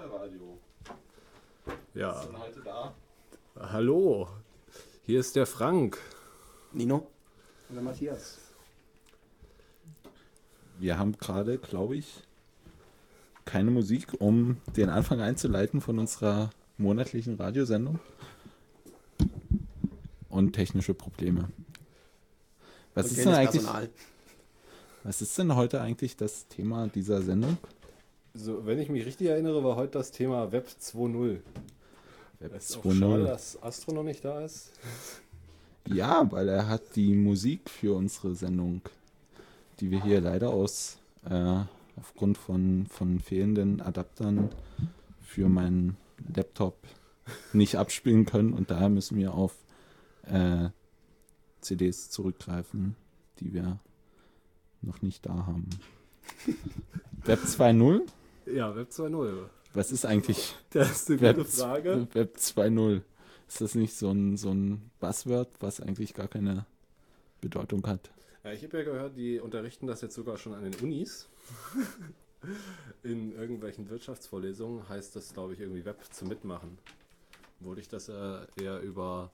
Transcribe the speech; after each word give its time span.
Pentaradio. 0.00 0.58
Ja. 1.94 2.08
Was 2.08 2.24
ist 2.24 2.28
denn 2.28 2.38
heute 2.38 2.60
da? 2.62 2.94
Hallo, 3.58 4.28
hier 5.02 5.20
ist 5.20 5.36
der 5.36 5.46
Frank. 5.46 5.98
Nino? 6.72 7.08
Und 7.68 7.74
der 7.74 7.82
Matthias. 7.82 8.38
Wir 10.78 10.98
haben 10.98 11.18
gerade, 11.18 11.58
glaube 11.58 11.96
ich, 11.96 12.22
keine 13.44 13.70
Musik, 13.70 14.14
um 14.20 14.56
den 14.76 14.88
Anfang 14.88 15.20
einzuleiten 15.20 15.82
von 15.82 15.98
unserer 15.98 16.50
monatlichen 16.78 17.36
Radiosendung. 17.36 17.98
Und 20.30 20.52
technische 20.52 20.94
Probleme. 20.94 21.50
Was 22.94 23.06
Und 23.06 23.18
ist, 23.18 23.26
denn 23.26 23.34
eigentlich, 23.34 23.62
Personal. 23.62 23.90
was 25.02 25.20
ist 25.20 25.36
denn 25.36 25.54
heute 25.54 25.80
eigentlich 25.82 26.16
das 26.16 26.46
Thema 26.46 26.86
dieser 26.88 27.20
Sendung? 27.20 27.58
So, 28.34 28.64
wenn 28.64 28.78
ich 28.78 28.88
mich 28.88 29.04
richtig 29.06 29.26
erinnere, 29.28 29.64
war 29.64 29.76
heute 29.76 29.98
das 29.98 30.12
Thema 30.12 30.52
Web 30.52 30.68
2.0. 30.80 31.40
Web 32.38 32.54
Es 32.54 32.70
ist 32.70 32.76
auch 32.78 32.84
schade, 32.84 33.24
2.0. 33.24 33.24
dass 33.24 33.62
Astro 33.62 33.92
noch 33.92 34.04
nicht 34.04 34.24
da 34.24 34.40
ist. 34.44 34.72
Ja, 35.88 36.30
weil 36.30 36.48
er 36.48 36.68
hat 36.68 36.94
die 36.94 37.14
Musik 37.14 37.68
für 37.68 37.96
unsere 37.96 38.36
Sendung, 38.36 38.82
die 39.80 39.90
wir 39.90 40.02
hier 40.02 40.20
leider 40.20 40.50
aus 40.50 40.98
äh, 41.28 41.56
aufgrund 41.96 42.38
von, 42.38 42.86
von 42.88 43.18
fehlenden 43.18 43.80
Adaptern 43.80 44.50
für 45.20 45.48
meinen 45.48 45.96
Laptop 46.34 46.76
nicht 47.52 47.76
abspielen 47.76 48.26
können 48.26 48.52
und 48.52 48.70
daher 48.70 48.88
müssen 48.88 49.18
wir 49.18 49.34
auf 49.34 49.54
äh, 50.26 50.68
CDs 51.60 52.10
zurückgreifen, 52.10 52.94
die 53.40 53.52
wir 53.52 53.80
noch 54.82 55.02
nicht 55.02 55.26
da 55.26 55.46
haben. 55.46 55.68
Web 57.24 57.40
2.0? 57.40 58.02
Ja, 58.52 58.74
Web 58.74 58.90
2.0. 58.90 59.48
Was 59.74 59.92
ist 59.92 60.04
eigentlich 60.04 60.54
Das 60.70 60.90
ist 60.90 61.10
eine 61.10 61.20
Web, 61.20 61.36
gute 61.36 61.48
Frage. 61.48 62.08
Web 62.12 62.36
2.0? 62.36 63.02
Ist 63.48 63.60
das 63.60 63.74
nicht 63.74 63.94
so 63.94 64.10
ein, 64.10 64.36
so 64.36 64.50
ein 64.50 64.90
Buzzword, 65.00 65.48
was 65.60 65.80
eigentlich 65.80 66.14
gar 66.14 66.28
keine 66.28 66.66
Bedeutung 67.40 67.86
hat? 67.86 68.10
Ja, 68.44 68.52
ich 68.52 68.62
habe 68.62 68.78
ja 68.78 68.84
gehört, 68.84 69.16
die 69.16 69.38
unterrichten 69.38 69.86
das 69.86 70.00
jetzt 70.00 70.14
sogar 70.14 70.38
schon 70.38 70.54
an 70.54 70.64
den 70.64 70.74
Unis. 70.76 71.28
In 73.02 73.32
irgendwelchen 73.32 73.90
Wirtschaftsvorlesungen 73.90 74.88
heißt 74.88 75.14
das, 75.14 75.34
glaube 75.34 75.52
ich, 75.52 75.60
irgendwie 75.60 75.84
Web 75.84 75.98
zum 76.10 76.28
Mitmachen. 76.28 76.78
Wurde 77.60 77.80
ich 77.82 77.88
das 77.88 78.08
äh, 78.08 78.38
eher 78.56 78.80
über 78.80 79.30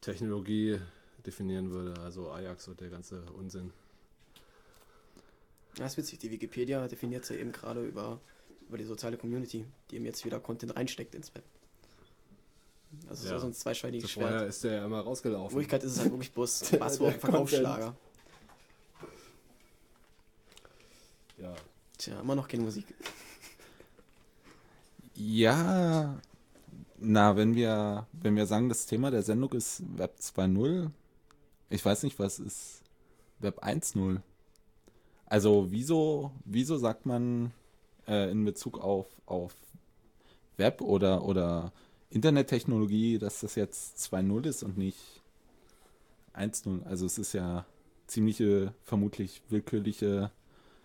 Technologie 0.00 0.80
definieren 1.24 1.70
würde, 1.70 2.00
also 2.00 2.30
Ajax 2.30 2.66
und 2.68 2.80
der 2.80 2.88
ganze 2.88 3.22
Unsinn. 3.38 3.72
Ja, 5.78 5.86
ist 5.86 5.96
witzig. 5.96 6.18
Die 6.18 6.30
Wikipedia 6.30 6.86
definiert 6.88 7.28
ja 7.28 7.36
eben 7.36 7.52
gerade 7.52 7.84
über, 7.84 8.20
über 8.68 8.78
die 8.78 8.84
soziale 8.84 9.16
Community, 9.16 9.64
die 9.90 9.96
eben 9.96 10.04
jetzt 10.04 10.24
wieder 10.24 10.40
Content 10.40 10.74
reinsteckt 10.76 11.14
ins 11.14 11.34
Web. 11.34 11.44
Also 13.08 13.28
Ja. 13.28 13.38
so 13.38 13.46
ein 13.46 13.52
zweischneidiges 13.54 14.12
So 14.12 14.20
vorher 14.20 14.38
Schwert. 14.38 14.48
ist 14.50 14.64
der 14.64 14.72
ja 14.72 14.84
immer 14.84 15.00
In 15.00 15.06
rausgelaufen. 15.06 15.54
Wirklichkeit 15.56 15.82
ist 15.84 15.92
es 15.92 15.98
halt 16.00 16.10
wirklich 16.12 16.32
bloß 16.34 16.60
Passwort, 16.78 17.14
Verkaufsschlager. 17.14 17.94
Ja, 21.38 21.54
Tja, 21.98 22.20
immer 22.20 22.34
noch 22.34 22.46
keine 22.48 22.62
Musik. 22.62 22.86
Ja, 25.14 26.20
na, 26.98 27.36
wenn 27.36 27.54
wir, 27.54 28.06
wenn 28.12 28.36
wir 28.36 28.46
sagen, 28.46 28.68
das 28.68 28.86
Thema 28.86 29.10
der 29.10 29.22
Sendung 29.22 29.52
ist 29.52 29.82
Web 29.96 30.16
2.0, 30.20 30.90
ich 31.70 31.84
weiß 31.84 32.02
nicht, 32.02 32.18
was 32.18 32.38
ist 32.38 32.82
Web 33.40 33.62
1.0? 33.62 34.20
Also, 35.26 35.70
wieso, 35.70 36.32
wieso 36.44 36.78
sagt 36.78 37.06
man 37.06 37.52
äh, 38.08 38.30
in 38.30 38.44
Bezug 38.44 38.80
auf, 38.80 39.06
auf 39.26 39.54
Web 40.56 40.80
oder, 40.80 41.24
oder 41.24 41.72
Internettechnologie, 42.10 43.18
dass 43.18 43.40
das 43.40 43.54
jetzt 43.54 43.98
2.0 43.98 44.46
ist 44.46 44.62
und 44.62 44.78
nicht 44.78 45.22
1.0? 46.34 46.84
Also, 46.84 47.06
es 47.06 47.18
ist 47.18 47.32
ja 47.32 47.66
ziemliche, 48.06 48.74
vermutlich 48.84 49.42
willkürliche 49.48 50.30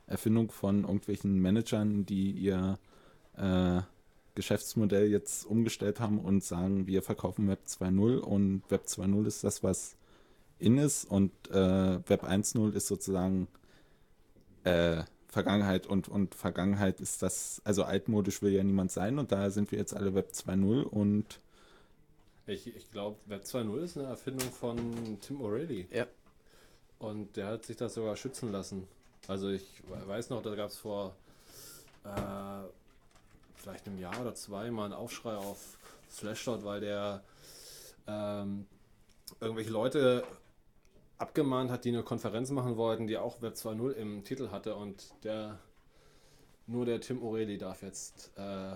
Erfindung 0.08 0.52
von 0.52 0.82
irgendwelchen 0.82 1.40
Managern, 1.40 2.06
die 2.06 2.32
ihr 2.32 2.80
äh, 3.38 3.82
Geschäftsmodell 4.36 5.10
jetzt 5.10 5.46
umgestellt 5.46 6.00
haben 6.00 6.20
und 6.20 6.44
sagen, 6.44 6.88
wir 6.88 7.02
verkaufen 7.02 7.48
Web 7.48 7.60
2.0 7.68 8.18
und 8.18 8.64
Web 8.70 8.86
2.0 8.86 9.28
ist 9.28 9.44
das, 9.44 9.64
was 9.64 9.96
in 10.60 10.78
ist 10.78 11.06
und 11.06 11.32
äh, 11.50 12.00
Web 12.10 12.24
1.0 12.24 12.74
ist 12.74 12.88
sozusagen 12.88 13.48
äh, 14.64 15.04
Vergangenheit 15.30 15.86
und, 15.88 16.08
und 16.10 16.34
Vergangenheit 16.36 17.00
ist 17.00 17.22
das, 17.22 17.62
also 17.64 17.84
altmodisch 17.84 18.42
will 18.42 18.52
ja 18.52 18.64
niemand 18.64 18.92
sein 18.92 19.20
und 19.20 19.32
daher 19.32 19.52
sind 19.52 19.72
wir 19.72 19.78
jetzt 19.78 19.94
alle 19.96 20.16
Web 20.16 20.32
2.0 20.34 20.82
und 20.84 21.40
ich, 22.48 22.76
ich 22.76 22.92
glaube, 22.92 23.18
Web 23.28 23.44
2.0 23.44 23.78
ist 23.84 23.98
eine 23.98 24.08
Erfindung 24.08 24.52
von 24.52 24.78
Tim 25.22 25.40
O'Reilly. 25.40 25.86
Ja. 25.96 26.08
Und 26.98 27.38
der 27.38 27.46
hat 27.48 27.66
sich 27.66 27.78
das 27.78 27.94
sogar 27.94 28.16
schützen 28.16 28.52
lassen. 28.52 28.88
Also 29.28 29.50
ich 29.50 29.84
we- 29.88 30.08
weiß 30.08 30.32
noch, 30.32 30.42
da 30.42 30.56
gab 30.56 30.70
es 30.72 30.78
vor 30.78 31.16
äh, 32.04 32.10
vielleicht 33.56 33.86
einem 33.86 34.00
Jahr 34.00 34.20
oder 34.20 34.34
zwei 34.34 34.72
mal 34.72 34.86
einen 34.86 34.94
Aufschrei 34.94 35.36
auf 35.36 35.78
Slashdot, 36.12 36.64
weil 36.64 36.82
der 36.82 37.24
ähm, 38.08 38.66
irgendwelche 39.40 39.70
Leute 39.70 40.24
abgemahnt 41.20 41.70
hat, 41.70 41.86
die 41.86 41.90
eine 41.90 42.04
Konferenz 42.04 42.50
machen 42.50 42.78
wollten, 42.78 43.06
die 43.06 43.18
auch 43.18 43.42
Web 43.42 43.54
2.0 43.54 43.92
im 43.92 44.24
Titel 44.24 44.50
hatte 44.50 44.76
und 44.76 45.14
der 45.24 45.60
nur 46.66 46.86
der 46.86 47.02
Tim 47.02 47.22
O'Reilly 47.22 47.58
darf 47.58 47.82
jetzt 47.82 48.32
äh, 48.38 48.76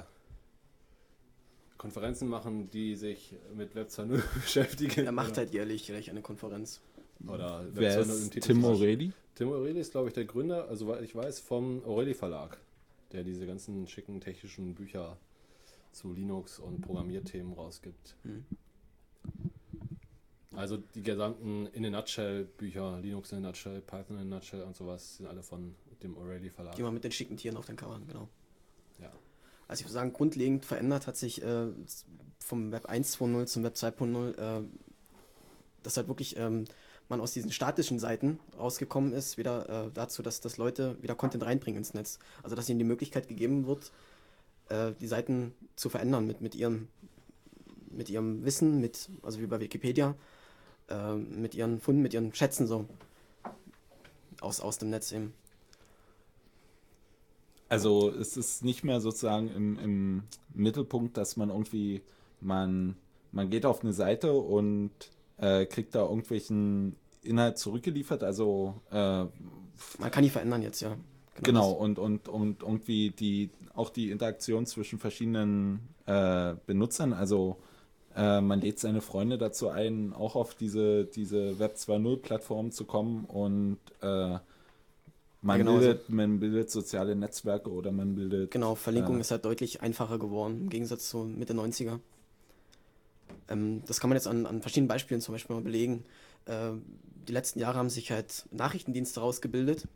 Konferenzen 1.78 2.28
machen, 2.28 2.70
die 2.70 2.96
sich 2.96 3.36
mit 3.54 3.76
Web 3.76 3.90
2.0 3.90 4.22
beschäftigen. 4.42 5.06
Er 5.06 5.12
macht 5.12 5.38
halt 5.38 5.54
jährlich, 5.54 5.88
jährlich 5.88 6.10
eine 6.10 6.22
Konferenz. 6.22 6.82
Oder 7.28 7.66
Web 7.66 7.76
wer 7.76 8.00
2.0 8.00 8.04
im 8.04 8.10
ist 8.10 8.32
Titel 8.32 8.48
Tim. 8.48 8.66
O'Reilly? 8.66 9.12
Tim 9.36 9.50
O'Reilly 9.50 9.80
ist, 9.80 9.92
glaube 9.92 10.10
ich, 10.10 10.14
der 10.14 10.26
Gründer, 10.26 10.68
also 10.68 10.86
soweit 10.86 11.02
ich 11.04 11.16
weiß, 11.16 11.40
vom 11.40 11.82
O'Reilly 11.84 12.14
Verlag, 12.14 12.60
der 13.12 13.24
diese 13.24 13.46
ganzen 13.46 13.88
schicken 13.88 14.20
technischen 14.20 14.76
Bücher 14.76 15.18
zu 15.92 16.14
Linux 16.14 16.60
und 16.60 16.82
Programmierthemen 16.82 17.54
rausgibt. 17.54 18.16
Hm. 18.24 18.46
Also 20.56 20.78
die 20.78 21.02
gesamten 21.02 21.68
In 21.68 21.86
a 21.86 21.90
Nutshell 21.90 22.46
Bücher, 22.46 23.00
Linux 23.02 23.32
in 23.32 23.40
a 23.40 23.42
Nutshell, 23.42 23.82
Python 23.82 24.18
in 24.18 24.32
a 24.32 24.36
Nutshell 24.36 24.62
und 24.62 24.76
sowas, 24.76 25.18
sind 25.18 25.28
alle 25.28 25.44
von 25.44 25.76
dem 26.02 26.16
O'Reilly 26.16 26.50
Verlag. 26.52 26.76
Die 26.76 26.84
mal 26.84 26.92
mit 26.92 27.04
den 27.04 27.12
schicken 27.12 27.38
Tieren 27.38 27.58
auf 27.58 27.66
den 27.66 27.76
Covern, 27.76 28.06
genau. 28.08 28.30
Ja. 29.00 29.12
Also 29.68 29.82
ich 29.82 29.86
würde 29.86 29.94
sagen, 29.94 30.14
grundlegend 30.14 30.66
verändert 30.66 31.08
hat 31.08 31.18
sich 31.18 31.42
äh, 31.42 31.68
vom 32.40 32.72
Web 32.72 32.90
1.2.0 32.90 33.46
zum 33.46 33.64
Web 33.64 33.76
2.0, 33.76 34.38
äh, 34.38 34.64
dass 35.82 35.98
halt 35.98 36.08
wirklich 36.08 36.38
ähm, 36.38 36.66
man 37.10 37.22
aus 37.22 37.34
diesen 37.34 37.52
statischen 37.52 38.00
Seiten 38.00 38.40
rausgekommen 38.58 39.14
ist, 39.14 39.38
wieder 39.38 39.88
äh, 39.88 39.92
dazu, 39.94 40.22
dass, 40.22 40.42
dass 40.42 40.58
Leute 40.58 41.02
wieder 41.02 41.16
Content 41.16 41.44
reinbringen 41.44 41.80
ins 41.80 41.94
Netz. 41.94 42.20
Also 42.44 42.56
dass 42.56 42.70
ihnen 42.70 42.80
die 42.80 42.86
Möglichkeit 42.86 43.28
gegeben 43.28 43.68
wird, 43.68 43.92
äh, 44.70 44.92
die 45.00 45.08
Seiten 45.08 45.54
zu 45.76 45.90
verändern 45.90 46.26
mit, 46.26 46.42
mit, 46.42 46.56
ihrem, 46.56 46.88
mit 47.90 48.10
ihrem 48.10 48.46
Wissen, 48.46 48.80
mit, 48.80 49.10
also 49.22 49.40
wie 49.40 49.48
bei 49.48 49.60
Wikipedia, 49.60 50.16
äh, 50.94 51.16
mit 51.16 51.56
ihren 51.56 51.80
Funden, 51.80 52.02
mit 52.02 52.14
ihren 52.14 52.34
Schätzen 52.34 52.68
so 52.68 52.86
aus, 54.42 54.60
aus 54.60 54.78
dem 54.78 54.90
Netz 54.90 55.12
eben. 55.12 55.34
Also 57.70 58.12
es 58.12 58.38
ist 58.38 58.64
nicht 58.64 58.84
mehr 58.84 59.02
sozusagen 59.02 59.50
im, 59.50 59.80
im 59.80 60.24
Mittelpunkt, 60.54 61.18
dass 61.18 61.38
man 61.38 61.50
irgendwie, 61.50 62.02
man, 62.40 62.96
man 63.32 63.50
geht 63.50 63.66
auf 63.66 63.82
eine 63.82 63.94
Seite 63.94 64.34
und 64.34 64.92
äh, 65.38 65.66
kriegt 65.66 65.96
da 65.96 66.04
irgendwelchen 66.04 66.96
Inhalt 67.24 67.58
zurückgeliefert, 67.58 68.24
also 68.24 68.76
äh, 68.92 69.26
Man 69.98 70.12
kann 70.12 70.24
die 70.24 70.30
verändern 70.30 70.62
jetzt, 70.62 70.82
ja. 70.82 70.96
genau, 71.42 71.72
und, 71.72 71.98
und, 71.98 72.28
und 72.30 72.62
irgendwie 72.62 73.12
die, 73.12 73.50
auch 73.74 73.90
die 73.90 74.12
Interaktion 74.12 74.66
zwischen 74.66 75.00
verschiedenen 75.00 75.80
äh, 76.06 76.54
Benutzern, 76.68 77.14
also 77.14 77.58
äh, 78.16 78.42
man 78.42 78.62
lädt 78.62 78.80
seine 78.80 79.02
Freunde 79.02 79.38
dazu 79.38 79.70
ein, 79.70 80.14
auch 80.14 80.36
auf 80.36 80.56
diese, 80.56 81.06
diese 81.06 81.60
Web 81.60 81.76
2.0 81.76 82.18
Plattform 82.18 82.72
zu 82.72 82.86
kommen 82.86 83.26
und 83.26 83.80
äh, 84.02 84.40
man, 85.42 85.58
Ja, 85.58 85.58
genau, 85.58 85.78
bildet, 85.80 86.10
man 86.10 86.40
bildet 86.40 86.72
soziale 86.72 87.16
Netzwerke 87.16 87.70
oder 87.72 87.92
man 87.92 88.16
bildet 88.16 88.52
Genau, 88.52 88.76
Verlinkung 88.76 89.18
Äh. 89.18 89.22
ist 89.22 89.32
halt 89.32 89.46
deutlich 89.46 89.82
einfacher 89.82 90.20
geworden 90.20 90.62
im 90.64 90.70
Gegensatz 90.70 91.10
zu 91.10 91.26
Mitte 91.26 91.54
90er. 91.54 92.00
Ähm, 93.50 93.84
das 93.88 94.00
kann 94.00 94.10
man 94.10 94.18
jetzt 94.18 94.28
an, 94.28 94.46
an 94.46 94.62
verschiedenen 94.62 94.88
Beispielen 94.88 95.22
zum 95.22 95.34
Beispiel 95.36 95.56
mal 95.56 95.62
belegen. 95.64 96.06
Äh, 96.46 96.72
die 97.28 97.32
letzten 97.34 97.60
Jahre 97.60 97.78
haben 97.78 97.90
sich 97.90 98.12
halt 98.12 98.46
Nachrichtendienste 98.52 99.20
rausgebildet, 99.20 99.88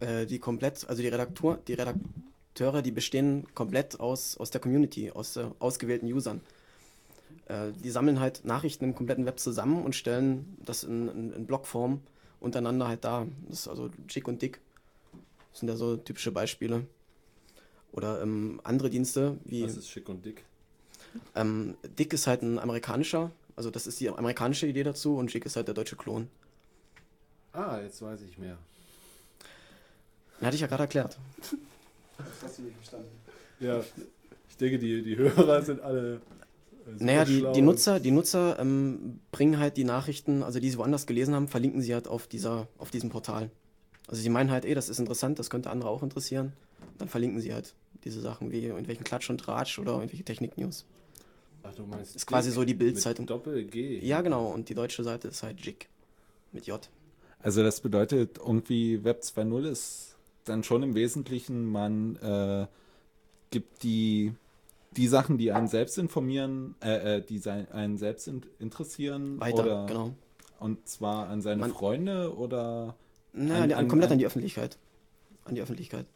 äh, 0.00 0.26
die 0.26 0.38
komplett, 0.38 0.88
also 0.88 1.02
die 1.02 1.08
Redaktur, 1.08 1.58
die 1.68 1.74
Redakteure, 1.74 2.82
die 2.82 2.92
bestehen 2.92 3.46
komplett 3.54 4.00
aus, 4.00 4.36
aus 4.36 4.50
der 4.50 4.60
Community, 4.60 5.10
aus 5.10 5.36
äh, 5.36 5.46
ausgewählten 5.58 6.12
Usern. 6.12 6.40
Äh, 7.46 7.72
die 7.72 7.90
sammeln 7.90 8.20
halt 8.20 8.44
Nachrichten 8.44 8.84
im 8.84 8.94
kompletten 8.94 9.26
Web 9.26 9.38
zusammen 9.38 9.84
und 9.84 9.94
stellen 9.94 10.56
das 10.64 10.84
in, 10.84 11.08
in, 11.08 11.32
in 11.32 11.46
Blockform 11.46 12.00
untereinander 12.40 12.88
halt 12.88 13.04
da. 13.04 13.26
Das 13.48 13.60
ist 13.60 13.68
also 13.68 13.90
Chick 14.08 14.28
und 14.28 14.42
Dick. 14.42 14.60
Das 15.50 15.60
sind 15.60 15.68
ja 15.68 15.76
so 15.76 15.96
typische 15.96 16.32
Beispiele. 16.32 16.86
Oder 17.92 18.20
ähm, 18.20 18.60
andere 18.62 18.90
Dienste 18.90 19.38
wie. 19.44 19.64
Was 19.64 19.76
ist 19.76 19.88
schick 19.88 20.08
und 20.08 20.24
dick? 20.24 20.44
Ähm, 21.34 21.76
Dick 21.98 22.12
ist 22.12 22.26
halt 22.26 22.42
ein 22.42 22.58
amerikanischer, 22.58 23.30
also 23.56 23.70
das 23.70 23.86
ist 23.86 23.98
die 24.00 24.10
amerikanische 24.10 24.66
Idee 24.66 24.82
dazu 24.82 25.16
und 25.16 25.32
Jig 25.32 25.46
ist 25.46 25.56
halt 25.56 25.66
der 25.66 25.74
deutsche 25.74 25.96
Klon. 25.96 26.28
Ah, 27.54 27.80
jetzt 27.80 28.02
weiß 28.02 28.20
ich 28.22 28.36
mehr. 28.36 28.58
Hatte 30.42 30.54
ich 30.56 30.60
ja 30.60 30.66
gerade 30.66 30.82
erklärt. 30.82 31.18
Das 32.18 32.44
hast 32.44 32.58
du 32.58 32.62
nicht 32.62 32.76
verstanden. 32.76 33.10
Ja, 33.60 33.84
ich 34.48 34.56
denke, 34.56 34.78
die, 34.78 35.02
die 35.02 35.18
Hörer 35.18 35.60
sind 35.60 35.82
alle. 35.82 36.22
Super 36.92 37.04
Naja, 37.04 37.24
die, 37.24 37.46
die 37.54 37.62
Nutzer, 37.62 38.00
die 38.00 38.10
Nutzer 38.10 38.58
ähm, 38.58 39.20
bringen 39.32 39.58
halt 39.58 39.76
die 39.76 39.84
Nachrichten, 39.84 40.42
also 40.42 40.60
die 40.60 40.70
sie 40.70 40.78
woanders 40.78 41.06
gelesen 41.06 41.34
haben, 41.34 41.48
verlinken 41.48 41.80
sie 41.80 41.94
halt 41.94 42.08
auf, 42.08 42.26
dieser, 42.26 42.68
auf 42.78 42.90
diesem 42.90 43.10
Portal. 43.10 43.50
Also 44.08 44.22
sie 44.22 44.28
meinen 44.28 44.50
halt, 44.50 44.64
ey, 44.64 44.74
das 44.74 44.88
ist 44.88 44.98
interessant, 44.98 45.38
das 45.38 45.50
könnte 45.50 45.70
andere 45.70 45.90
auch 45.90 46.02
interessieren. 46.02 46.52
Dann 46.98 47.08
verlinken 47.08 47.40
sie 47.40 47.52
halt 47.52 47.74
diese 48.04 48.20
Sachen 48.20 48.52
wie 48.52 48.64
irgendwelchen 48.64 49.04
Klatsch 49.04 49.28
und 49.30 49.38
Tratsch 49.38 49.78
oder 49.78 49.94
irgendwelche 49.94 50.24
Technik-News. 50.24 50.84
Ach, 51.64 51.74
du 51.74 51.84
meinst. 51.84 52.14
Ist 52.14 52.26
quasi 52.26 52.50
so 52.50 52.64
die 52.64 52.74
Bild-Zeitung. 52.74 53.26
Doppel-G. 53.26 53.98
Ja, 53.98 54.20
genau, 54.20 54.48
und 54.48 54.68
die 54.68 54.74
deutsche 54.74 55.02
Seite 55.02 55.28
ist 55.28 55.42
halt 55.42 55.60
Jig. 55.60 55.88
Mit 56.52 56.66
J. 56.66 56.88
Also 57.40 57.62
das 57.62 57.80
bedeutet 57.80 58.38
irgendwie 58.38 59.02
Web 59.04 59.22
2.0 59.22 59.68
ist 59.68 60.16
dann 60.44 60.62
schon 60.62 60.82
im 60.82 60.94
Wesentlichen, 60.94 61.66
man 61.66 62.16
äh, 62.16 62.66
gibt 63.50 63.82
die, 63.82 64.32
die 64.96 65.08
Sachen, 65.08 65.38
die 65.38 65.52
einen 65.52 65.68
selbst 65.68 65.98
informieren, 65.98 66.74
äh, 66.82 67.16
äh, 67.18 67.22
die 67.22 67.38
sein, 67.38 67.70
einen 67.72 67.98
selbst 67.98 68.28
in, 68.28 68.42
interessieren, 68.58 69.38
Weiter, 69.40 69.62
oder, 69.62 69.86
genau. 69.86 70.14
und 70.58 70.88
zwar 70.88 71.28
an 71.28 71.42
seine 71.42 71.60
Man- 71.60 71.70
Freunde 71.72 72.34
oder 72.36 72.96
An- 73.34 73.50
an, 73.50 73.72
an- 73.72 73.88
komplett 73.88 74.08
an- 74.10 74.14
an 74.14 74.18
die 74.18 74.26
Öffentlichkeit. 74.26 74.78
An 75.44 75.54
die 75.54 75.60
Öffentlichkeit. 75.62 76.06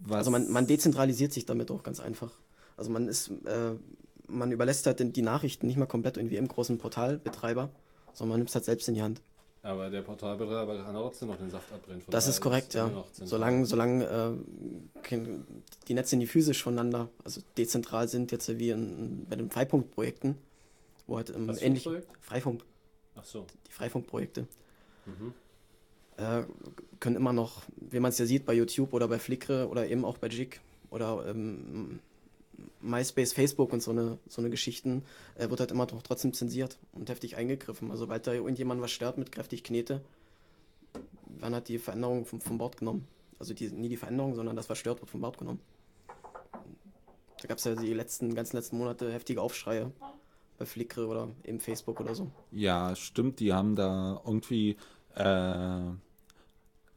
was? 0.00 0.18
Also 0.18 0.30
man, 0.30 0.50
man 0.50 0.66
dezentralisiert 0.66 1.32
sich 1.32 1.46
damit 1.46 1.70
auch 1.70 1.82
ganz 1.82 2.00
einfach. 2.00 2.32
Also 2.76 2.90
man 2.90 3.08
ist, 3.08 3.28
äh, 3.44 3.72
man 4.28 4.52
überlässt 4.52 4.86
halt 4.86 5.16
die 5.16 5.22
Nachrichten 5.22 5.66
nicht 5.66 5.76
mehr 5.76 5.86
komplett 5.86 6.16
irgendwie 6.16 6.36
im 6.36 6.48
großen 6.48 6.78
Portalbetreiber, 6.78 7.70
sondern 8.12 8.30
man 8.30 8.38
nimmt 8.40 8.50
es 8.50 8.54
halt 8.54 8.64
selbst 8.64 8.88
in 8.88 8.94
die 8.94 9.02
Hand. 9.02 9.22
Aber 9.66 9.90
der 9.90 10.02
Portalbetreiber 10.02 10.80
kann 10.84 10.94
trotzdem 10.94 11.26
noch 11.26 11.38
den 11.38 11.50
Saft 11.50 11.72
abbrennen. 11.72 12.00
Von 12.00 12.12
Das 12.12 12.28
ist 12.28 12.40
korrekt, 12.40 12.74
ja. 12.74 12.86
noch 12.86 13.06
zentral. 13.06 13.26
Solange, 13.28 13.66
solange 13.66 14.38
äh, 15.10 15.18
die 15.88 15.94
Netze 15.94 16.16
nicht 16.16 16.30
physisch 16.30 16.62
voneinander, 16.62 17.08
also 17.24 17.40
dezentral 17.58 18.06
sind, 18.06 18.30
jetzt 18.30 18.48
wie 18.60 18.70
in, 18.70 19.26
bei 19.28 19.34
den 19.34 19.50
Freipunktprojekten, 19.50 20.36
wo 21.08 21.16
halt 21.16 21.30
ähm, 21.30 21.50
ähnlich 21.60 21.82
Projekt? 21.82 22.06
Freifunk, 22.20 22.62
Ach 23.16 23.24
so. 23.24 23.44
die 23.66 23.72
Freifunkprojekte, 23.72 24.46
Mhm. 25.04 25.34
äh, 26.16 26.44
können 27.00 27.16
immer 27.16 27.32
noch, 27.32 27.62
wie 27.76 27.98
man 27.98 28.10
es 28.10 28.18
ja 28.18 28.26
sieht 28.26 28.46
bei 28.46 28.54
YouTube 28.54 28.92
oder 28.92 29.08
bei 29.08 29.18
Flickr 29.18 29.68
oder 29.68 29.88
eben 29.88 30.04
auch 30.04 30.18
bei 30.18 30.28
Jig 30.28 30.60
oder 30.90 31.26
ähm, 31.28 31.98
MySpace, 32.86 33.32
Facebook 33.32 33.72
und 33.72 33.82
so 33.82 33.90
eine, 33.90 34.18
so 34.28 34.40
eine 34.40 34.50
Geschichten, 34.50 35.02
äh, 35.36 35.50
wird 35.50 35.60
halt 35.60 35.70
immer 35.70 35.86
noch 35.86 36.02
trotzdem 36.02 36.32
zensiert 36.32 36.78
und 36.92 37.08
heftig 37.08 37.36
eingegriffen. 37.36 37.90
Also 37.90 38.04
sobald 38.04 38.26
da 38.26 38.32
irgendjemand 38.32 38.80
was 38.80 38.90
stört 38.90 39.18
mit 39.18 39.32
kräftig 39.32 39.64
Knete, 39.64 40.00
werden 41.26 41.54
halt 41.54 41.68
die 41.68 41.78
Veränderungen 41.78 42.24
vom, 42.24 42.40
vom 42.40 42.58
Bord 42.58 42.76
genommen. 42.76 43.06
Also 43.38 43.52
die, 43.52 43.68
nie 43.68 43.88
die 43.88 43.96
Veränderung, 43.96 44.34
sondern 44.34 44.56
das, 44.56 44.70
was 44.70 44.78
stört, 44.78 45.00
wird 45.00 45.10
vom 45.10 45.20
Bord 45.20 45.38
genommen. 45.38 45.60
Da 47.42 47.48
gab 47.48 47.58
es 47.58 47.64
ja 47.64 47.74
die 47.74 47.92
letzten, 47.92 48.34
ganzen 48.34 48.56
letzten 48.56 48.78
Monate 48.78 49.12
heftige 49.12 49.42
Aufschreie 49.42 49.92
bei 50.58 50.64
Flickr 50.64 51.06
oder 51.06 51.28
eben 51.44 51.60
Facebook 51.60 52.00
oder 52.00 52.14
so. 52.14 52.30
Ja, 52.50 52.96
stimmt, 52.96 53.40
die 53.40 53.52
haben 53.52 53.76
da 53.76 54.20
irgendwie 54.24 54.76
äh, 55.14 55.80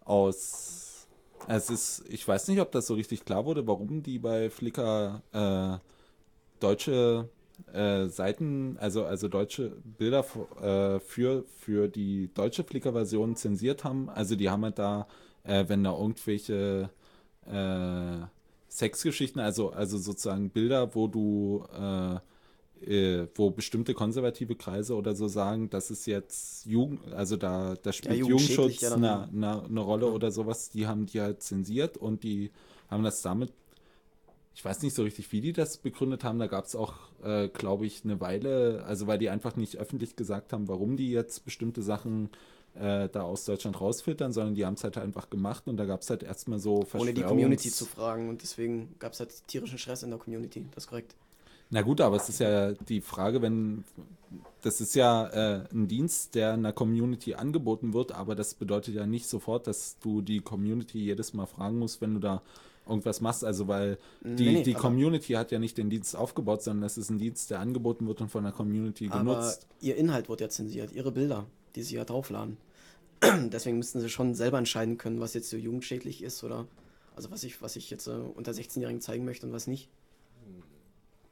aus. 0.06 0.89
Es 1.48 1.70
ist, 1.70 2.04
ich 2.10 2.28
weiß 2.28 2.48
nicht, 2.50 2.60
ob 2.62 2.72
das 2.72 2.88
so 2.88 2.94
richtig 2.94 3.26
klar 3.26 3.46
wurde, 3.46 3.66
warum 3.66 4.04
die 4.04 4.20
bei 4.20 4.50
Flickr 4.50 5.22
äh, 5.32 5.78
deutsche 6.60 7.30
äh, 7.74 8.08
Seiten, 8.08 8.78
also, 8.80 9.06
also 9.06 9.28
deutsche 9.28 9.72
Bilder 9.98 10.26
äh, 10.62 11.00
für, 11.00 11.46
für 11.58 11.88
die 11.88 12.30
deutsche 12.34 12.64
Flickr-Version 12.64 13.36
zensiert 13.36 13.84
haben. 13.84 14.10
Also 14.10 14.36
die 14.36 14.50
haben 14.50 14.64
halt 14.64 14.80
da, 14.80 15.08
äh, 15.44 15.66
wenn 15.68 15.84
da 15.84 15.92
irgendwelche 15.98 16.90
äh, 17.46 18.26
Sexgeschichten, 18.70 19.42
also, 19.42 19.72
also 19.72 19.98
sozusagen 19.98 20.50
Bilder, 20.52 20.94
wo 20.94 21.08
du 21.08 21.66
äh, 22.86 23.28
wo 23.36 23.50
bestimmte 23.52 23.94
konservative 23.94 24.56
Kreise 24.56 24.96
oder 24.96 25.16
so 25.16 25.28
sagen, 25.28 25.70
das 25.70 25.92
ist 25.92 26.06
jetzt 26.06 26.66
Jugend, 26.66 27.12
also 27.14 27.36
da, 27.38 27.76
da 27.82 27.92
spielt 27.92 28.18
Jugendschutz 28.18 28.82
ja, 28.82 28.90
dann- 28.92 29.04
eine, 29.04 29.28
eine, 29.30 29.64
eine 29.66 29.80
Rolle 29.82 30.08
Ja. 30.08 30.12
oder 30.14 30.32
sowas, 30.32 30.70
die 30.70 30.88
haben 30.88 31.06
die 31.06 31.22
halt 31.22 31.44
zensiert 31.44 31.98
und 31.98 32.24
die 32.24 32.52
haben 32.90 33.04
das 33.04 33.22
damit, 33.22 33.52
ich 34.56 34.64
weiß 34.66 34.82
nicht 34.82 34.96
so 34.96 35.04
richtig, 35.04 35.32
wie 35.32 35.42
die 35.42 35.54
das 35.54 35.78
begründet 35.78 36.24
haben, 36.24 36.40
da 36.40 36.48
gab 36.48 36.66
es 36.66 36.76
auch, 36.76 36.94
äh, 37.24 37.48
glaube 37.50 37.86
ich, 37.86 38.04
eine 38.04 38.20
Weile, 38.20 38.84
also 38.86 39.08
weil 39.08 39.18
die 39.20 39.30
einfach 39.30 39.56
nicht 39.56 39.78
öffentlich 39.78 40.16
gesagt 40.16 40.54
haben, 40.54 40.68
warum 40.68 40.98
die 40.98 41.12
jetzt 41.12 41.46
bestimmte 41.46 41.82
Sachen 41.82 42.30
äh, 42.76 43.10
da 43.10 43.24
aus 43.24 43.46
Deutschland 43.46 43.80
rausfiltern, 43.82 44.32
sondern 44.32 44.56
die 44.56 44.66
haben 44.66 44.76
es 44.76 44.84
halt 44.84 44.98
einfach 44.98 45.30
gemacht 45.30 45.68
und 45.68 45.78
da 45.78 45.86
gab 45.86 46.02
es 46.02 46.10
halt 46.10 46.24
erstmal 46.24 46.60
so 46.60 46.86
Ohne 46.94 47.14
die 47.14 47.22
Verschwörungs- 47.24 47.28
Community 47.28 47.70
zu 47.72 47.86
fragen 47.86 48.30
und 48.30 48.42
deswegen 48.42 48.96
gab 49.00 49.14
es 49.14 49.20
halt 49.20 49.32
tierischen 49.48 49.78
Stress 49.78 50.04
in 50.04 50.12
der 50.12 50.20
Community, 50.20 50.66
das 50.76 50.84
ist 50.86 50.90
korrekt. 50.90 51.16
Na 51.70 51.82
gut, 51.82 52.02
aber 52.02 52.16
es 52.16 52.30
ist 52.30 52.40
ja 52.40 52.72
die 52.74 53.02
Frage, 53.02 53.42
wenn 53.42 53.84
das 54.62 54.82
ist 54.82 54.96
ja 54.96 55.28
äh, 55.28 55.64
ein 55.72 55.88
Dienst, 55.88 56.36
der 56.36 56.56
in 56.56 56.64
der 56.64 56.74
Community 56.74 57.36
angeboten 57.36 57.94
wird, 57.94 58.12
aber 58.12 58.36
das 58.36 58.54
bedeutet 58.54 58.96
ja 58.96 59.06
nicht 59.06 59.28
sofort, 59.28 59.68
dass 59.68 59.98
du 60.00 60.22
die 60.22 60.42
Community 60.42 61.00
jedes 61.00 61.34
Mal 61.34 61.46
fragen 61.46 61.80
musst, 61.80 62.02
wenn 62.02 62.16
du 62.16 62.20
da 62.20 62.42
irgendwas 62.88 63.22
machst. 63.22 63.46
Also 63.46 63.68
weil 63.68 63.98
die, 64.22 64.52
Nee, 64.52 64.64
die 64.64 64.74
Community 64.74 65.34
hat 65.34 65.52
ja 65.52 65.60
nicht 65.60 65.78
den 65.78 65.90
Dienst 65.90 66.16
aufgebaut, 66.16 66.64
sondern 66.64 66.82
das 66.82 66.98
ist 66.98 67.10
ein 67.10 67.20
Dienst, 67.20 67.52
der 67.52 67.60
angeboten 67.60 68.08
wird 68.08 68.20
und 68.22 68.30
von 68.30 68.44
der 68.44 68.52
Community 68.52 69.08
genutzt. 69.08 69.68
ihr 69.80 69.96
Inhalt 69.96 70.28
wird 70.28 70.42
ja 70.42 70.50
zensiert, 70.50 70.92
ihre 70.92 71.12
Bilder, 71.12 71.46
die 71.76 71.84
sie 71.84 71.96
ja 71.96 72.04
draufladen. 72.04 72.58
Deswegen 73.24 73.78
müssten 73.78 74.02
sie 74.02 74.10
schon 74.10 74.34
selber 74.34 74.58
entscheiden 74.58 74.98
können, 74.98 75.20
was 75.20 75.34
jetzt 75.34 75.50
so 75.50 75.58
jugendschädlich 75.58 76.24
ist 76.24 76.44
oder 76.44 76.68
also 77.16 77.32
was 77.32 77.44
ich, 77.44 77.62
was 77.62 77.76
ich 77.76 77.90
jetzt 77.90 78.08
äh, 78.08 78.12
unter 78.12 78.52
16-Jährigen 78.52 79.02
zeigen 79.02 79.26
möchte 79.26 79.46
und 79.46 79.54
was 79.54 79.68
nicht. 79.68 79.90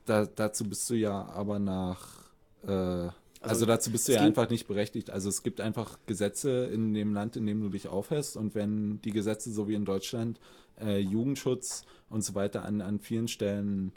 Da, 0.08 0.26
dazu 0.26 0.64
bist 0.64 0.90
du 0.90 0.96
ja 0.96 1.26
aber 1.30 1.60
nach 1.60 2.28
äh, 2.66 3.10
also, 3.42 3.66
dazu 3.66 3.92
bist 3.92 4.08
du 4.08 4.14
ja 4.14 4.22
einfach 4.22 4.50
nicht 4.50 4.68
berechtigt. 4.68 5.10
Also 5.10 5.30
es 5.30 5.44
gibt 5.44 5.62
einfach 5.62 6.00
Gesetze 6.06 6.66
in 6.66 6.94
dem 6.94 7.14
Land, 7.14 7.36
in 7.36 7.46
dem 7.46 7.62
du 7.62 7.70
dich 7.70 7.88
aufhältst. 7.88 8.36
Und 8.36 8.56
wenn 8.56 9.00
die 9.02 9.12
Gesetze, 9.12 9.52
so 9.52 9.68
wie 9.68 9.76
in 9.76 9.86
Deutschland, 9.86 10.40
äh, 10.82 10.98
Jugendschutz 10.98 11.84
und 12.10 12.24
so 12.24 12.36
weiter 12.36 12.66
an, 12.66 12.82
an 12.82 13.00
vielen 13.00 13.28
Stellen 13.28 13.92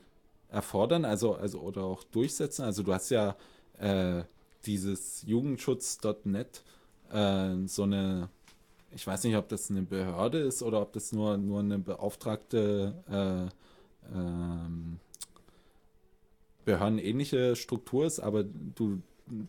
erfordern, 0.51 1.05
also, 1.05 1.35
also 1.35 1.61
oder 1.61 1.85
auch 1.85 2.05
durchsetzen. 2.05 2.65
Also 2.65 2.83
du 2.83 2.93
hast 2.93 3.11
ja 3.11 3.37
äh, 3.79 4.23
dieses 4.67 5.23
Jugendschutz.net, 5.23 6.63
äh, 7.13 7.55
so 7.67 7.85
eine, 7.85 8.29
ich 8.95 9.07
weiß 9.07 9.25
nicht, 9.25 9.37
ob 9.37 9.49
das 9.49 9.71
eine 9.71 9.83
Behörde 9.83 10.39
ist 10.39 10.63
oder 10.63 10.83
ob 10.83 10.93
das 10.93 11.13
nur, 11.13 11.39
nur 11.39 11.61
eine 11.61 11.79
beauftragte 11.79 12.95
äh, 13.11 14.17
ähm, 16.71 16.79
behördenähnliche 16.79 17.57
Struktur 17.57 18.07
ist, 18.07 18.21
aber 18.21 18.45
du, 18.45 19.03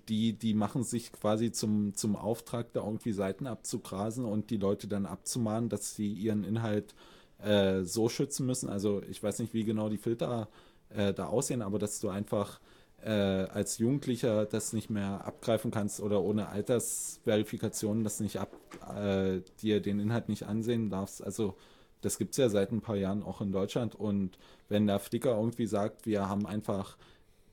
die, 0.10 0.34
die 0.34 0.54
machen 0.54 0.84
sich 0.84 1.12
quasi 1.12 1.52
zum, 1.52 1.94
zum 1.96 2.16
Auftrag, 2.16 2.74
da 2.74 2.84
irgendwie 2.84 3.14
Seiten 3.14 3.48
abzugrasen 3.48 4.26
und 4.26 4.50
die 4.50 4.58
Leute 4.58 4.88
dann 4.88 5.06
abzumahnen, 5.06 5.70
dass 5.70 5.96
sie 5.96 6.12
ihren 6.12 6.44
Inhalt 6.44 6.94
äh, 7.40 7.84
so 7.84 8.10
schützen 8.10 8.46
müssen. 8.46 8.70
Also 8.70 9.02
ich 9.10 9.22
weiß 9.22 9.40
nicht, 9.40 9.54
wie 9.54 9.64
genau 9.64 9.90
die 9.90 9.98
Filter 9.98 10.50
äh, 10.90 11.14
da 11.14 11.28
aussehen, 11.28 11.62
aber 11.62 11.80
dass 11.80 12.00
du 12.00 12.10
einfach 12.10 12.60
äh, 13.04 13.10
als 13.10 13.80
Jugendlicher 13.80 14.46
das 14.46 14.74
nicht 14.74 14.90
mehr 14.90 15.26
abgreifen 15.26 15.72
kannst 15.72 16.02
oder 16.02 16.22
ohne 16.22 16.50
Altersverifikation 16.50 18.04
das 18.04 18.20
nicht 18.20 18.40
ab, 18.40 18.52
äh, 18.96 19.42
dir 19.62 19.82
den 19.82 20.00
Inhalt 20.00 20.30
nicht 20.30 20.44
ansehen 20.44 20.90
darfst. 20.90 21.24
Also 21.24 21.56
das 22.02 22.18
gibt 22.18 22.32
es 22.32 22.38
ja 22.38 22.50
seit 22.50 22.72
ein 22.72 22.82
paar 22.82 22.96
Jahren 22.96 23.24
auch 23.24 23.42
in 23.42 23.52
Deutschland 23.52 23.96
und 23.96 24.38
wenn 24.70 24.88
der 24.88 25.00
Flickr 25.00 25.36
irgendwie 25.36 25.68
sagt, 25.68 26.06
wir 26.06 26.28
haben 26.28 26.46
einfach, 26.46 26.98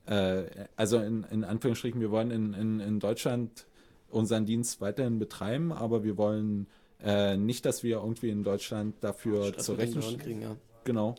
äh, 0.09 0.43
also 0.75 0.97
in, 0.97 1.23
in 1.29 1.43
Anführungsstrichen, 1.43 2.01
wir 2.01 2.09
wollen 2.09 2.31
in, 2.31 2.53
in, 2.53 2.79
in 2.79 2.99
Deutschland 2.99 3.67
unseren 4.09 4.45
Dienst 4.45 4.81
weiterhin 4.81 5.19
betreiben, 5.19 5.71
aber 5.71 6.03
wir 6.03 6.17
wollen 6.17 6.67
äh, 7.03 7.37
nicht, 7.37 7.65
dass 7.65 7.83
wir 7.83 7.97
irgendwie 7.97 8.29
in 8.29 8.43
Deutschland 8.43 8.95
dafür 9.01 9.55
zur 9.57 9.77
Rechenschaft 9.77 10.19
kriegen, 10.19 10.41
ja. 10.41 10.55
genau, 10.83 11.13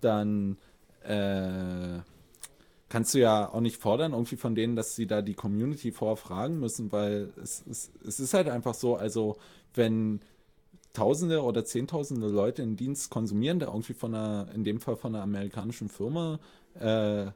dann 0.00 0.58
äh, 1.02 1.98
kannst 2.88 3.14
du 3.14 3.18
ja 3.18 3.52
auch 3.52 3.60
nicht 3.60 3.78
fordern, 3.78 4.12
irgendwie 4.12 4.36
von 4.36 4.54
denen, 4.54 4.76
dass 4.76 4.94
sie 4.94 5.08
da 5.08 5.20
die 5.20 5.34
Community 5.34 5.90
vorfragen 5.90 6.60
müssen, 6.60 6.92
weil 6.92 7.32
es, 7.42 7.64
es, 7.68 7.90
es 8.06 8.20
ist 8.20 8.32
halt 8.32 8.48
einfach 8.48 8.74
so, 8.74 8.94
also 8.94 9.36
wenn 9.74 10.20
Tausende 10.92 11.42
oder 11.42 11.64
Zehntausende 11.64 12.28
Leute 12.28 12.62
einen 12.62 12.76
Dienst 12.76 13.10
konsumieren, 13.10 13.58
der 13.58 13.68
irgendwie 13.68 13.94
von 13.94 14.14
einer, 14.14 14.46
in 14.54 14.62
dem 14.62 14.78
Fall 14.78 14.94
von 14.94 15.16
einer 15.16 15.24
amerikanischen 15.24 15.88
Firma 15.88 16.38
äh, 16.78 17.32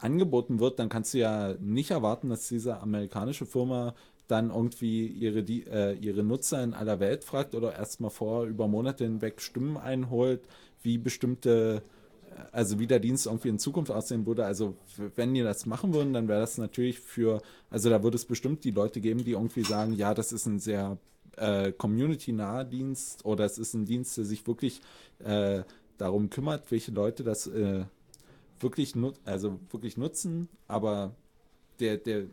angeboten 0.00 0.60
wird, 0.60 0.78
dann 0.78 0.88
kannst 0.88 1.14
du 1.14 1.18
ja 1.18 1.54
nicht 1.60 1.90
erwarten, 1.90 2.30
dass 2.30 2.48
diese 2.48 2.80
amerikanische 2.80 3.46
Firma 3.46 3.94
dann 4.28 4.50
irgendwie 4.50 5.06
ihre, 5.06 5.42
die, 5.42 5.66
äh, 5.66 5.94
ihre 5.94 6.22
Nutzer 6.22 6.62
in 6.62 6.74
aller 6.74 7.00
Welt 7.00 7.24
fragt 7.24 7.54
oder 7.54 7.74
erstmal 7.74 8.10
vor 8.10 8.44
über 8.44 8.68
Monate 8.68 9.04
hinweg 9.04 9.40
Stimmen 9.40 9.76
einholt, 9.76 10.40
wie 10.82 10.98
bestimmte, 10.98 11.82
also 12.52 12.78
wie 12.78 12.86
der 12.86 13.00
Dienst 13.00 13.26
irgendwie 13.26 13.48
in 13.48 13.58
Zukunft 13.58 13.90
aussehen 13.90 14.26
würde. 14.26 14.44
Also 14.44 14.76
wenn 15.16 15.34
die 15.34 15.42
das 15.42 15.66
machen 15.66 15.92
würden, 15.92 16.12
dann 16.12 16.28
wäre 16.28 16.40
das 16.40 16.58
natürlich 16.58 17.00
für, 17.00 17.42
also 17.70 17.90
da 17.90 18.02
würde 18.02 18.16
es 18.16 18.24
bestimmt 18.24 18.64
die 18.64 18.70
Leute 18.70 19.00
geben, 19.00 19.24
die 19.24 19.32
irgendwie 19.32 19.64
sagen, 19.64 19.94
ja, 19.94 20.14
das 20.14 20.32
ist 20.32 20.46
ein 20.46 20.60
sehr 20.60 20.98
äh, 21.36 21.72
community-naher 21.72 22.64
Dienst 22.64 23.24
oder 23.24 23.44
es 23.44 23.58
ist 23.58 23.74
ein 23.74 23.84
Dienst, 23.84 24.16
der 24.16 24.24
sich 24.24 24.46
wirklich 24.46 24.80
äh, 25.24 25.62
darum 25.98 26.30
kümmert, 26.30 26.70
welche 26.70 26.92
Leute 26.92 27.24
das 27.24 27.46
äh, 27.46 27.84
wirklich, 28.60 28.94
nut 28.94 29.16
also 29.24 29.58
wirklich 29.70 29.96
nutzen, 29.96 30.48
aber 30.68 31.14
der, 31.80 31.96
der, 31.96 32.26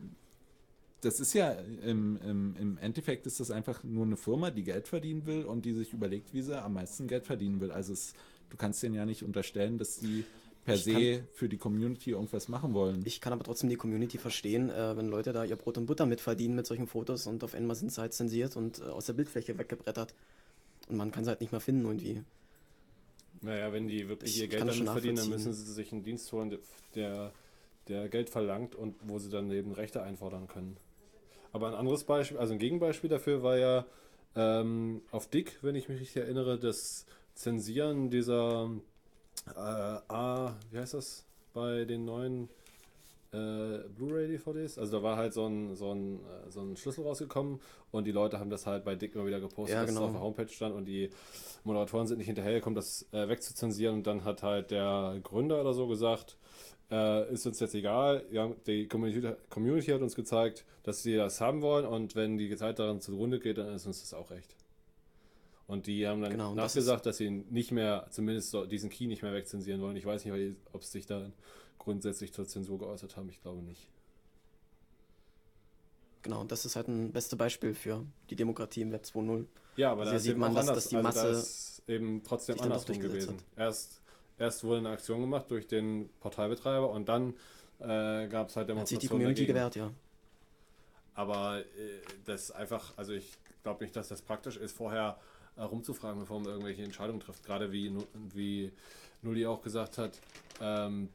das 1.00 1.20
ist 1.20 1.32
ja 1.32 1.52
im, 1.52 2.18
im, 2.22 2.56
im 2.56 2.78
Endeffekt 2.78 3.26
ist 3.26 3.40
das 3.40 3.50
einfach 3.50 3.82
nur 3.84 4.04
eine 4.04 4.16
Firma, 4.16 4.50
die 4.50 4.64
Geld 4.64 4.88
verdienen 4.88 5.26
will 5.26 5.44
und 5.44 5.64
die 5.64 5.72
sich 5.72 5.92
überlegt, 5.92 6.32
wie 6.34 6.42
sie 6.42 6.60
am 6.60 6.74
meisten 6.74 7.06
Geld 7.06 7.24
verdienen 7.24 7.60
will. 7.60 7.70
Also 7.70 7.92
es, 7.92 8.14
du 8.50 8.56
kannst 8.56 8.82
denen 8.82 8.94
ja 8.94 9.06
nicht 9.06 9.22
unterstellen, 9.22 9.78
dass 9.78 9.98
die 9.98 10.24
per 10.64 10.74
ich 10.74 10.84
se 10.84 10.92
kann, 10.92 11.28
für 11.32 11.48
die 11.48 11.56
Community 11.56 12.10
irgendwas 12.10 12.48
machen 12.48 12.74
wollen. 12.74 13.02
Ich 13.04 13.20
kann 13.20 13.32
aber 13.32 13.44
trotzdem 13.44 13.70
die 13.70 13.76
Community 13.76 14.18
verstehen, 14.18 14.70
äh, 14.70 14.96
wenn 14.96 15.08
Leute 15.08 15.32
da 15.32 15.44
ihr 15.44 15.56
Brot 15.56 15.78
und 15.78 15.86
Butter 15.86 16.06
mit 16.06 16.20
verdienen 16.20 16.54
mit 16.54 16.66
solchen 16.66 16.86
Fotos 16.86 17.26
und 17.26 17.42
auf 17.42 17.54
einmal 17.54 17.76
sind 17.76 17.92
sie 17.92 18.00
halt 18.00 18.12
zensiert 18.12 18.56
und 18.56 18.80
äh, 18.80 18.82
aus 18.82 19.06
der 19.06 19.14
Bildfläche 19.14 19.56
weggebrettert. 19.56 20.14
Und 20.88 20.96
man 20.96 21.10
kann 21.10 21.24
sie 21.24 21.30
halt 21.30 21.40
nicht 21.40 21.52
mehr 21.52 21.60
finden 21.60 21.84
irgendwie. 21.84 22.22
Naja, 23.40 23.72
wenn 23.72 23.86
die 23.86 24.08
wirklich 24.08 24.34
ich 24.34 24.42
ihr 24.42 24.48
Geld 24.48 24.62
damit 24.62 24.88
verdienen, 24.88 25.16
dann 25.16 25.28
müssen 25.28 25.52
sie 25.52 25.72
sich 25.72 25.92
einen 25.92 26.02
Dienst 26.02 26.30
holen, 26.32 26.58
der, 26.94 27.32
der 27.88 28.08
Geld 28.08 28.30
verlangt 28.30 28.74
und 28.74 28.96
wo 29.02 29.18
sie 29.18 29.30
dann 29.30 29.50
eben 29.50 29.72
Rechte 29.72 30.02
einfordern 30.02 30.48
können. 30.48 30.76
Aber 31.52 31.68
ein 31.68 31.74
anderes 31.74 32.04
Beispiel, 32.04 32.38
also 32.38 32.52
ein 32.52 32.58
Gegenbeispiel 32.58 33.08
dafür 33.08 33.42
war 33.42 33.56
ja 33.56 33.86
ähm, 34.34 35.02
auf 35.10 35.28
Dick, 35.28 35.58
wenn 35.62 35.74
ich 35.74 35.88
mich 35.88 36.00
richtig 36.00 36.22
erinnere, 36.22 36.58
das 36.58 37.06
Zensieren 37.34 38.10
dieser 38.10 38.70
äh, 39.54 39.58
A, 39.58 40.56
wie 40.70 40.78
heißt 40.78 40.94
das 40.94 41.24
bei 41.54 41.84
den 41.84 42.04
neuen 42.04 42.48
äh, 43.32 43.88
Blu-ray-DVDs. 43.88 44.78
Also 44.78 44.98
da 44.98 45.02
war 45.02 45.16
halt 45.16 45.34
so 45.34 45.46
ein, 45.46 45.74
so, 45.74 45.92
ein, 45.92 46.16
äh, 46.16 46.50
so 46.50 46.60
ein 46.60 46.76
Schlüssel 46.76 47.04
rausgekommen 47.04 47.60
und 47.90 48.06
die 48.06 48.12
Leute 48.12 48.38
haben 48.38 48.50
das 48.50 48.66
halt 48.66 48.84
bei 48.84 48.94
Dick 48.94 49.14
immer 49.14 49.26
wieder 49.26 49.40
gepostet, 49.40 49.76
ja, 49.76 49.84
genau. 49.84 50.00
dass 50.00 50.02
es 50.02 50.06
auf 50.06 50.12
der 50.12 50.20
Homepage 50.22 50.48
stand 50.48 50.74
und 50.74 50.86
die 50.86 51.10
Moderatoren 51.64 52.06
sind 52.06 52.18
nicht 52.18 52.26
hinterhergekommen, 52.26 52.74
das 52.74 53.06
äh, 53.12 53.28
wegzuzensieren 53.28 53.96
und 53.96 54.06
dann 54.06 54.24
hat 54.24 54.42
halt 54.42 54.70
der 54.70 55.18
Gründer 55.22 55.60
oder 55.60 55.74
so 55.74 55.86
gesagt, 55.86 56.36
äh, 56.90 57.32
ist 57.32 57.46
uns 57.46 57.60
jetzt 57.60 57.74
egal, 57.74 58.24
ja, 58.30 58.50
die 58.66 58.88
Community, 58.88 59.34
Community, 59.50 59.90
hat 59.90 60.00
uns 60.00 60.14
gezeigt, 60.14 60.64
dass 60.84 61.02
sie 61.02 61.16
das 61.16 61.40
haben 61.40 61.60
wollen 61.60 61.84
und 61.84 62.16
wenn 62.16 62.38
die 62.38 62.54
Zeit 62.56 62.78
daran 62.78 63.00
zugrunde 63.00 63.40
geht, 63.40 63.58
dann 63.58 63.74
ist 63.74 63.86
uns 63.86 64.00
das 64.00 64.14
auch 64.14 64.30
recht. 64.30 64.56
Und 65.66 65.86
die 65.86 66.06
haben 66.06 66.22
dann 66.22 66.30
genau, 66.30 66.54
nachgesagt, 66.54 67.04
das 67.04 67.16
dass 67.16 67.18
sie 67.18 67.28
nicht 67.28 67.72
mehr, 67.72 68.06
zumindest 68.08 68.56
diesen 68.70 68.88
Key 68.88 69.06
nicht 69.06 69.22
mehr 69.22 69.34
wegzensieren 69.34 69.82
wollen. 69.82 69.96
Ich 69.96 70.06
weiß 70.06 70.24
nicht, 70.24 70.56
ob 70.72 70.80
es 70.80 70.90
sich 70.90 71.04
da 71.04 71.30
grundsätzlich 71.78 72.32
zur 72.32 72.46
Zensur 72.46 72.78
geäußert 72.78 73.16
haben. 73.16 73.28
Ich 73.28 73.40
glaube 73.40 73.62
nicht. 73.62 73.88
Genau, 76.22 76.44
das 76.44 76.64
ist 76.64 76.76
halt 76.76 76.88
ein 76.88 77.12
beste 77.12 77.36
Beispiel 77.36 77.74
für 77.74 78.04
die 78.30 78.36
Demokratie 78.36 78.82
im 78.82 78.92
Web 78.92 79.04
2.0. 79.04 79.46
Ja, 79.76 79.92
aber 79.92 80.04
da 80.04 80.18
sieht 80.18 80.36
man, 80.36 80.54
dass, 80.54 80.66
dass, 80.66 80.88
die 80.88 80.96
also 80.96 81.08
Masse 81.08 81.32
da 81.32 81.38
ist 81.38 81.82
eben 81.86 82.22
trotzdem 82.24 82.60
andersrum 82.60 82.98
gewesen. 82.98 83.36
Erst, 83.56 84.00
erst 84.38 84.64
wurde 84.64 84.78
eine 84.78 84.90
Aktion 84.90 85.20
gemacht 85.20 85.50
durch 85.50 85.66
den 85.66 86.10
Portalbetreiber 86.20 86.90
und 86.90 87.08
dann 87.08 87.34
äh, 87.78 88.26
gab 88.28 88.48
es 88.48 88.56
halt 88.56 88.68
Demonstrationen. 88.68 88.80
Hat 88.80 88.88
sich 88.88 88.98
die 88.98 89.08
Community 89.08 89.40
dagegen. 89.42 89.54
gewährt, 89.54 89.76
ja. 89.76 89.90
Aber 91.14 91.60
äh, 91.60 91.64
das 92.26 92.50
einfach, 92.50 92.92
also 92.96 93.12
ich 93.12 93.38
glaube 93.62 93.84
nicht, 93.84 93.94
dass 93.96 94.08
das 94.08 94.22
praktisch 94.22 94.56
ist, 94.56 94.76
vorher 94.76 95.18
äh, 95.56 95.62
rumzufragen, 95.62 96.20
bevor 96.20 96.40
man 96.40 96.48
irgendwelche 96.48 96.82
Entscheidungen 96.82 97.20
trifft. 97.20 97.44
Gerade 97.44 97.72
wie, 97.72 97.92
wie 98.34 98.72
Nulli 99.22 99.46
auch 99.46 99.62
gesagt 99.62 99.98
hat, 99.98 100.20
ähm, 100.60 101.08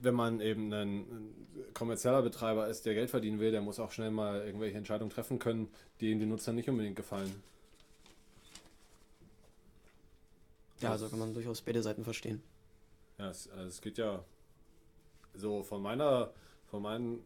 wenn 0.00 0.14
man 0.14 0.40
eben 0.40 0.72
ein, 0.72 1.06
kommerzieller 1.74 2.22
Betreiber 2.22 2.68
ist, 2.68 2.86
der 2.86 2.94
Geld 2.94 3.10
verdienen 3.10 3.38
will, 3.38 3.50
der 3.50 3.60
muss 3.60 3.78
auch 3.78 3.92
schnell 3.92 4.10
mal 4.10 4.44
irgendwelche 4.44 4.78
Entscheidungen 4.78 5.10
treffen 5.10 5.38
können, 5.38 5.68
die 6.00 6.10
ihm 6.10 6.18
den 6.18 6.28
Nutzern 6.28 6.54
nicht 6.54 6.68
unbedingt 6.68 6.96
gefallen. 6.96 7.42
Ja, 10.80 10.92
also 10.92 11.08
kann 11.08 11.18
man 11.18 11.34
durchaus 11.34 11.60
beide 11.60 11.82
Seiten 11.82 12.04
verstehen. 12.04 12.42
Ja, 13.18 13.28
es, 13.28 13.50
also 13.50 13.68
es 13.68 13.80
geht 13.80 13.98
ja 13.98 14.24
so 15.34 15.62
von 15.62 15.82
meiner, 15.82 16.32
von 16.70 16.82
meinem 16.82 17.20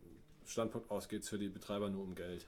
Standpunkt 0.44 0.90
aus 0.90 1.08
geht 1.08 1.22
es 1.22 1.28
für 1.28 1.38
die 1.38 1.48
Betreiber 1.48 1.88
nur 1.88 2.02
um 2.02 2.14
Geld. 2.14 2.46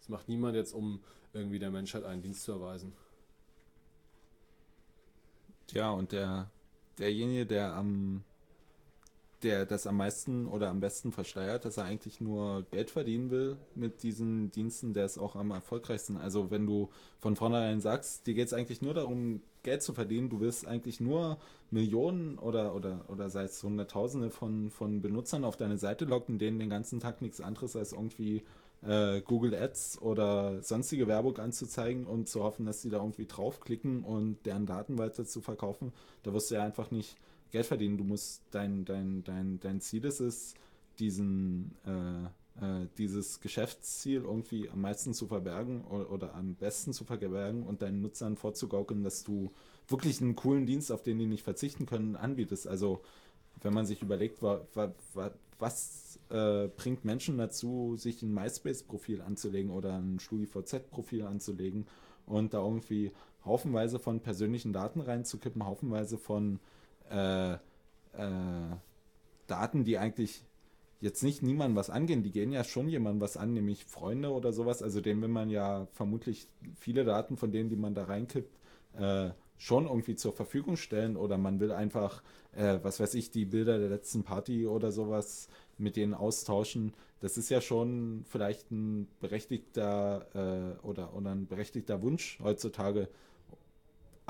Es 0.00 0.08
macht 0.08 0.28
niemand 0.28 0.56
jetzt, 0.56 0.74
um 0.74 1.00
irgendwie 1.32 1.58
der 1.58 1.70
Menschheit 1.70 2.04
einen 2.04 2.22
Dienst 2.22 2.42
zu 2.42 2.52
erweisen. 2.52 2.92
Ja, 5.72 5.90
und 5.90 6.10
der 6.10 6.50
derjenige, 6.98 7.46
der 7.46 7.74
am 7.74 8.24
der 9.42 9.66
das 9.66 9.86
am 9.86 9.96
meisten 9.96 10.46
oder 10.46 10.68
am 10.68 10.80
besten 10.80 11.12
versteuert, 11.12 11.64
dass 11.64 11.76
er 11.76 11.84
eigentlich 11.84 12.20
nur 12.20 12.64
Geld 12.70 12.90
verdienen 12.90 13.30
will 13.30 13.56
mit 13.74 14.02
diesen 14.02 14.50
Diensten, 14.50 14.92
der 14.92 15.06
ist 15.06 15.18
auch 15.18 15.36
am 15.36 15.50
erfolgreichsten. 15.50 16.16
Also 16.16 16.50
wenn 16.50 16.66
du 16.66 16.90
von 17.18 17.36
vornherein 17.36 17.80
sagst, 17.80 18.26
dir 18.26 18.34
geht 18.34 18.48
es 18.48 18.52
eigentlich 18.52 18.82
nur 18.82 18.94
darum, 18.94 19.42
Geld 19.62 19.82
zu 19.82 19.92
verdienen, 19.92 20.30
du 20.30 20.40
willst 20.40 20.66
eigentlich 20.66 21.00
nur 21.00 21.38
Millionen 21.70 22.38
oder, 22.38 22.74
oder, 22.74 23.04
oder 23.08 23.28
sei 23.28 23.44
es 23.44 23.62
Hunderttausende 23.62 24.30
von, 24.30 24.70
von 24.70 25.02
Benutzern 25.02 25.44
auf 25.44 25.56
deine 25.56 25.78
Seite 25.78 26.04
locken, 26.04 26.38
denen 26.38 26.58
den 26.58 26.70
ganzen 26.70 27.00
Tag 27.00 27.20
nichts 27.22 27.40
anderes 27.40 27.76
als 27.76 27.92
irgendwie 27.92 28.42
äh, 28.82 29.20
Google 29.20 29.54
Ads 29.54 30.00
oder 30.00 30.62
sonstige 30.62 31.06
Werbung 31.06 31.38
anzuzeigen 31.38 32.06
und 32.06 32.28
zu 32.28 32.42
hoffen, 32.42 32.66
dass 32.66 32.82
sie 32.82 32.90
da 32.90 32.98
irgendwie 32.98 33.26
draufklicken 33.26 34.04
und 34.04 34.44
deren 34.46 34.66
Daten 34.66 34.98
weiter 34.98 35.24
zu 35.24 35.40
verkaufen, 35.40 35.92
da 36.22 36.32
wirst 36.32 36.50
du 36.50 36.54
ja 36.54 36.64
einfach 36.64 36.90
nicht 36.90 37.16
Geld 37.50 37.66
verdienen. 37.66 37.98
Du 37.98 38.04
musst 38.04 38.42
dein, 38.50 38.84
dein, 38.84 39.22
dein, 39.24 39.60
dein 39.60 39.80
Ziel 39.80 40.04
ist 40.04 40.20
es, 40.20 40.54
diesen, 40.98 41.74
äh, 41.84 42.24
äh, 42.64 42.86
dieses 42.98 43.40
Geschäftsziel 43.40 44.22
irgendwie 44.22 44.68
am 44.68 44.82
meisten 44.82 45.14
zu 45.14 45.26
verbergen 45.26 45.84
oder, 45.84 46.10
oder, 46.10 46.34
am 46.34 46.54
besten 46.54 46.92
zu 46.92 47.04
verbergen 47.04 47.62
und 47.62 47.82
deinen 47.82 48.02
Nutzern 48.02 48.36
vorzugaukeln, 48.36 49.02
dass 49.02 49.24
du 49.24 49.52
wirklich 49.88 50.20
einen 50.20 50.36
coolen 50.36 50.66
Dienst, 50.66 50.92
auf 50.92 51.02
den 51.02 51.18
die 51.18 51.26
nicht 51.26 51.44
verzichten 51.44 51.86
können, 51.86 52.16
anbietest. 52.16 52.66
Also 52.66 53.02
wenn 53.62 53.74
man 53.74 53.86
sich 53.86 54.02
überlegt, 54.02 54.42
wa, 54.42 54.66
wa, 54.74 54.92
wa, 55.14 55.30
was 55.58 56.18
äh, 56.30 56.68
bringt 56.68 57.04
Menschen 57.04 57.38
dazu, 57.38 57.96
sich 57.96 58.22
ein 58.22 58.32
MySpace-Profil 58.32 59.20
anzulegen 59.20 59.70
oder 59.70 59.94
ein 59.94 60.18
StudiVZ-Profil 60.18 61.22
anzulegen 61.22 61.86
und 62.26 62.54
da 62.54 62.62
irgendwie 62.64 63.12
haufenweise 63.44 63.98
von 63.98 64.20
persönlichen 64.20 64.72
Daten 64.72 65.00
reinzukippen, 65.00 65.64
haufenweise 65.64 66.18
von 66.18 66.60
äh, 67.10 67.54
äh, 67.54 67.58
Daten, 69.46 69.84
die 69.84 69.98
eigentlich 69.98 70.44
jetzt 71.00 71.22
nicht 71.22 71.42
niemandem 71.42 71.76
was 71.76 71.90
angehen, 71.90 72.22
die 72.22 72.30
gehen 72.30 72.52
ja 72.52 72.62
schon 72.62 72.88
jemandem 72.88 73.20
was 73.20 73.36
an, 73.36 73.54
nämlich 73.54 73.84
Freunde 73.84 74.30
oder 74.30 74.52
sowas. 74.52 74.82
Also 74.82 75.00
dem 75.00 75.22
will 75.22 75.28
man 75.28 75.50
ja 75.50 75.86
vermutlich 75.92 76.48
viele 76.78 77.04
Daten 77.04 77.36
von 77.36 77.52
denen, 77.52 77.70
die 77.70 77.76
man 77.76 77.94
da 77.94 78.04
reinkippt, 78.04 78.58
äh, 78.98 79.30
schon 79.56 79.86
irgendwie 79.86 80.16
zur 80.16 80.32
Verfügung 80.32 80.76
stellen 80.76 81.16
oder 81.16 81.36
man 81.36 81.60
will 81.60 81.72
einfach, 81.72 82.22
äh, 82.52 82.78
was 82.82 83.00
weiß 83.00 83.14
ich, 83.14 83.30
die 83.30 83.44
Bilder 83.44 83.78
der 83.78 83.90
letzten 83.90 84.24
Party 84.24 84.66
oder 84.66 84.90
sowas 84.92 85.48
mit 85.78 85.96
denen 85.96 86.14
austauschen. 86.14 86.94
Das 87.20 87.36
ist 87.36 87.50
ja 87.50 87.60
schon 87.60 88.24
vielleicht 88.26 88.70
ein 88.70 89.06
berechtigter 89.20 90.26
äh, 90.82 90.86
oder, 90.86 91.14
oder 91.14 91.32
ein 91.32 91.46
berechtigter 91.46 92.02
Wunsch 92.02 92.38
heutzutage, 92.42 93.08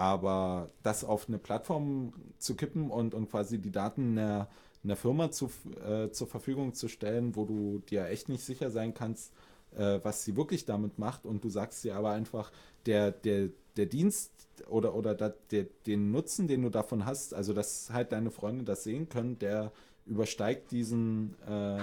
aber 0.01 0.71
das 0.83 1.05
auf 1.05 1.29
eine 1.29 1.37
Plattform 1.37 2.15
zu 2.39 2.55
kippen 2.57 2.91
und, 2.91 3.13
und 3.13 3.31
quasi 3.31 3.59
die 3.59 3.71
Daten 3.71 4.19
einer, 4.19 4.49
einer 4.83 4.97
Firma 4.97 5.31
zu, 5.31 5.51
äh, 5.87 6.09
zur 6.11 6.27
Verfügung 6.27 6.73
zu 6.73 6.89
stellen, 6.89 7.37
wo 7.37 7.45
du 7.45 7.81
dir 7.81 8.07
echt 8.07 8.31
nicht 8.31 8.43
sicher 8.43 8.71
sein 8.71 8.95
kannst, 8.95 9.35
äh, 9.77 10.01
was 10.03 10.25
sie 10.25 10.37
wirklich 10.37 10.65
damit 10.65 10.99
macht 10.99 11.27
und 11.27 11.45
du 11.45 11.51
sagst 11.51 11.85
dir 11.85 11.97
aber 11.97 12.13
einfach, 12.13 12.51
der, 12.87 13.11
der, 13.11 13.51
der 13.77 13.85
Dienst 13.85 14.33
oder, 14.71 14.95
oder 14.95 15.15
der, 15.15 15.35
der, 15.51 15.67
den 15.87 16.11
Nutzen, 16.13 16.49
den 16.49 16.63
du 16.63 16.71
davon 16.71 17.05
hast, 17.05 17.35
also 17.35 17.53
dass 17.53 17.91
halt 17.93 18.13
deine 18.13 18.31
Freunde 18.31 18.65
das 18.65 18.85
sehen 18.85 19.11
können, 19.11 19.39
der 19.39 19.71
übersteigt 20.07 20.71
diesen, 20.71 21.35
äh, 21.47 21.77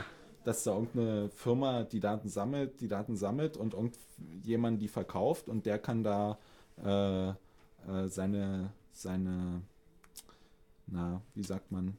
dass 0.43 0.63
da 0.63 0.73
irgendeine 0.73 1.30
Firma 1.30 1.84
die 1.84 1.99
Daten 1.99 2.30
sammelt, 2.30 2.82
die 2.82 2.88
Daten 2.88 3.15
sammelt 3.15 3.58
und 3.58 3.75
irgendjemand 3.75 4.82
die 4.82 4.88
verkauft 4.88 5.49
und 5.49 5.67
der 5.67 5.77
kann 5.77 6.03
da 6.03 6.39
äh, 7.88 8.08
seine, 8.08 8.72
seine, 8.92 9.62
na, 10.88 11.22
wie 11.36 11.44
sagt 11.44 11.72
man, 11.72 11.98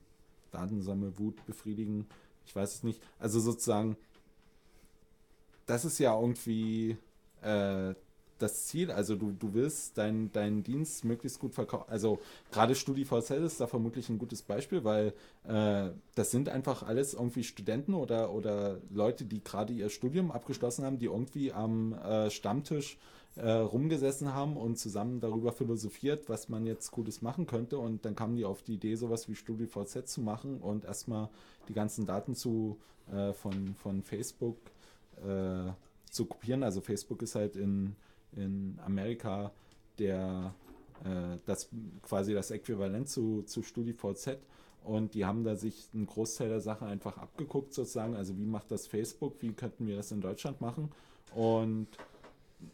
Datensammelwut 0.50 1.44
befriedigen. 1.46 2.06
Ich 2.46 2.56
weiß 2.56 2.74
es 2.74 2.82
nicht. 2.82 3.02
Also 3.18 3.40
sozusagen, 3.40 3.96
das 5.66 5.84
ist 5.84 5.98
ja 5.98 6.18
irgendwie, 6.18 6.96
äh, 7.42 7.94
das 8.38 8.66
Ziel. 8.66 8.90
Also 8.90 9.16
du, 9.16 9.32
du 9.32 9.54
willst 9.54 9.98
deinen 9.98 10.32
dein 10.32 10.62
Dienst 10.62 11.04
möglichst 11.04 11.38
gut 11.38 11.54
verkaufen. 11.54 11.84
Also 11.88 12.20
gerade 12.50 12.74
StudiVZ 12.74 13.30
ist 13.30 13.60
da 13.60 13.66
vermutlich 13.66 14.08
ein 14.08 14.18
gutes 14.18 14.42
Beispiel, 14.42 14.84
weil 14.84 15.12
äh, 15.44 15.90
das 16.14 16.30
sind 16.30 16.48
einfach 16.48 16.82
alles 16.82 17.14
irgendwie 17.14 17.44
Studenten 17.44 17.94
oder, 17.94 18.32
oder 18.32 18.78
Leute, 18.90 19.24
die 19.24 19.42
gerade 19.42 19.72
ihr 19.72 19.90
Studium 19.90 20.30
abgeschlossen 20.30 20.84
haben, 20.84 20.98
die 20.98 21.06
irgendwie 21.06 21.52
am 21.52 21.92
äh, 21.94 22.30
Stammtisch 22.30 22.98
äh, 23.38 23.50
rumgesessen 23.50 24.34
haben 24.34 24.56
und 24.56 24.78
zusammen 24.78 25.20
darüber 25.20 25.52
philosophiert, 25.52 26.28
was 26.28 26.48
man 26.48 26.66
jetzt 26.66 26.90
Gutes 26.90 27.22
machen 27.22 27.46
könnte. 27.46 27.78
Und 27.78 28.04
dann 28.04 28.16
kamen 28.16 28.36
die 28.36 28.44
auf 28.44 28.62
die 28.62 28.74
Idee, 28.74 28.96
sowas 28.96 29.28
wie 29.28 29.34
StudiVZ 29.34 30.06
zu 30.06 30.20
machen 30.20 30.60
und 30.60 30.84
erstmal 30.84 31.28
die 31.68 31.72
ganzen 31.72 32.04
Daten 32.04 32.34
zu, 32.34 32.78
äh, 33.12 33.32
von, 33.32 33.74
von 33.76 34.02
Facebook 34.02 34.56
äh, 35.24 35.70
zu 36.10 36.26
kopieren. 36.26 36.62
Also 36.62 36.80
Facebook 36.80 37.22
ist 37.22 37.34
halt 37.34 37.56
in, 37.56 37.94
in 38.36 38.78
Amerika 38.84 39.52
der 39.98 40.54
äh, 41.04 41.38
das 41.46 41.68
quasi 42.02 42.34
das 42.34 42.50
Äquivalent 42.50 43.08
zu, 43.08 43.42
zu 43.42 43.62
StudiVZ 43.62 44.38
und 44.84 45.14
die 45.14 45.24
haben 45.24 45.44
da 45.44 45.54
sich 45.56 45.88
einen 45.92 46.06
Großteil 46.06 46.48
der 46.48 46.60
Sache 46.60 46.86
einfach 46.86 47.18
abgeguckt 47.18 47.74
sozusagen. 47.74 48.14
Also 48.14 48.36
wie 48.38 48.46
macht 48.46 48.70
das 48.70 48.86
Facebook? 48.86 49.34
Wie 49.40 49.52
könnten 49.52 49.86
wir 49.86 49.96
das 49.96 50.12
in 50.12 50.20
Deutschland 50.20 50.60
machen? 50.60 50.90
Und 51.34 51.88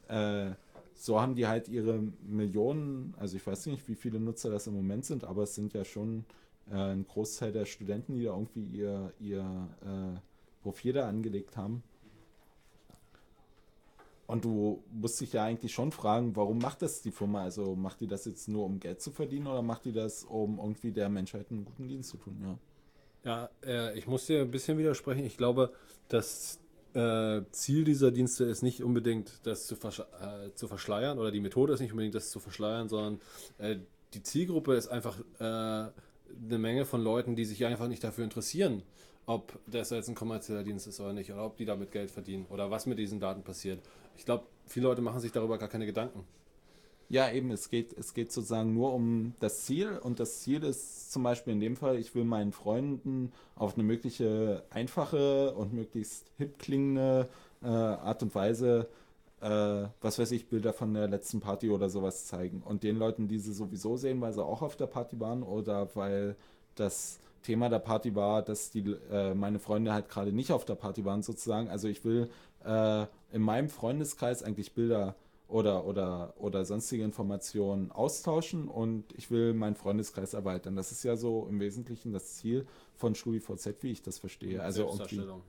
äh, 0.09 0.51
so 0.94 1.20
haben 1.20 1.35
die 1.35 1.47
halt 1.47 1.68
ihre 1.68 2.01
Millionen, 2.23 3.14
also 3.18 3.37
ich 3.37 3.47
weiß 3.47 3.66
nicht, 3.66 3.87
wie 3.88 3.94
viele 3.94 4.20
Nutzer 4.20 4.51
das 4.51 4.66
im 4.66 4.75
Moment 4.75 5.05
sind, 5.05 5.25
aber 5.25 5.42
es 5.42 5.55
sind 5.55 5.75
ja 5.75 5.85
schon 5.85 6.25
äh, 6.70 6.77
ein 6.77 7.07
Großteil 7.07 7.53
der 7.53 7.66
Studenten, 7.66 8.14
die 8.14 8.25
da 8.25 8.33
irgendwie 8.33 8.64
ihr, 8.64 9.12
ihr 9.20 9.68
äh, 9.83 10.18
Profil 10.62 10.94
da 10.94 11.09
angelegt 11.09 11.57
haben. 11.57 11.83
Und 14.27 14.44
du 14.44 14.83
musst 14.90 15.20
dich 15.20 15.35
ja 15.35 15.44
eigentlich 15.44 15.75
schon 15.75 15.92
fragen, 15.92 16.35
warum 16.35 16.59
macht 16.59 16.81
das 16.81 17.03
die 17.03 17.11
Firma? 17.11 17.42
Also 17.42 17.77
macht 17.77 18.01
die 18.01 18.07
das 18.07 18.25
jetzt 18.25 18.49
nur, 18.49 18.64
um 18.64 18.81
Geld 18.81 19.03
zu 19.03 19.11
verdienen 19.11 19.47
oder 19.47 19.61
macht 19.61 19.85
die 19.85 19.92
das, 19.92 20.25
um 20.25 20.59
irgendwie 20.59 20.92
der 20.92 21.11
Menschheit 21.11 21.51
einen 21.51 21.66
guten 21.66 21.88
Dienst 21.88 22.11
zu 22.11 22.16
tun? 22.16 22.59
Ja, 23.23 23.51
ja 23.62 23.90
äh, 23.90 23.99
ich 23.99 24.07
muss 24.07 24.25
dir 24.25 24.40
ein 24.40 24.51
bisschen 24.51 24.79
widersprechen. 24.79 25.25
Ich 25.27 25.37
glaube, 25.37 25.75
das 26.09 26.59
äh, 26.94 27.42
Ziel 27.50 27.85
dieser 27.85 28.11
Dienste 28.11 28.44
ist 28.44 28.62
nicht 28.62 28.83
unbedingt, 28.83 29.40
das 29.44 29.66
zu, 29.66 29.76
versch 29.76 30.00
äh, 30.00 30.54
zu, 30.54 30.68
verschleiern 30.68 31.18
oder 31.18 31.30
die 31.30 31.40
Methode 31.40 31.72
ist 31.72 31.80
nicht 31.80 31.92
unbedingt, 31.92 32.14
das 32.14 32.30
zu 32.30 32.40
verschleiern, 32.40 32.88
sondern 32.88 33.20
äh, 33.59 33.76
die 34.14 34.22
Zielgruppe 34.22 34.74
ist 34.74 34.88
einfach 34.88 35.18
äh, 35.38 35.42
eine 35.42 35.92
Menge 36.59 36.85
von 36.85 37.02
Leuten, 37.02 37.37
die 37.37 37.44
sich 37.44 37.64
einfach 37.64 37.88
nicht 37.88 38.04
dafür 38.04 38.24
interessieren, 38.24 38.83
ob 39.26 39.59
das 39.66 39.90
jetzt 39.90 40.09
ein 40.09 40.14
kommerzieller 40.14 40.62
Dienst 40.62 40.87
ist 40.87 41.00
oder 41.00 41.12
nicht, 41.12 41.33
oder 41.33 41.44
ob 41.44 41.57
die 41.57 41.64
damit 41.64 41.90
Geld 41.90 42.11
verdienen 42.11 42.46
oder 42.48 42.70
was 42.70 42.87
mit 42.87 42.98
diesen 42.98 43.20
Daten 43.20 43.42
passiert. 43.42 43.80
Ich 44.16 44.24
glaube, 44.24 44.46
viele 44.66 44.87
Leute 44.87 45.02
machen 45.02 45.20
sich 45.20 45.33
darüber 45.33 45.59
gar 45.59 45.68
keine 45.68 45.87
Gedanken. 45.87 46.24
Ja, 47.09 47.31
eben, 47.31 47.51
es 47.51 47.69
geht, 47.69 47.93
es 47.97 48.14
geht 48.14 48.33
sozusagen 48.33 48.73
nur 48.73 48.93
um 48.95 49.35
das 49.40 49.64
Ziel 49.64 49.99
und 49.99 50.21
das 50.21 50.40
Ziel 50.40 50.62
ist 50.64 51.12
zum 51.12 51.23
Beispiel 51.23 51.53
in 51.53 51.61
dem 51.61 51.77
Fall, 51.77 51.99
ich 51.99 52.14
will 52.14 52.25
meinen 52.25 52.53
Freunden 52.53 53.33
auf 53.57 53.75
eine 53.75 53.85
mögliche 53.85 54.64
einfache 54.71 55.55
und 55.55 55.73
möglichst 55.73 56.31
hip 56.38 56.59
klingende 56.59 57.29
äh, 57.62 57.67
Art 57.69 58.23
und 58.23 58.35
Weise, 58.35 58.88
äh, 59.40 59.88
was 60.01 60.19
weiß 60.19 60.31
ich, 60.33 60.49
Bilder 60.49 60.73
von 60.73 60.95
der 60.95 61.07
letzten 61.09 61.40
Party 61.40 61.71
oder 61.71 61.88
sowas 61.90 62.27
zeigen. 62.27 62.62
Und 62.62 62.83
den 62.83 62.97
Leuten, 62.97 63.29
die 63.29 63.38
sie 63.38 63.53
sowieso 63.53 63.97
sehen, 63.97 64.21
weil 64.21 64.33
sie 64.33 64.43
auch 64.43 64.62
auf 64.62 64.77
der 64.77 64.87
Party 64.87 65.21
waren 65.21 65.43
oder 65.43 65.95
weil 65.95 66.37
das 66.75 67.19
Thema 67.43 67.69
der 67.69 67.79
Party 67.79 68.14
war, 68.14 68.43
dass 68.43 68.71
die 68.71 68.97
äh, 69.11 69.35
meine 69.35 69.59
Freunde 69.59 69.93
halt 69.93 70.09
gerade 70.09 70.33
nicht 70.33 70.51
auf 70.51 70.64
der 70.64 70.75
Party 70.77 71.05
waren 71.05 71.23
sozusagen. 71.23 71.69
Also 71.69 71.88
ich 71.88 72.05
will 72.05 72.31
äh, 72.64 73.07
in 73.33 73.43
meinem 73.43 73.69
Freundeskreis 73.69 74.43
eigentlich 74.43 74.73
Bilder 74.73 75.14
oder, 75.55 75.87
oder, 75.87 76.35
oder 76.37 76.64
sonstige 76.64 77.05
Informationen 77.05 77.93
austauschen 77.93 78.67
und 78.67 79.12
ich 79.17 79.31
will 79.31 79.55
meinen 79.55 79.77
Freundeskreis 79.77 80.35
erweitern. 80.35 80.75
Das 80.75 80.90
ist 80.90 81.05
ja 81.05 81.14
so 81.14 81.47
im 81.49 81.61
Wesentlichen 81.61 82.12
das 82.12 82.35
Ziel 82.35 82.67
von 82.97 83.14
StudiVZ, 83.14 83.77
wie 83.83 83.93
ich 83.93 84.03
das 84.03 84.19
verstehe. 84.19 84.61
Also 84.61 84.83
Selbstdarstellung. 84.83 85.43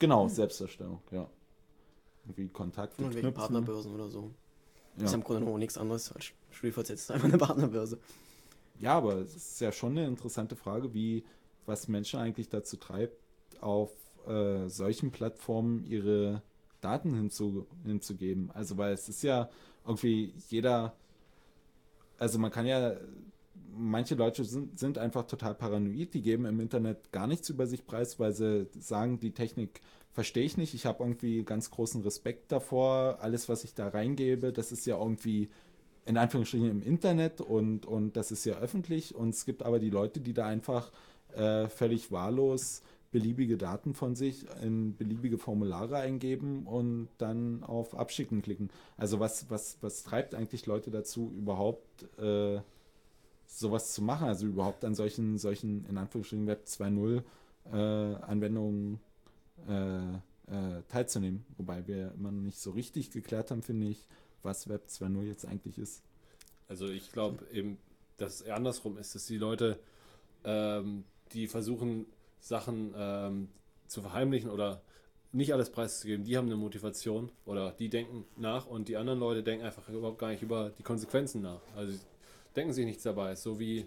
Genau, 0.00 0.26
Selbstdarstellung, 0.26 1.00
ja. 1.12 1.30
Irgendwie 2.24 2.48
Kontakt. 2.48 2.98
Und 2.98 3.14
welche 3.14 3.30
Partnerbörsen 3.30 3.94
oder 3.94 4.08
so. 4.08 4.32
Ja. 4.96 5.04
Ist 5.04 5.14
im 5.14 5.22
Grunde 5.22 5.44
noch 5.44 5.56
nichts 5.58 5.78
anderes 5.78 6.10
als 6.10 6.32
StudiVZ 6.50 6.90
ist 6.90 7.10
einfach 7.12 7.28
eine 7.28 7.38
Partnerbörse. 7.38 8.00
Ja, 8.80 8.94
aber 8.94 9.18
es 9.18 9.36
ist 9.36 9.60
ja 9.60 9.70
schon 9.70 9.92
eine 9.92 10.08
interessante 10.08 10.56
Frage, 10.56 10.92
wie 10.92 11.22
was 11.66 11.86
Menschen 11.86 12.18
eigentlich 12.18 12.48
dazu 12.48 12.78
treibt, 12.78 13.16
auf 13.60 13.92
äh, 14.26 14.68
solchen 14.68 15.12
Plattformen 15.12 15.84
ihre 15.84 16.42
Daten 16.82 17.14
hinzu, 17.14 17.66
hinzugeben. 17.84 18.50
Also 18.52 18.76
weil 18.76 18.92
es 18.92 19.08
ist 19.08 19.22
ja 19.22 19.48
irgendwie 19.86 20.34
jeder, 20.48 20.94
also 22.18 22.38
man 22.38 22.50
kann 22.50 22.66
ja, 22.66 22.96
manche 23.74 24.14
Leute 24.14 24.44
sind, 24.44 24.78
sind 24.78 24.98
einfach 24.98 25.26
total 25.26 25.54
paranoid, 25.54 26.12
die 26.14 26.22
geben 26.22 26.44
im 26.44 26.60
Internet 26.60 27.10
gar 27.12 27.26
nichts 27.26 27.48
über 27.48 27.66
sich 27.66 27.86
preis, 27.86 28.18
weil 28.20 28.32
sie 28.32 28.68
sagen, 28.78 29.18
die 29.18 29.32
Technik 29.32 29.80
verstehe 30.12 30.44
ich 30.44 30.58
nicht, 30.58 30.74
ich 30.74 30.84
habe 30.84 31.02
irgendwie 31.02 31.42
ganz 31.42 31.70
großen 31.70 32.02
Respekt 32.02 32.52
davor, 32.52 33.18
alles, 33.20 33.48
was 33.48 33.64
ich 33.64 33.74
da 33.74 33.88
reingebe, 33.88 34.52
das 34.52 34.72
ist 34.72 34.86
ja 34.86 34.98
irgendwie 34.98 35.48
in 36.04 36.18
Anführungsstrichen 36.18 36.68
im 36.68 36.82
Internet 36.82 37.40
und, 37.40 37.86
und 37.86 38.16
das 38.16 38.30
ist 38.30 38.44
ja 38.44 38.58
öffentlich 38.58 39.14
und 39.14 39.30
es 39.30 39.46
gibt 39.46 39.62
aber 39.62 39.78
die 39.78 39.90
Leute, 39.90 40.20
die 40.20 40.34
da 40.34 40.46
einfach 40.46 40.92
äh, 41.34 41.68
völlig 41.68 42.12
wahllos 42.12 42.82
beliebige 43.12 43.58
Daten 43.58 43.94
von 43.94 44.16
sich 44.16 44.46
in 44.62 44.96
beliebige 44.96 45.38
Formulare 45.38 45.98
eingeben 45.98 46.66
und 46.66 47.08
dann 47.18 47.62
auf 47.62 47.94
Abschicken 47.94 48.42
klicken. 48.42 48.70
Also 48.96 49.20
was, 49.20 49.48
was, 49.50 49.76
was 49.82 50.02
treibt 50.02 50.34
eigentlich 50.34 50.66
Leute 50.66 50.90
dazu, 50.90 51.30
überhaupt 51.36 52.04
äh, 52.18 52.60
sowas 53.46 53.92
zu 53.92 54.02
machen? 54.02 54.26
Also 54.26 54.46
überhaupt 54.46 54.84
an 54.84 54.94
solchen, 54.94 55.38
solchen 55.38 55.84
in 55.86 55.98
Anführungsstrichen 55.98 56.46
Web 56.46 56.64
2.0 56.66 57.22
äh, 57.70 58.16
Anwendungen 58.24 58.98
äh, 59.68 60.14
äh, 60.14 60.82
teilzunehmen. 60.88 61.44
Wobei 61.58 61.86
wir 61.86 62.12
immer 62.12 62.32
noch 62.32 62.42
nicht 62.42 62.58
so 62.58 62.70
richtig 62.70 63.10
geklärt 63.10 63.50
haben, 63.50 63.62
finde 63.62 63.88
ich, 63.88 64.06
was 64.42 64.68
Web 64.68 64.86
2.0 64.88 65.22
jetzt 65.24 65.46
eigentlich 65.46 65.78
ist. 65.78 66.02
Also 66.68 66.88
ich 66.88 67.12
glaube 67.12 67.44
eben, 67.52 67.76
dass 68.16 68.40
es 68.40 68.48
andersrum 68.48 68.96
ist, 68.96 69.14
dass 69.14 69.26
die 69.26 69.36
Leute, 69.36 69.78
ähm, 70.44 71.04
die 71.32 71.46
versuchen, 71.46 72.06
Sachen 72.42 72.92
ähm, 72.96 73.48
zu 73.86 74.02
verheimlichen 74.02 74.50
oder 74.50 74.82
nicht 75.30 75.54
alles 75.54 75.70
preiszugeben, 75.70 76.24
die 76.26 76.36
haben 76.36 76.46
eine 76.46 76.56
Motivation 76.56 77.30
oder 77.46 77.72
die 77.72 77.88
denken 77.88 78.26
nach 78.36 78.66
und 78.66 78.88
die 78.88 78.96
anderen 78.96 79.18
Leute 79.18 79.42
denken 79.42 79.64
einfach 79.64 79.88
überhaupt 79.88 80.18
gar 80.18 80.28
nicht 80.28 80.42
über 80.42 80.70
die 80.76 80.82
Konsequenzen 80.82 81.40
nach. 81.40 81.60
Also 81.74 81.98
denken 82.54 82.74
sich 82.74 82.84
nichts 82.84 83.04
dabei, 83.04 83.34
so 83.34 83.58
wie 83.58 83.86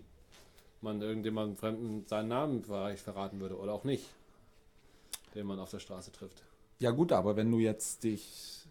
man 0.82 1.02
irgendjemandem 1.02 1.58
Fremden 1.58 2.08
seinen 2.08 2.30
Namen 2.30 2.64
vielleicht 2.64 3.04
verraten 3.04 3.40
würde 3.40 3.58
oder 3.60 3.74
auch 3.74 3.84
nicht, 3.84 4.06
den 5.36 5.46
man 5.46 5.60
auf 5.60 5.70
der 5.70 5.80
Straße 5.80 6.12
trifft. 6.12 6.42
Ja 6.80 6.92
gut, 6.92 7.12
aber 7.12 7.36
wenn 7.36 7.52
du 7.52 7.60
jetzt 7.60 8.04
dich 8.04 8.68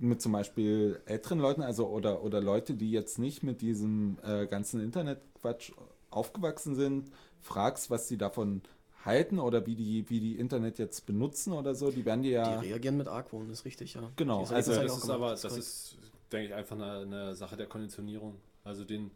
mit 0.00 0.22
zum 0.22 0.32
Beispiel 0.32 1.00
älteren 1.04 1.38
Leuten, 1.38 1.62
also 1.62 1.88
oder, 1.88 2.22
oder 2.22 2.40
Leute, 2.40 2.74
die 2.74 2.90
jetzt 2.90 3.18
nicht 3.18 3.42
mit 3.42 3.60
diesem 3.60 4.18
äh, 4.22 4.46
ganzen 4.46 4.80
Internetquatsch 4.80 5.72
aufgewachsen 6.10 6.74
sind, 6.76 7.10
fragst, 7.40 7.90
was 7.90 8.08
sie 8.08 8.16
davon 8.16 8.62
halten 9.04 9.38
oder 9.38 9.66
wie 9.66 9.74
die, 9.74 10.08
wie 10.08 10.20
die 10.20 10.38
Internet 10.38 10.78
jetzt 10.78 11.06
benutzen 11.06 11.52
oder 11.52 11.74
so, 11.74 11.90
die 11.90 12.04
werden 12.04 12.22
die 12.22 12.30
ja. 12.30 12.60
Die 12.60 12.68
reagieren 12.68 12.96
mit 12.96 13.08
Argwohn, 13.08 13.50
ist 13.50 13.64
richtig, 13.64 13.94
ja. 13.94 14.10
Genau, 14.16 14.40
also 14.40 14.54
das, 14.54 14.66
das 14.66 14.96
ist 14.98 15.10
aber, 15.10 15.30
das 15.30 15.44
ist, 15.44 15.98
denke 16.32 16.48
ich, 16.48 16.54
einfach 16.54 16.76
eine, 16.76 17.00
eine, 17.00 17.34
Sache 17.34 17.56
der 17.56 17.66
Konditionierung. 17.66 18.36
Also 18.64 18.84
den, 18.84 19.10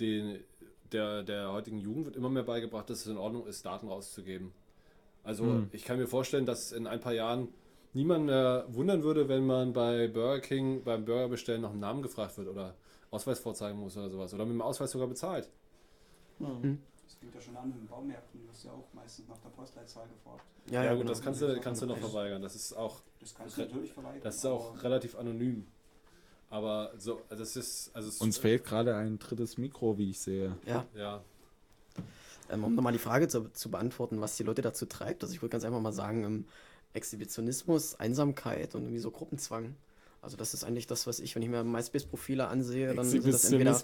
den, 0.00 0.40
der, 0.92 1.22
der 1.22 1.52
heutigen 1.52 1.78
Jugend 1.78 2.06
wird 2.06 2.16
immer 2.16 2.30
mehr 2.30 2.44
beigebracht, 2.44 2.88
dass 2.88 3.00
es 3.00 3.06
in 3.06 3.18
Ordnung 3.18 3.46
ist, 3.46 3.66
Daten 3.66 3.88
rauszugeben. 3.88 4.52
Also 5.22 5.44
hm. 5.44 5.68
ich 5.72 5.84
kann 5.84 5.98
mir 5.98 6.06
vorstellen, 6.06 6.46
dass 6.46 6.72
in 6.72 6.86
ein 6.86 7.00
paar 7.00 7.14
Jahren 7.14 7.48
niemand 7.92 8.26
mehr 8.26 8.66
wundern 8.68 9.02
würde, 9.02 9.28
wenn 9.28 9.46
man 9.46 9.72
bei 9.72 10.08
Burger 10.08 10.40
King 10.40 10.82
beim 10.82 11.04
Burger 11.04 11.28
bestellen 11.28 11.62
nach 11.62 11.70
einem 11.70 11.80
Namen 11.80 12.02
gefragt 12.02 12.36
wird 12.36 12.48
oder 12.48 12.74
Ausweis 13.10 13.38
vorzeigen 13.38 13.78
muss 13.78 13.96
oder 13.96 14.10
sowas. 14.10 14.34
Oder 14.34 14.44
mit 14.44 14.54
dem 14.54 14.62
Ausweis 14.62 14.90
sogar 14.90 15.08
bezahlt. 15.08 15.48
Hm 17.20 17.24
fängt 17.24 17.34
ja 17.34 17.40
schon 17.40 17.56
an 17.56 17.72
in 17.72 17.86
Baumärkten, 17.86 18.40
du 18.40 18.48
wirst 18.48 18.64
ja 18.64 18.72
auch 18.72 18.92
meistens 18.92 19.28
nach 19.28 19.38
der 19.38 19.48
Postleitzahl 19.50 20.06
gefragt. 20.08 20.44
Ja, 20.66 20.80
ja, 20.80 20.84
ja 20.84 20.90
gut, 20.92 21.00
genau. 21.00 21.12
das 21.12 21.22
kannst 21.22 21.42
du, 21.42 21.60
kannst 21.60 21.82
du 21.82 21.86
noch 21.86 21.98
verweigern. 21.98 22.42
Das 22.42 22.54
ist 22.54 22.72
auch. 22.74 23.00
Das 23.20 23.34
kannst 23.34 23.56
du 23.56 23.62
natürlich 23.62 23.92
verweigern. 23.92 24.20
Das 24.22 24.36
ist 24.36 24.46
auch 24.46 24.82
relativ 24.82 25.16
anonym. 25.16 25.66
Aber 26.50 26.92
so, 26.98 27.22
das 27.28 27.56
ist. 27.56 27.90
Also 27.94 28.24
Uns 28.24 28.38
fehlt 28.38 28.64
gerade 28.64 28.94
ein 28.94 29.18
drittes 29.18 29.58
Mikro, 29.58 29.98
wie 29.98 30.10
ich 30.10 30.20
sehe. 30.20 30.56
Ja. 30.66 30.84
Ja. 30.94 31.22
Ähm, 32.50 32.62
um 32.62 32.74
nochmal 32.74 32.92
die 32.92 32.98
Frage 32.98 33.26
zu, 33.26 33.50
zu, 33.52 33.70
beantworten, 33.70 34.20
was 34.20 34.36
die 34.36 34.42
Leute 34.42 34.60
dazu 34.60 34.84
treibt. 34.84 35.22
Also 35.22 35.34
ich 35.34 35.40
würde 35.40 35.52
ganz 35.52 35.64
einfach 35.64 35.80
mal 35.80 35.92
sagen, 35.92 36.24
ähm, 36.24 36.44
Exhibitionismus, 36.92 37.94
Einsamkeit 37.98 38.74
und 38.74 38.82
irgendwie 38.82 39.00
so 39.00 39.10
Gruppenzwang. 39.10 39.74
Also 40.20 40.36
das 40.36 40.54
ist 40.54 40.62
eigentlich 40.64 40.86
das, 40.86 41.06
was 41.06 41.20
ich, 41.20 41.34
wenn 41.34 41.42
ich 41.42 41.48
mir 41.48 41.64
MySpace-Profile 41.64 42.48
ansehe, 42.48 42.94
dann 42.94 43.04
sind 43.04 43.26
das 43.26 43.44
entweder 43.50 43.80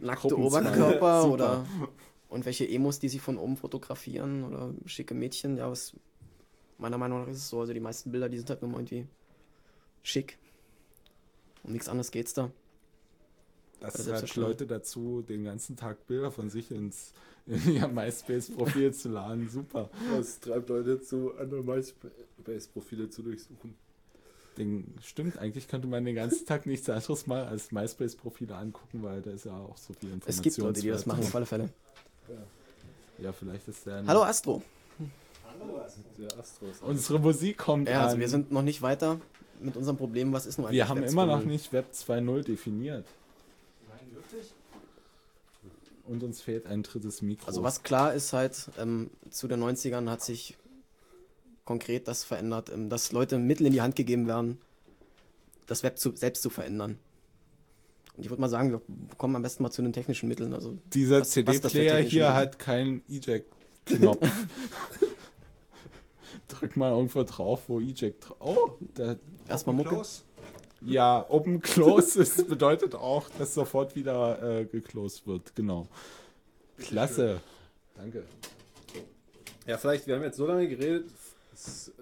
nackte 0.00 0.38
Oberkörper 0.38 1.24
oder 1.30 1.66
und 2.32 2.46
welche 2.46 2.66
Emos, 2.66 2.98
die 2.98 3.10
sich 3.10 3.20
von 3.20 3.36
oben 3.36 3.56
fotografieren 3.56 4.44
oder 4.44 4.72
schicke 4.86 5.14
Mädchen, 5.14 5.58
ja, 5.58 5.70
was 5.70 5.94
meiner 6.78 6.96
Meinung 6.96 7.20
nach 7.20 7.28
ist 7.28 7.36
es 7.36 7.48
so. 7.50 7.60
Also 7.60 7.74
die 7.74 7.80
meisten 7.80 8.10
Bilder, 8.10 8.28
die 8.30 8.38
sind 8.38 8.48
halt 8.48 8.62
nur 8.62 8.72
irgendwie 8.72 9.06
schick. 10.02 10.38
Um 11.62 11.72
nichts 11.72 11.88
anderes 11.88 12.10
geht's 12.10 12.32
da. 12.32 12.50
Das 13.80 13.94
Selbstzerstörung. 13.94 14.50
Leute 14.50 14.66
dazu, 14.66 15.22
den 15.22 15.44
ganzen 15.44 15.76
Tag 15.76 16.06
Bilder 16.06 16.30
von 16.30 16.48
sich 16.48 16.70
ins 16.70 17.12
in 17.46 17.74
ihr 17.74 17.88
MySpace-Profil 17.88 18.94
zu 18.94 19.10
laden. 19.10 19.48
Super. 19.50 19.90
Das 20.16 20.40
treibt 20.40 20.68
Leute 20.68 20.96
dazu, 20.96 21.34
andere 21.36 21.62
MySpace-Profile 21.62 23.10
zu 23.10 23.22
durchsuchen. 23.22 23.74
Den, 24.56 24.94
stimmt, 25.02 25.38
eigentlich 25.38 25.68
könnte 25.68 25.88
man 25.88 26.04
den 26.04 26.14
ganzen 26.14 26.46
Tag 26.46 26.66
nichts 26.66 26.88
anderes 26.88 27.26
mal 27.26 27.44
als 27.44 27.72
MySpace-Profile 27.72 28.54
angucken, 28.54 29.02
weil 29.02 29.20
da 29.22 29.32
ist 29.32 29.44
ja 29.44 29.56
auch 29.56 29.76
so 29.76 29.92
viel 29.92 30.10
Information. 30.12 30.38
Es 30.38 30.42
gibt 30.42 30.56
Leute, 30.58 30.80
die 30.80 30.88
das 30.88 31.04
machen, 31.04 31.24
auf 31.24 31.34
alle 31.34 31.46
Fälle. 31.46 31.68
Ja, 33.18 33.32
vielleicht 33.32 33.68
ist 33.68 33.86
der. 33.86 34.04
Hallo 34.06 34.22
Astro. 34.22 34.62
Der 36.18 36.38
Astros. 36.38 36.80
Unsere 36.80 37.18
Musik 37.20 37.58
kommt 37.58 37.88
Ja, 37.88 38.02
also 38.02 38.14
an. 38.14 38.20
wir 38.20 38.28
sind 38.28 38.50
noch 38.50 38.62
nicht 38.62 38.82
weiter 38.82 39.20
mit 39.60 39.76
unserem 39.76 39.96
Problem. 39.96 40.32
Was 40.32 40.46
ist 40.46 40.58
nun 40.58 40.66
eigentlich 40.66 40.78
wir 40.78 40.88
haben 40.88 41.02
Web 41.02 41.10
immer 41.10 41.26
noch 41.26 41.40
2.0? 41.42 41.44
nicht 41.46 41.72
Web 41.72 41.86
2.0 41.92 42.42
definiert. 42.42 43.06
Nein, 43.88 44.14
wirklich? 44.14 44.52
Und 46.06 46.22
uns 46.24 46.40
fehlt 46.40 46.66
ein 46.66 46.82
drittes 46.82 47.22
Mikro. 47.22 47.46
Also 47.46 47.62
was 47.62 47.82
klar 47.84 48.12
ist 48.14 48.32
halt, 48.32 48.70
ähm, 48.78 49.10
zu 49.30 49.46
den 49.46 49.62
90ern 49.62 50.10
hat 50.10 50.22
sich 50.22 50.56
konkret 51.64 52.08
das 52.08 52.24
verändert, 52.24 52.70
ähm, 52.70 52.88
dass 52.88 53.12
Leute 53.12 53.38
Mittel 53.38 53.66
in 53.66 53.72
die 53.72 53.82
Hand 53.82 53.94
gegeben 53.94 54.26
werden, 54.26 54.58
das 55.66 55.82
Web 55.84 55.98
zu, 55.98 56.16
selbst 56.16 56.42
zu 56.42 56.50
verändern. 56.50 56.98
Und 58.16 58.24
ich 58.24 58.30
würde 58.30 58.40
mal 58.40 58.48
sagen, 58.48 58.72
wir 58.72 58.80
kommen 59.16 59.36
am 59.36 59.42
besten 59.42 59.62
mal 59.62 59.70
zu 59.70 59.82
den 59.82 59.92
technischen 59.92 60.28
Mitteln. 60.28 60.52
Also 60.52 60.76
Dieser 60.92 61.22
CD-Player 61.22 61.98
hier 61.98 62.24
Mittel? 62.24 62.34
hat 62.34 62.58
keinen 62.58 63.02
Eject-Knopf. 63.08 64.28
Drück 66.48 66.76
mal 66.76 66.90
irgendwo 66.92 67.22
drauf, 67.22 67.62
wo 67.68 67.80
Eject 67.80 68.28
drauf. 68.28 68.36
Oh, 68.40 68.70
da, 68.94 69.16
erstmal 69.48 69.74
Mucke. 69.74 69.90
Close. 69.90 70.22
ja, 70.82 71.24
Open 71.28 71.60
Close 71.62 72.20
ist, 72.20 72.48
bedeutet 72.48 72.94
auch, 72.94 73.28
dass 73.38 73.54
sofort 73.54 73.96
wieder 73.96 74.60
äh, 74.60 74.64
geclosed 74.66 75.26
wird. 75.26 75.54
Genau. 75.56 75.86
Klasse. 76.78 77.40
Danke. 77.96 78.24
Ja, 79.66 79.78
vielleicht, 79.78 80.06
wir 80.06 80.16
haben 80.16 80.22
jetzt 80.22 80.36
so 80.36 80.46
lange 80.46 80.68
geredet, 80.68 81.08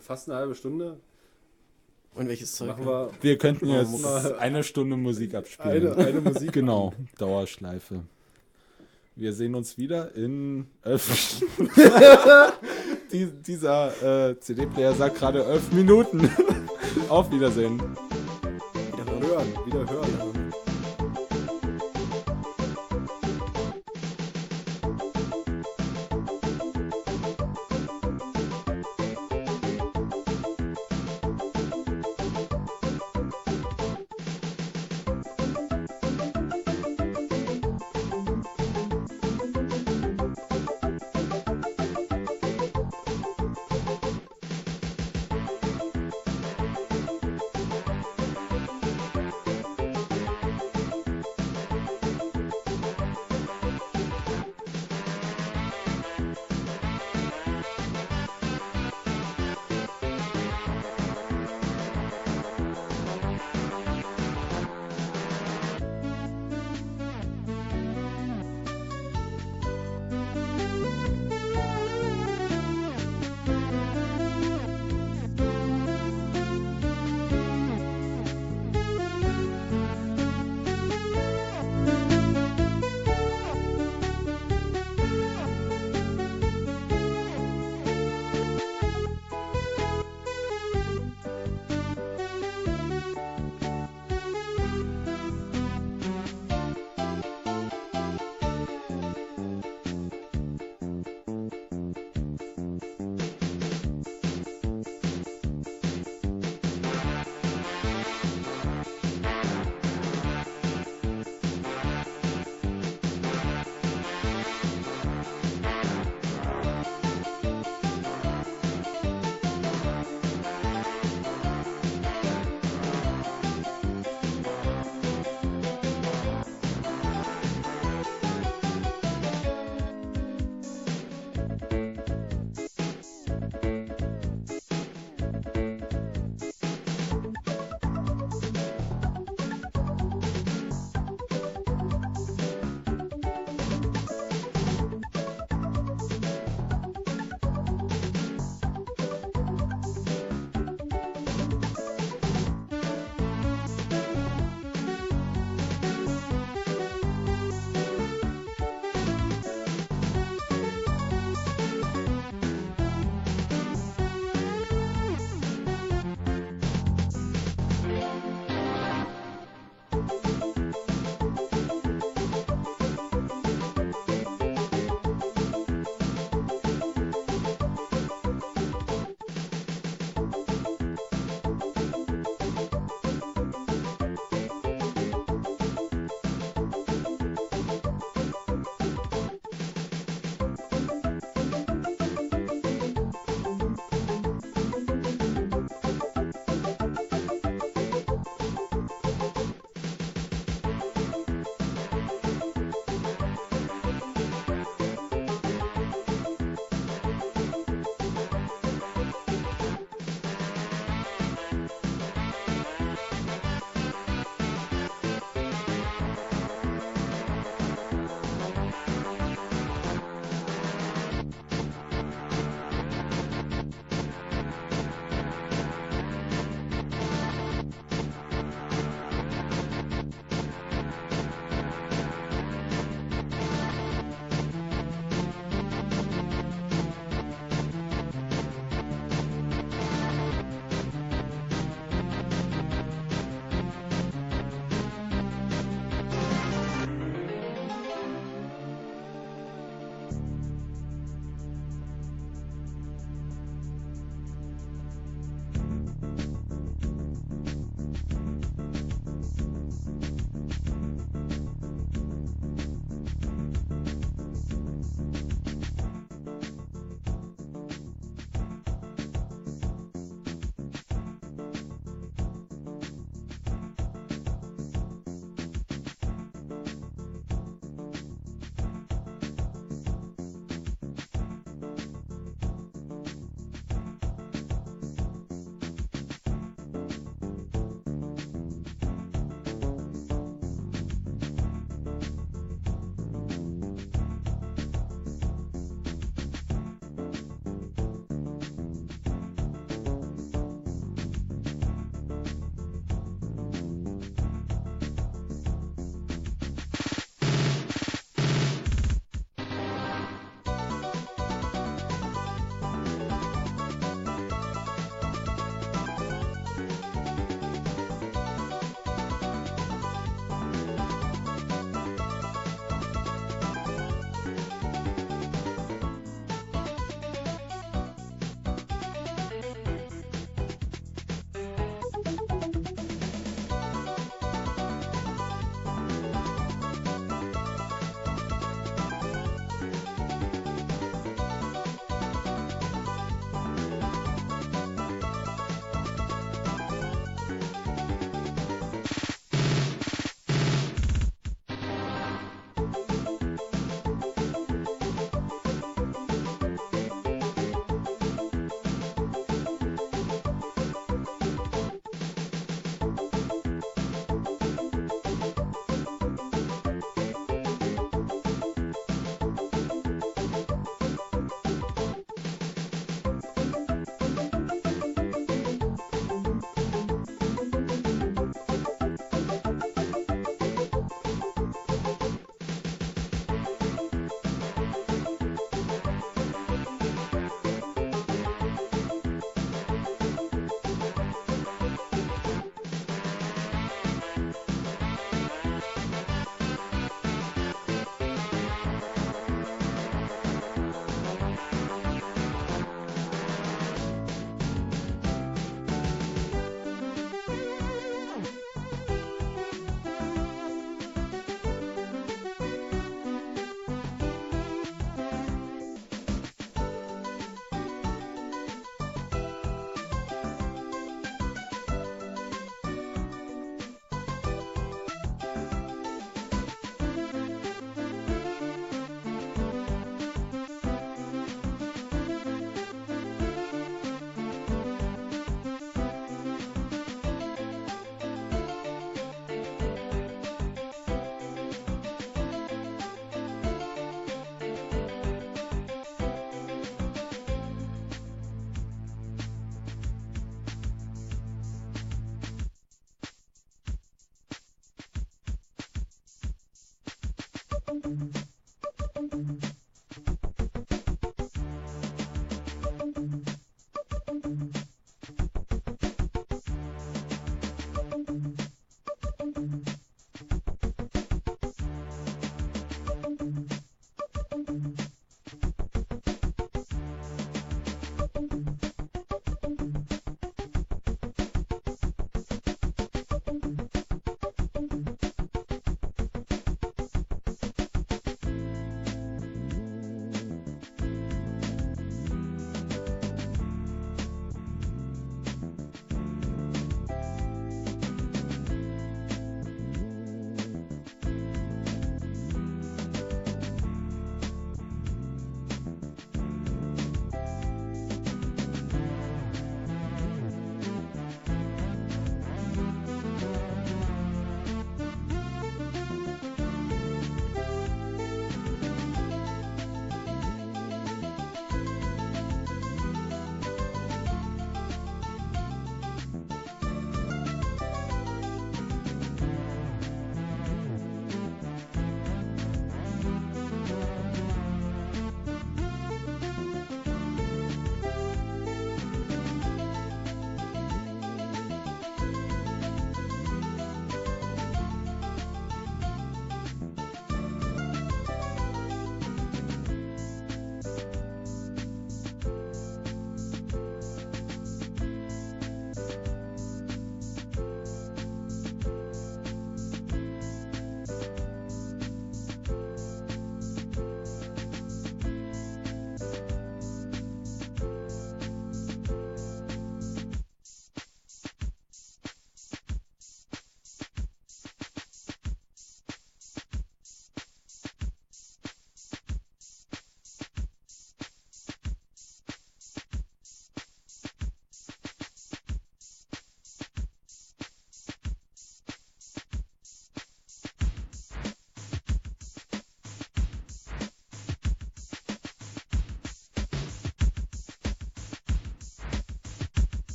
fast 0.00 0.28
eine 0.28 0.38
halbe 0.38 0.54
Stunde. 0.54 0.98
Und 2.14 2.28
welches 2.28 2.54
Zeug? 2.54 2.68
Machen 2.68 2.86
wir 2.86 3.10
Wir 3.20 3.38
könnten 3.38 3.68
jetzt 3.68 4.04
eine 4.38 4.62
Stunde 4.64 4.96
Musik 4.96 5.34
abspielen. 5.34 5.92
eine, 5.92 6.06
eine 6.06 6.20
Musik. 6.20 6.52
Genau, 6.52 6.92
Dauerschleife. 7.18 8.00
Wir 9.14 9.32
sehen 9.32 9.54
uns 9.54 9.76
wieder 9.76 10.14
in 10.14 10.66
elf 10.82 11.40
Die, 13.12 13.26
Dieser 13.26 14.30
äh, 14.30 14.40
CD-Player 14.40 14.94
sagt 14.94 15.18
gerade 15.18 15.44
elf 15.44 15.70
Minuten. 15.72 16.30
Auf 17.08 17.30
Wiedersehen. 17.30 17.78
Wieder. 17.78 19.20
Hören, 19.20 19.46
wieder 19.66 19.90
hören. 19.90 20.31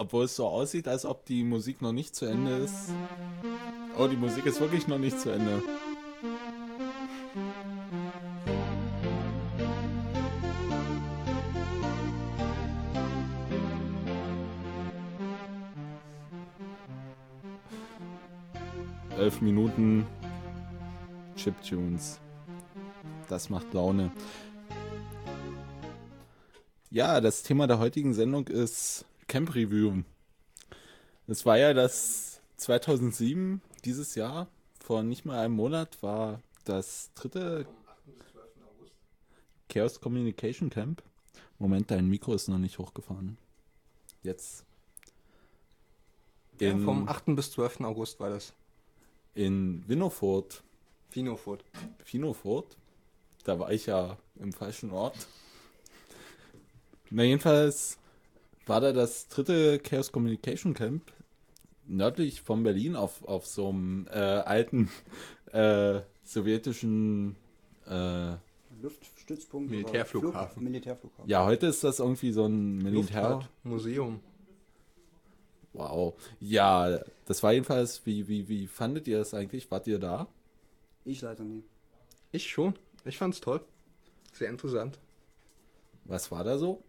Obwohl 0.00 0.24
es 0.24 0.34
so 0.34 0.46
aussieht, 0.46 0.88
als 0.88 1.04
ob 1.04 1.26
die 1.26 1.44
Musik 1.44 1.82
noch 1.82 1.92
nicht 1.92 2.16
zu 2.16 2.24
Ende 2.24 2.56
ist. 2.56 2.88
Oh, 3.98 4.06
die 4.06 4.16
Musik 4.16 4.46
ist 4.46 4.58
wirklich 4.58 4.88
noch 4.88 4.96
nicht 4.96 5.20
zu 5.20 5.28
Ende. 5.28 5.62
Elf 19.18 19.42
Minuten 19.42 20.06
Chiptunes. 21.36 22.20
Das 23.28 23.50
macht 23.50 23.74
Laune. 23.74 24.10
Ja, 26.90 27.20
das 27.20 27.42
Thema 27.42 27.66
der 27.66 27.78
heutigen 27.78 28.14
Sendung 28.14 28.48
ist 28.48 29.04
Camp 29.30 29.54
Review. 29.54 30.02
Es 31.28 31.46
war 31.46 31.56
ja 31.56 31.72
das 31.72 32.40
2007, 32.56 33.62
dieses 33.84 34.16
Jahr, 34.16 34.48
vor 34.80 35.04
nicht 35.04 35.24
mal 35.24 35.38
einem 35.38 35.54
Monat, 35.54 36.02
war 36.02 36.42
das 36.64 37.12
dritte 37.14 37.64
Chaos 39.68 40.00
Communication 40.00 40.68
Camp. 40.68 41.00
Moment, 41.60 41.92
dein 41.92 42.08
Mikro 42.08 42.34
ist 42.34 42.48
noch 42.48 42.58
nicht 42.58 42.80
hochgefahren. 42.80 43.38
Jetzt. 44.24 44.64
Ja, 46.58 46.72
In, 46.72 46.82
vom 46.84 47.08
8. 47.08 47.36
bis 47.36 47.52
12. 47.52 47.82
August 47.82 48.18
war 48.18 48.30
das. 48.30 48.52
in 49.36 49.84
Winnofurt. 49.86 50.64
Finofurt. 51.08 51.64
Finofurt. 52.02 52.76
Da 53.44 53.60
war 53.60 53.70
ich 53.70 53.86
ja 53.86 54.18
im 54.40 54.52
falschen 54.52 54.90
Ort. 54.90 55.28
Na, 57.10 57.22
jedenfalls 57.22 57.96
war 58.70 58.80
da 58.80 58.92
das 58.92 59.28
dritte 59.28 59.78
Chaos 59.80 60.12
Communication 60.12 60.72
Camp 60.74 61.12
nördlich 61.86 62.40
von 62.40 62.62
Berlin 62.62 62.96
auf, 62.96 63.22
auf 63.24 63.44
so 63.46 63.68
einem 63.68 64.06
äh, 64.10 64.16
alten 64.18 64.88
äh, 65.52 66.00
sowjetischen. 66.24 67.36
Äh, 67.86 68.34
Luftstützpunkt. 68.80 69.70
Militärflughafen. 69.70 70.54
Flug- 70.62 70.62
Militärflughafen. 70.64 71.28
ja, 71.28 71.44
heute 71.44 71.66
ist 71.66 71.84
das 71.84 71.98
irgendwie 71.98 72.32
so 72.32 72.46
ein 72.46 72.78
Militär. 72.78 73.22
Luftfahrt, 73.30 73.50
Museum. 73.64 74.20
Wow. 75.72 76.14
Ja, 76.40 76.98
das 77.26 77.42
war 77.42 77.52
jedenfalls. 77.52 78.04
Wie, 78.06 78.26
wie, 78.28 78.48
wie 78.48 78.66
fandet 78.66 79.06
ihr 79.06 79.18
das 79.18 79.34
eigentlich? 79.34 79.70
Wart 79.70 79.86
ihr 79.86 79.98
da? 79.98 80.28
Ich 81.04 81.20
leider 81.20 81.44
nie. 81.44 81.62
Ich 82.32 82.48
schon. 82.48 82.74
Ich 83.04 83.18
fand's 83.18 83.40
toll. 83.40 83.60
Sehr 84.32 84.48
interessant. 84.48 84.98
Was 86.04 86.30
war 86.30 86.42
da 86.44 86.56
so? 86.58 86.82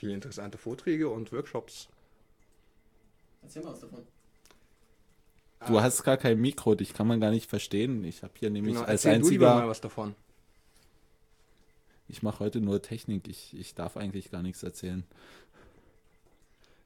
Viele 0.00 0.14
interessante 0.14 0.56
Vorträge 0.56 1.10
und 1.10 1.30
Workshops. 1.30 1.90
Erzähl 3.42 3.62
mal 3.62 3.72
was 3.72 3.80
davon. 3.80 4.06
Du 5.66 5.78
hast 5.82 6.04
gar 6.04 6.16
kein 6.16 6.40
Mikro, 6.40 6.74
dich 6.74 6.94
kann 6.94 7.06
man 7.06 7.20
gar 7.20 7.30
nicht 7.30 7.50
verstehen. 7.50 8.02
Ich 8.04 8.22
habe 8.22 8.32
hier 8.38 8.48
nämlich 8.48 8.76
Genau, 8.76 8.86
als 8.86 9.04
erzähl 9.04 9.20
du 9.20 9.28
lieber 9.28 9.48
einziger. 9.48 9.54
mal 9.56 9.68
was 9.68 9.82
davon. 9.82 10.14
Ich 12.08 12.22
mache 12.22 12.40
heute 12.40 12.62
nur 12.62 12.80
Technik. 12.80 13.28
Ich, 13.28 13.54
ich 13.54 13.74
darf 13.74 13.98
eigentlich 13.98 14.30
gar 14.30 14.40
nichts 14.42 14.62
erzählen. 14.62 15.04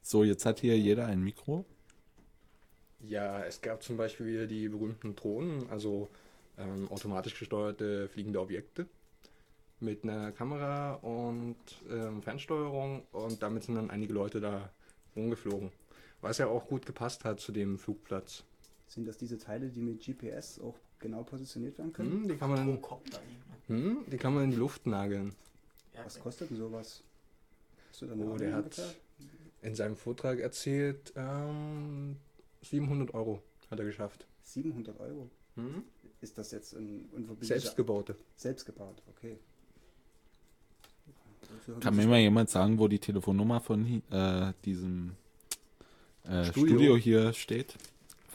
So, 0.03 0.25
jetzt 0.25 0.45
hat 0.45 0.59
hier 0.59 0.77
jeder 0.77 1.07
ein 1.07 1.23
Mikro. 1.23 1.65
Ja, 2.99 3.45
es 3.45 3.61
gab 3.61 3.85
zum 3.85 3.97
Beispiel 3.97 4.27
wieder 4.27 4.47
die 4.49 4.69
berühmten 4.69 5.15
Drohnen, 5.15 5.71
also 5.71 6.09
ähm, 6.59 6.91
automatisch 6.91 7.39
gesteuerte 7.39 8.09
fliegende 8.09 8.41
Objekte 8.41 8.87
mit 9.81 10.05
einer 10.05 10.33
Kamera 10.33 10.95
und 10.95 11.57
ähm, 11.91 12.23
Fernsteuerung 12.23 13.03
und 13.13 13.43
damit 13.43 13.65
sind 13.65 13.75
dann 13.75 13.91
einige 13.91 14.13
Leute 14.13 14.41
da 14.41 14.71
rumgeflogen. 15.17 15.71
Was 16.21 16.39
ja 16.39 16.47
auch 16.47 16.67
gut 16.67 16.87
gepasst 16.87 17.25
hat 17.25 17.41
zu 17.41 17.53
dem 17.53 17.79
Flugplatz. 17.79 18.45
Sind 18.87 19.07
das 19.07 19.19
diese 19.19 19.39
Teile, 19.39 19.69
die 19.69 19.81
mit 19.81 20.05
GPS 20.05 20.59
auch 20.61 20.75
genau 21.01 21.23
positioniert 21.23 21.77
werden 21.79 21.93
können? 21.93 22.13
Hm, 22.23 22.29
die, 22.29 22.37
kann 22.37 22.51
man 22.51 22.67
dann, 22.67 22.81
Kopter. 22.81 23.21
hm, 23.67 24.05
die 24.11 24.17
kann 24.17 24.35
man 24.35 24.45
in 24.45 24.51
die 24.53 24.57
Luft 24.57 24.87
nageln. 24.87 25.35
Was 26.03 26.19
kostet 26.21 26.51
denn 26.51 26.57
sowas? 26.57 27.03
Hast 27.91 28.03
du 28.03 28.07
da 28.07 28.15
Oh, 28.15 28.37
der 28.37 28.55
hat 28.55 28.97
in 29.63 29.75
seinem 29.75 29.97
Vortrag 29.97 30.41
erzählt, 30.41 31.13
ähm, 31.17 32.17
700 32.63 33.15
Euro 33.15 33.43
hat 33.71 33.79
er 33.79 33.85
geschafft. 33.85 34.27
700 34.43 34.99
Euro. 35.01 35.31
Hm? 35.57 35.85
Ist 36.21 36.39
das 36.39 36.51
jetzt 36.51 36.75
ein 36.75 37.09
unverbindlicher... 37.13 37.61
Selbstgebaute. 37.61 38.17
Selbst 38.37 38.65
gebaut, 38.65 39.03
okay. 39.09 39.39
Kann 41.81 41.97
mir 41.97 42.07
mal 42.07 42.19
jemand 42.19 42.51
sagen, 42.51 42.79
wo 42.79 42.89
die 42.89 42.99
Telefonnummer 42.99 43.61
von 43.61 44.03
äh, 44.11 44.53
diesem 44.65 45.13
äh, 46.25 46.45
Studio. 46.45 46.67
Studio. 46.67 46.97
hier 46.97 47.33
steht? 47.33 47.75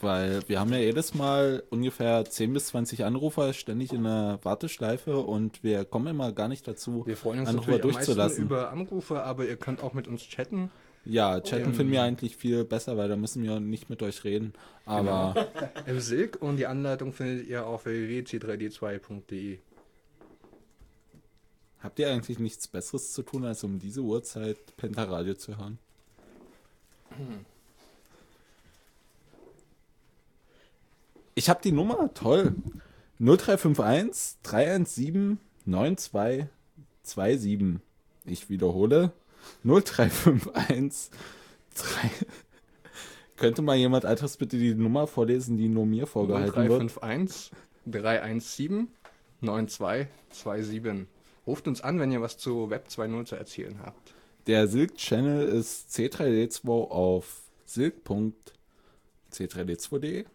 Weil 0.00 0.40
wir 0.48 0.58
haben 0.58 0.72
ja 0.72 0.78
jedes 0.78 1.14
Mal 1.14 1.62
ungefähr 1.68 2.24
10 2.24 2.54
bis 2.54 2.68
20 2.68 3.04
Anrufer 3.04 3.52
ständig 3.52 3.92
in 3.92 4.04
der 4.04 4.38
Warteschleife 4.42 5.18
und 5.18 5.62
wir 5.62 5.84
kommen 5.84 6.06
immer 6.06 6.32
gar 6.32 6.48
nicht 6.48 6.66
dazu, 6.66 7.06
Wir 7.06 7.18
freuen 7.18 7.40
uns 7.40 7.50
Anrufer 7.50 7.78
durchzulassen. 7.78 8.44
über 8.44 8.70
Anrufe, 8.70 9.22
aber 9.22 9.46
ihr 9.46 9.56
könnt 9.56 9.82
auch 9.82 9.92
mit 9.92 10.08
uns 10.08 10.22
chatten. 10.22 10.70
Ja, 11.04 11.40
chatten 11.40 11.72
finden 11.74 11.92
wir 11.92 12.02
eigentlich 12.02 12.36
viel 12.36 12.64
besser, 12.64 12.96
weil 12.96 13.08
da 13.08 13.16
müssen 13.16 13.42
wir 13.42 13.58
nicht 13.58 13.88
mit 13.90 14.02
euch 14.02 14.24
reden. 14.24 14.52
Aber 14.84 15.34
im 15.86 16.00
Silk 16.00 16.38
und 16.40 16.56
die 16.56 16.66
Anleitung 16.66 17.12
findet 17.12 17.46
ihr 17.46 17.66
auf 17.66 17.86
www.c3d2.de. 17.86 19.58
habt 21.82 21.98
ihr 21.98 22.10
eigentlich 22.10 22.38
nichts 22.38 22.68
Besseres 22.68 23.12
zu 23.12 23.22
tun, 23.22 23.44
als 23.44 23.64
um 23.64 23.78
diese 23.78 24.00
Uhrzeit 24.00 24.76
Pentaradio 24.76 25.34
zu 25.34 25.58
hören? 25.58 25.78
Ich 31.34 31.48
habe 31.48 31.60
die 31.62 31.72
Nummer, 31.72 32.12
toll. 32.14 32.54
0351 33.18 34.38
317 34.42 35.38
9227. 35.66 37.80
Ich 38.26 38.48
wiederhole. 38.48 39.12
0351 39.64 41.10
3. 41.74 42.10
Könnte 43.36 43.62
mal 43.62 43.76
jemand 43.76 44.04
etwas 44.04 44.36
bitte 44.36 44.58
die 44.58 44.74
Nummer 44.74 45.06
vorlesen, 45.06 45.56
die 45.56 45.68
nur 45.68 45.86
mir 45.86 46.06
vorgehalten 46.06 46.68
wird? 46.68 46.92
0351 46.92 47.52
317 47.86 48.88
9227. 49.40 51.06
Ruft 51.50 51.66
uns 51.66 51.80
an, 51.80 51.98
wenn 51.98 52.12
ihr 52.12 52.20
was 52.20 52.38
zu 52.38 52.70
Web 52.70 52.86
2.0 52.88 53.24
zu 53.24 53.34
erzählen 53.34 53.76
habt. 53.84 54.14
Der 54.46 54.68
Silk-Channel 54.68 55.48
ist 55.48 55.90
C3D2 55.90 56.68
auf 56.88 57.42
silk.c3d2.de. 57.66 60.26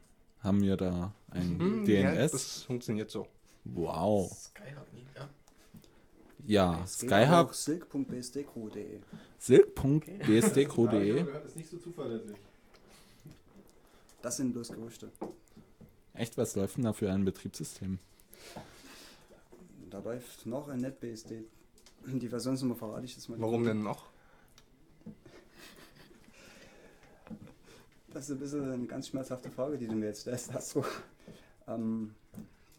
Haben 0.41 0.61
wir 0.61 0.75
da 0.75 1.13
ein 1.31 1.57
Hm, 1.57 1.85
Ja, 1.85 2.11
DNS? 2.13 2.31
das 2.33 2.63
funktioniert 2.63 3.09
so. 3.09 3.27
wow. 3.63 4.29
Skyhub, 4.29 4.85
ja. 5.15 5.29
Ja, 6.47 6.81
Es 6.83 6.99
geht 6.99 7.09
Skyhub, 7.09 7.55
silk.bsdcrew.de. 7.55 8.99
silk.bsdcrew.de. 9.39 11.25
ist 11.45 11.55
nicht 11.55 11.69
so 11.69 11.77
zuverlässig. 11.77 12.35
Das 14.21 14.35
sind 14.37 14.51
bloß 14.51 14.67
Gerüchte. 14.73 15.09
Echt, 16.13 16.37
was 16.37 16.55
läuft 16.57 16.75
denn 16.77 16.83
da 16.83 16.91
für 16.93 17.09
ein 17.11 17.23
Betriebssystem? 17.25 17.99
Da 19.95 20.01
läuft 20.01 20.45
noch 20.45 20.67
ein 20.67 20.81
NetBSD. 20.81 21.45
Die 22.05 22.27
Versionsnummer 22.27 22.75
verrate 22.75 23.05
ich 23.05 23.15
jetzt 23.15 23.29
mal. 23.29 23.35
nicht. 23.35 23.43
Warum 23.45 23.63
denn 23.63 23.81
noch? 23.81 24.09
Das 28.11 28.25
ist 28.25 28.31
ein 28.31 28.39
bisschen 28.39 28.73
eine 28.73 28.85
ganz 28.87 29.07
schmerzhafte 29.07 29.49
Frage, 29.49 29.77
die 29.77 29.87
du 29.87 29.95
mir 29.95 30.07
jetzt 30.07 30.21
stellst. 30.21 30.53
Astro. 30.53 30.83
Ähm, 31.67 32.13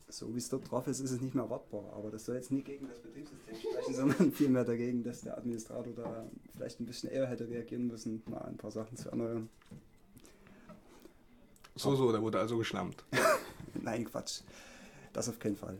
so 0.08 0.34
wie 0.34 0.38
es 0.38 0.50
dort 0.50 0.70
drauf 0.70 0.86
ist, 0.88 1.00
ist 1.00 1.10
es 1.10 1.22
nicht 1.22 1.34
mehr 1.34 1.48
wartbar. 1.48 1.90
Aber 1.94 2.10
das 2.10 2.26
soll 2.26 2.36
jetzt 2.36 2.52
nie 2.52 2.62
gegen 2.62 2.86
das 2.86 2.98
Betriebssystem 2.98 3.56
sprechen, 3.56 3.94
sondern 3.96 4.32
vielmehr 4.32 4.64
dagegen, 4.64 5.02
dass 5.02 5.22
der 5.22 5.38
Administrator 5.38 5.94
da 5.94 6.26
vielleicht 6.54 6.80
ein 6.80 6.86
bisschen 6.86 7.10
eher 7.10 7.26
hätte 7.26 7.48
reagieren 7.48 7.86
müssen, 7.86 8.22
mal 8.26 8.42
ein 8.42 8.58
paar 8.58 8.70
Sachen 8.70 8.94
zu 8.98 9.08
erneuern. 9.08 9.48
So, 11.76 11.96
so, 11.96 12.12
da 12.12 12.20
wurde 12.20 12.40
also 12.40 12.58
geschlammt. 12.58 13.06
Nein, 13.74 14.04
Quatsch. 14.04 14.42
Das 15.14 15.30
auf 15.30 15.38
keinen 15.38 15.56
Fall. 15.56 15.78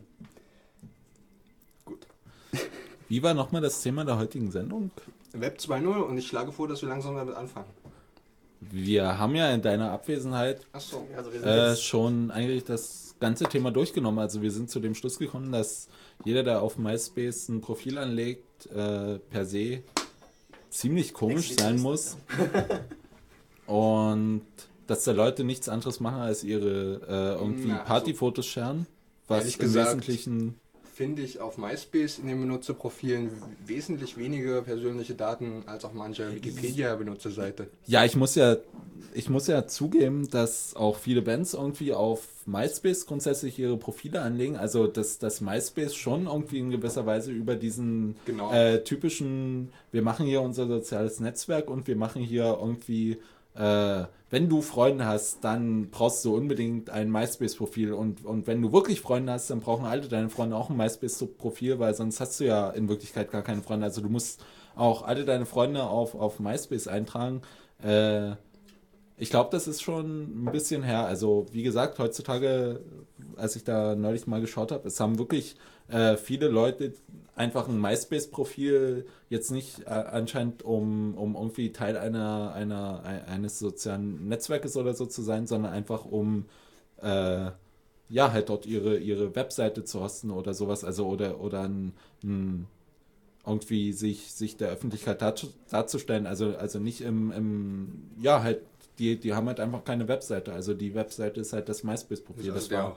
Wie 3.09 3.23
war 3.23 3.33
nochmal 3.33 3.61
das 3.61 3.81
Thema 3.81 4.03
der 4.03 4.17
heutigen 4.17 4.51
Sendung? 4.51 4.91
Web 5.33 5.59
2.0 5.59 5.87
und 5.87 6.17
ich 6.17 6.27
schlage 6.27 6.51
vor, 6.51 6.67
dass 6.67 6.81
wir 6.81 6.89
langsam 6.89 7.15
damit 7.15 7.35
anfangen. 7.35 7.67
Wir 8.59 9.17
haben 9.19 9.35
ja 9.35 9.51
in 9.51 9.61
deiner 9.61 9.91
Abwesenheit 9.91 10.61
Achso. 10.71 11.07
Also 11.15 11.29
äh, 11.31 11.75
schon 11.75 12.31
eigentlich 12.31 12.63
das 12.63 13.15
ganze 13.19 13.45
Thema 13.45 13.71
durchgenommen. 13.71 14.19
Also 14.19 14.41
wir 14.41 14.51
sind 14.51 14.69
zu 14.69 14.79
dem 14.79 14.95
Schluss 14.95 15.19
gekommen, 15.19 15.51
dass 15.51 15.87
jeder, 16.25 16.43
der 16.43 16.61
auf 16.61 16.77
MySpace 16.77 17.49
ein 17.49 17.61
Profil 17.61 17.97
anlegt, 17.97 18.65
äh, 18.67 19.19
per 19.19 19.45
se 19.45 19.83
ziemlich 20.69 21.13
komisch 21.13 21.53
sein 21.55 21.79
muss. 21.79 22.17
Und 23.67 24.43
dass 24.87 25.03
da 25.03 25.11
Leute 25.11 25.43
nichts 25.43 25.69
anderes 25.69 25.99
machen, 25.99 26.21
als 26.21 26.43
ihre 26.43 27.01
äh, 27.07 27.39
irgendwie 27.39 27.67
Na, 27.67 27.79
also, 27.79 27.87
Partyfotos 27.87 28.47
scheren. 28.47 28.87
Was 29.27 29.39
ehrlich 29.39 29.55
im 29.55 29.61
gesagt, 29.61 29.87
Wesentlichen 29.87 30.55
finde 30.97 31.21
ich 31.21 31.39
auf 31.39 31.59
MySpace 31.59 32.17
in 32.17 32.25
den 32.27 32.39
Benutzerprofilen 32.41 33.29
wesentlich 33.67 34.17
weniger 34.17 34.63
persönliche 34.63 35.13
Daten 35.13 35.61
als 35.67 35.85
auf 35.85 35.93
mancher 35.93 36.33
Wikipedia-Benutzerseite. 36.33 37.67
Ja, 37.85 38.03
ich 38.03 38.15
muss 38.15 38.33
ja, 38.33 38.57
ich 39.13 39.29
muss 39.29 39.45
ja 39.45 39.67
zugeben, 39.67 40.27
dass 40.31 40.75
auch 40.75 40.97
viele 40.97 41.21
Bands 41.21 41.53
irgendwie 41.53 41.93
auf 41.93 42.27
MySpace 42.47 43.05
grundsätzlich 43.05 43.59
ihre 43.59 43.77
Profile 43.77 44.23
anlegen. 44.23 44.55
Also 44.55 44.87
dass 44.87 45.19
das 45.19 45.39
MySpace 45.39 45.93
schon 45.93 46.25
irgendwie 46.25 46.57
in 46.57 46.71
gewisser 46.71 47.05
Weise 47.05 47.31
über 47.31 47.55
diesen 47.55 48.15
Genau. 48.25 48.51
äh, 48.51 48.83
typischen, 48.83 49.69
wir 49.91 50.01
machen 50.01 50.25
hier 50.25 50.41
unser 50.41 50.65
soziales 50.65 51.19
Netzwerk 51.19 51.69
und 51.69 51.85
wir 51.87 51.95
machen 51.95 52.23
hier 52.23 52.57
irgendwie, 52.59 53.17
äh, 53.57 54.05
wenn 54.29 54.49
du 54.49 54.61
Freunde 54.61 55.05
hast, 55.05 55.43
dann 55.43 55.89
brauchst 55.89 56.23
du 56.25 56.35
unbedingt 56.35 56.89
ein 56.89 57.09
MySpace-Profil 57.09 57.93
und, 57.93 58.25
und 58.25 58.45
wenn 58.45 58.61
du 58.61 58.73
wirklich 58.73 58.99
Freunde 58.99 59.31
hast, 59.31 59.49
dann 59.49 59.61
brauchen 59.61 59.85
alle 59.85 60.07
deine 60.07 60.29
Freunde 60.29 60.57
auch 60.57 60.69
ein 60.69 60.77
MySpace-Profil, 60.77 61.79
weil 61.79 61.93
sonst 61.93 62.19
hast 62.19 62.39
du 62.39 62.45
ja 62.45 62.69
in 62.69 62.89
Wirklichkeit 62.89 63.31
gar 63.31 63.41
keine 63.41 63.61
Freunde. 63.61 63.85
Also 63.85 64.01
du 64.01 64.09
musst 64.09 64.43
auch 64.75 65.03
alle 65.03 65.23
deine 65.23 65.45
Freunde 65.45 65.83
auf, 65.83 66.13
auf 66.13 66.39
MySpace 66.39 66.87
eintragen. 66.87 67.41
Äh, 67.81 68.31
ich 69.19 69.29
glaube, 69.31 69.49
das 69.51 69.67
ist 69.67 69.81
schon 69.81 70.45
ein 70.45 70.51
bisschen 70.51 70.83
her. 70.83 71.05
Also, 71.05 71.47
wie 71.51 71.63
gesagt, 71.63 71.97
heutzutage, 71.97 72.81
als 73.35 73.55
ich 73.55 73.63
da 73.63 73.95
neulich 73.95 74.27
mal 74.27 74.41
geschaut 74.41 74.71
habe, 74.71 74.87
es 74.87 74.99
haben 74.99 75.17
wirklich 75.17 75.55
äh, 75.89 76.17
viele 76.17 76.47
Leute 76.47 76.93
einfach 77.35 77.67
ein 77.67 77.79
MySpace-Profil 77.79 79.05
jetzt 79.29 79.51
nicht 79.51 79.81
äh, 79.81 79.89
anscheinend, 79.89 80.63
um, 80.63 81.15
um 81.15 81.35
irgendwie 81.35 81.71
Teil 81.71 81.97
einer, 81.97 82.53
einer, 82.53 83.03
ein- 83.03 83.25
eines 83.25 83.59
sozialen 83.59 84.27
Netzwerkes 84.27 84.75
oder 84.77 84.93
so 84.93 85.05
zu 85.05 85.21
sein, 85.21 85.47
sondern 85.47 85.71
einfach 85.73 86.05
um 86.05 86.45
äh, 87.01 87.51
ja, 88.09 88.31
halt 88.31 88.49
dort 88.49 88.65
ihre, 88.65 88.97
ihre 88.97 89.35
Webseite 89.35 89.83
zu 89.83 90.01
hosten 90.01 90.31
oder 90.31 90.53
sowas, 90.53 90.83
also 90.85 91.07
oder, 91.07 91.41
oder 91.41 91.61
ein, 91.63 91.93
ein 92.23 92.67
irgendwie 93.45 93.93
sich, 93.93 94.31
sich 94.33 94.57
der 94.57 94.69
Öffentlichkeit 94.69 95.21
darzu- 95.21 95.53
darzustellen. 95.69 96.25
Also, 96.27 96.55
also 96.57 96.79
nicht 96.79 97.01
im, 97.01 97.31
im 97.31 98.03
ja, 98.21 98.43
halt, 98.43 98.61
die, 98.99 99.17
die 99.19 99.33
haben 99.33 99.47
halt 99.47 99.59
einfach 99.59 99.83
keine 99.83 100.07
Webseite. 100.07 100.53
Also 100.53 100.73
die 100.73 100.95
Webseite 100.95 101.39
ist 101.41 101.53
halt 101.53 101.69
das 101.69 101.83
MySpace-Profil. 101.83 102.45
Das 102.45 102.53
Das 102.55 102.63
ist 102.63 102.71
der 102.71 102.79
war, 102.79 102.91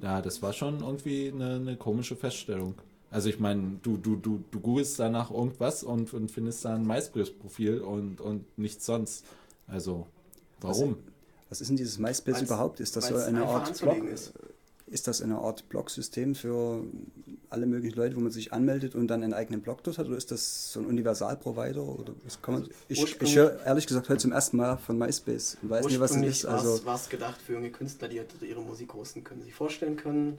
Ja, 0.00 0.22
das 0.22 0.42
war 0.42 0.52
schon 0.52 0.80
irgendwie 0.80 1.28
eine, 1.32 1.54
eine 1.56 1.76
komische 1.76 2.16
Feststellung. 2.16 2.74
Also 3.10 3.28
ich 3.28 3.38
meine, 3.40 3.78
du, 3.82 3.96
du, 3.96 4.16
du, 4.16 4.42
du 4.50 4.60
googelst 4.60 4.98
danach 4.98 5.30
irgendwas 5.30 5.82
und, 5.82 6.14
und 6.14 6.30
findest 6.30 6.64
da 6.64 6.74
ein 6.74 6.86
MySpace-Profil 6.86 7.80
und, 7.80 8.20
und 8.20 8.58
nichts 8.58 8.86
sonst. 8.86 9.24
Also, 9.66 10.06
warum? 10.60 10.96
Was 11.50 11.60
ist 11.60 11.68
denn 11.68 11.76
dieses 11.76 11.98
MySpace 11.98 12.36
Weil's- 12.36 12.42
überhaupt? 12.46 12.80
Ist 12.80 12.96
das 12.96 13.08
so 13.08 13.16
eine 13.16 13.44
Art 13.44 13.78
Blog? 13.80 14.04
ist. 14.04 14.32
Ist 14.92 15.08
das 15.08 15.22
eine 15.22 15.38
Art 15.38 15.68
Blog-System 15.70 16.34
für 16.34 16.84
alle 17.48 17.64
möglichen 17.64 17.96
Leute, 17.96 18.14
wo 18.14 18.20
man 18.20 18.30
sich 18.30 18.52
anmeldet 18.52 18.94
und 18.94 19.08
dann 19.08 19.22
einen 19.22 19.32
eigenen 19.32 19.62
Blog 19.62 19.82
dort 19.82 19.96
hat? 19.96 20.06
Oder 20.06 20.18
ist 20.18 20.30
das 20.30 20.70
so 20.72 20.80
ein 20.80 20.86
Universal-Provider? 20.86 21.82
Oder 21.82 22.12
was 22.24 22.42
kann 22.42 22.54
man, 22.54 22.68
ich, 22.88 23.20
ich 23.22 23.36
höre 23.36 23.58
ehrlich 23.64 23.86
gesagt 23.86 24.10
heute 24.10 24.20
zum 24.20 24.32
ersten 24.32 24.58
Mal 24.58 24.76
von 24.76 24.98
MySpace 24.98 25.56
und 25.62 25.70
weiß 25.70 25.86
nicht, 25.86 25.98
was 25.98 26.10
es 26.10 26.22
ist. 26.22 26.44
war 26.44 26.56
es 26.58 26.66
Also, 26.86 27.10
gedacht 27.10 27.40
für 27.40 27.54
junge 27.54 27.70
Künstler, 27.70 28.08
die 28.08 28.18
halt 28.18 28.28
ihre 28.42 28.60
Musik 28.60 28.92
hosten 28.92 29.24
können, 29.24 29.40
sich 29.42 29.54
vorstellen 29.54 29.96
können, 29.96 30.36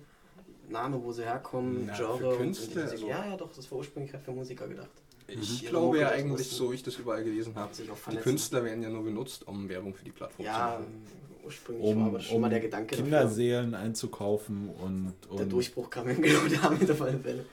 Name, 0.70 1.04
wo 1.04 1.12
sie 1.12 1.24
herkommen, 1.24 1.86
Na, 1.88 1.96
Genre 1.98 2.32
für 2.34 2.38
Künstler, 2.38 2.84
also- 2.90 3.08
Ja, 3.08 3.26
ja, 3.26 3.36
doch, 3.38 3.52
das 3.54 3.70
war 3.72 3.80
ursprünglich 3.80 4.14
halt 4.14 4.24
für 4.24 4.32
Musiker 4.32 4.68
gedacht. 4.68 4.92
Ich 5.28 5.64
Ihre 5.64 5.72
glaube 5.72 6.00
ja 6.00 6.10
eigentlich, 6.10 6.48
so 6.50 6.72
wie 6.72 6.76
ich 6.76 6.84
das 6.84 6.98
überall 6.98 7.24
gelesen 7.24 7.56
habe, 7.56 7.74
Sich 7.74 7.90
auch 7.90 7.98
die. 8.12 8.18
Künstler 8.18 8.64
werden 8.64 8.84
ja 8.84 8.90
nur 8.90 9.04
benutzt, 9.04 9.48
um 9.48 9.68
Werbung 9.68 9.96
für 9.96 10.04
die 10.04 10.12
Plattform 10.12 10.46
Ja, 10.46 10.76
zu 10.78 10.82
machen. 10.84 11.02
Ursprünglich 11.46 11.86
war 11.86 11.92
Um, 11.96 12.08
aber 12.08 12.20
schon 12.20 12.36
um 12.36 12.42
mal 12.42 12.50
der 12.50 12.60
Gedanke 12.60 12.96
dafür. 12.96 13.04
Kinderseelen 13.04 13.76
einzukaufen 13.76 14.70
und, 14.70 15.14
Der 15.32 15.42
und 15.42 15.50
Durchbruch 15.52 15.90
kam 15.90 16.08
ja 16.08 16.14
genau 16.16 16.40
damit 16.62 16.90
auf 16.92 17.02
alle 17.02 17.20
Fälle. 17.20 17.46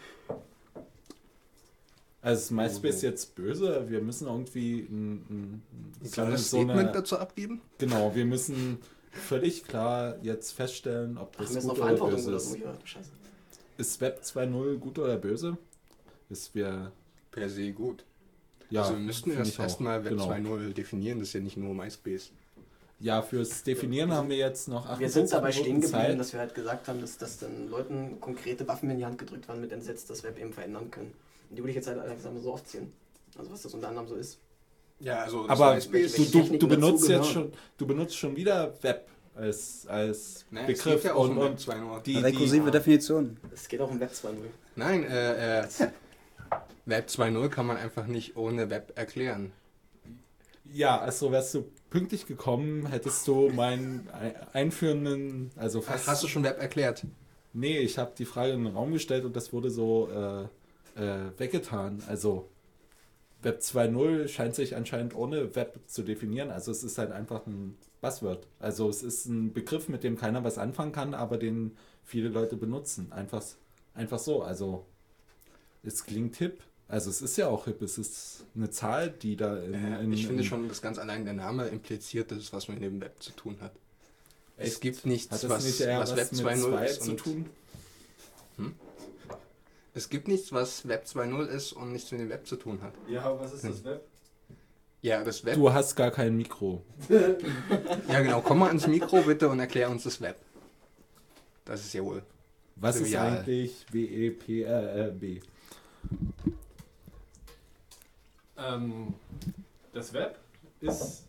Also 2.22 2.40
ist 2.42 2.50
MySpace 2.50 3.02
jetzt 3.02 3.34
böse? 3.34 3.86
Wir 3.88 4.00
müssen 4.02 4.26
irgendwie 4.26 4.80
ein, 4.80 5.12
ein, 5.30 5.62
Ein 6.04 6.10
kleines 6.10 6.50
so 6.50 6.58
eine- 6.58 6.66
Statement 6.72 6.94
dazu 6.94 7.18
abgeben? 7.18 7.62
Genau, 7.78 8.14
wir 8.14 8.26
müssen 8.26 8.78
völlig 9.10 9.64
klar 9.64 10.16
jetzt 10.22 10.52
feststellen, 10.52 11.16
ob 11.16 11.32
Ach, 11.36 11.40
das 11.40 11.48
wir 11.50 11.54
müssen 11.56 11.68
gut 11.68 11.78
oder 11.78 11.82
Verantwortung 11.86 12.16
böse 12.16 12.28
oder 12.28 12.40
so. 12.40 12.54
ist. 12.56 12.88
Scheiße. 12.88 13.10
Ist 13.78 14.00
Web 14.02 14.20
2.0 14.22 14.76
gut 14.76 14.98
oder 14.98 15.16
böse? 15.16 15.56
Ist 16.28 16.54
wir 16.54 16.92
Per 17.30 17.48
se 17.48 17.72
gut. 17.72 18.04
ja, 18.68 18.82
also 18.82 18.92
wir 18.94 19.00
müssten 19.00 19.30
ich 19.30 19.58
auch. 19.58 19.62
erstmal 19.62 20.04
Web 20.04 20.10
Genau. 20.10 20.28
2.0 20.30 20.74
definieren, 20.74 21.20
das 21.20 21.28
ist 21.28 21.34
ja 21.34 21.40
nicht 21.40 21.56
nur 21.56 21.74
MySpace. 21.74 22.32
Ja, 23.00 23.22
fürs 23.22 23.62
Definieren 23.62 24.12
haben 24.12 24.28
wir 24.28 24.36
jetzt 24.36 24.68
noch 24.68 24.86
Wir 24.98 25.08
sind 25.08 25.24
48 25.24 25.30
dabei 25.30 25.52
stehen 25.52 25.80
geblieben, 25.80 25.90
Zeit. 25.90 26.20
dass 26.20 26.32
wir 26.34 26.40
halt 26.40 26.54
gesagt 26.54 26.86
haben, 26.86 27.00
dass, 27.00 27.16
dass 27.16 27.38
dann 27.38 27.68
Leuten 27.68 28.20
konkrete 28.20 28.68
Waffen 28.68 28.90
in 28.90 28.98
die 28.98 29.06
Hand 29.06 29.16
gedrückt 29.18 29.48
werden, 29.48 29.62
mit 29.62 29.70
denen 29.70 29.80
sie 29.80 29.90
jetzt 29.90 30.10
das 30.10 30.22
Web 30.22 30.38
eben 30.38 30.52
verändern 30.52 30.90
können. 30.90 31.14
Und 31.48 31.56
die 31.56 31.62
würde 31.62 31.70
ich 31.70 31.76
jetzt 31.76 31.88
halt 31.88 31.96
langsam 31.96 32.38
so 32.38 32.52
aufziehen. 32.52 32.92
Also 33.38 33.50
was 33.50 33.62
das 33.62 33.72
unter 33.72 33.88
anderem 33.88 34.06
so 34.06 34.16
ist. 34.16 34.38
Ja, 34.98 35.22
also 35.22 35.46
das 35.46 35.58
Aber 35.58 35.80
du, 35.80 36.24
du, 36.24 36.58
du 36.58 36.68
benutzt 36.68 37.08
jetzt 37.08 37.28
schon, 37.28 37.52
du 37.78 37.86
benutzt 37.86 38.16
schon 38.16 38.36
wieder 38.36 38.74
Web 38.82 39.08
als, 39.34 39.86
als 39.86 40.44
Nein, 40.50 40.70
es 40.70 40.78
Begriff 40.78 41.02
geht 41.02 41.04
ja 41.04 41.14
auch 41.14 41.24
und, 41.24 41.30
um 41.30 41.38
Web 41.38 41.50
und 41.52 41.60
2.0. 41.60 42.02
die, 42.02 42.16
rekursive 42.18 42.66
die, 42.66 42.70
Definition. 42.70 43.36
Es 43.54 43.66
geht 43.66 43.80
auch 43.80 43.90
um 43.90 43.98
Web 43.98 44.10
2.0. 44.12 44.34
Nein, 44.76 45.04
äh, 45.04 45.60
äh, 45.60 45.68
Web 46.84 47.08
2.0 47.08 47.48
kann 47.48 47.64
man 47.64 47.78
einfach 47.78 48.06
nicht 48.06 48.36
ohne 48.36 48.68
Web 48.68 48.92
erklären. 48.96 49.52
ja, 50.70 50.98
also 51.00 51.32
wärst 51.32 51.54
du 51.54 51.64
pünktlich 51.90 52.26
gekommen, 52.26 52.86
hättest 52.86 53.26
du 53.28 53.50
meinen 53.50 54.08
ei- 54.12 54.34
einführenden, 54.52 55.50
also 55.56 55.80
fast 55.80 56.06
Hast 56.06 56.22
du 56.22 56.28
schon 56.28 56.44
Web 56.44 56.58
erklärt? 56.60 57.04
Nee, 57.52 57.78
ich 57.78 57.98
habe 57.98 58.12
die 58.16 58.24
Frage 58.24 58.52
in 58.52 58.64
den 58.64 58.74
Raum 58.74 58.92
gestellt 58.92 59.24
und 59.24 59.34
das 59.36 59.52
wurde 59.52 59.70
so 59.70 60.08
äh, 60.08 60.42
äh, 61.02 61.32
weggetan. 61.38 62.02
Also 62.06 62.48
Web 63.42 63.60
2.0 63.60 64.28
scheint 64.28 64.54
sich 64.54 64.76
anscheinend 64.76 65.14
ohne 65.14 65.54
Web 65.56 65.80
zu 65.86 66.02
definieren. 66.02 66.50
Also 66.50 66.70
es 66.70 66.84
ist 66.84 66.98
halt 66.98 67.10
einfach 67.10 67.46
ein 67.46 67.76
Buzzword. 68.00 68.46
Also 68.58 68.88
es 68.88 69.02
ist 69.02 69.26
ein 69.26 69.52
Begriff, 69.52 69.88
mit 69.88 70.04
dem 70.04 70.16
keiner 70.16 70.44
was 70.44 70.58
anfangen 70.58 70.92
kann, 70.92 71.14
aber 71.14 71.38
den 71.38 71.76
viele 72.04 72.28
Leute 72.28 72.56
benutzen. 72.56 73.12
Einfach, 73.12 73.42
einfach 73.94 74.18
so. 74.18 74.42
Also 74.42 74.86
es 75.82 76.04
klingt 76.04 76.36
hip. 76.36 76.62
Also 76.90 77.08
es 77.10 77.22
ist 77.22 77.36
ja 77.36 77.46
auch 77.48 77.66
hip. 77.66 77.80
Es 77.82 77.98
ist 77.98 78.44
eine 78.56 78.68
Zahl, 78.70 79.10
die 79.10 79.36
da 79.36 79.56
in, 79.58 79.74
Äh, 79.74 80.02
in, 80.02 80.12
ich 80.12 80.26
finde 80.26 80.42
in, 80.42 80.48
schon, 80.48 80.68
dass 80.68 80.82
ganz 80.82 80.98
allein 80.98 81.24
der 81.24 81.34
Name 81.34 81.66
impliziert, 81.68 82.30
dass 82.32 82.38
es 82.38 82.52
was 82.52 82.66
mit 82.68 82.82
dem 82.82 83.00
Web 83.00 83.14
zu 83.22 83.30
tun 83.32 83.56
hat. 83.60 83.72
Es 84.56 84.72
Echt? 84.72 84.80
gibt 84.80 84.98
hat 84.98 85.06
nichts, 85.06 85.28
das 85.28 85.48
was, 85.48 85.64
nicht 85.64 85.80
eher 85.80 86.00
was 86.00 86.10
was, 86.10 86.16
Web 86.18 86.32
mit 86.32 86.40
2.0 86.40 86.68
zwei 86.68 86.86
ist. 86.86 87.02
zu 87.02 87.10
Und 87.12 87.16
tun? 87.20 87.46
es 89.94 90.08
gibt 90.08 90.28
nichts, 90.28 90.52
was 90.52 90.86
Web 90.88 91.06
2.0 91.06 91.46
ist 91.46 91.72
und 91.72 91.92
nichts 91.92 92.10
mit 92.12 92.20
dem 92.20 92.28
Web 92.28 92.46
zu 92.46 92.56
tun 92.56 92.80
hat. 92.82 92.92
Ja, 93.08 93.38
was 93.40 93.52
ist 93.54 93.64
das 93.64 93.84
Web? 93.84 94.02
Ja, 95.02 95.24
das 95.24 95.44
Web. 95.44 95.54
Du 95.54 95.72
hast 95.72 95.94
gar 95.96 96.10
kein 96.10 96.36
Mikro. 96.36 96.82
Ja, 97.08 98.20
genau. 98.20 98.42
Komm 98.42 98.58
mal 98.58 98.68
ans 98.68 98.86
Mikro 98.86 99.22
bitte 99.22 99.48
und 99.48 99.58
erklär 99.60 99.88
uns 99.90 100.02
das 100.02 100.20
Web. 100.20 100.36
Das 101.64 101.80
ist 101.80 101.94
ja 101.94 102.02
wohl. 102.02 102.22
Was 102.76 102.96
Trivial. 102.96 103.32
ist 103.32 103.38
eigentlich 103.38 103.86
W-E-P-R-R-B? 103.92 105.40
Ähm, 108.68 109.14
das 109.92 110.12
Web 110.12 110.38
ist 110.80 111.24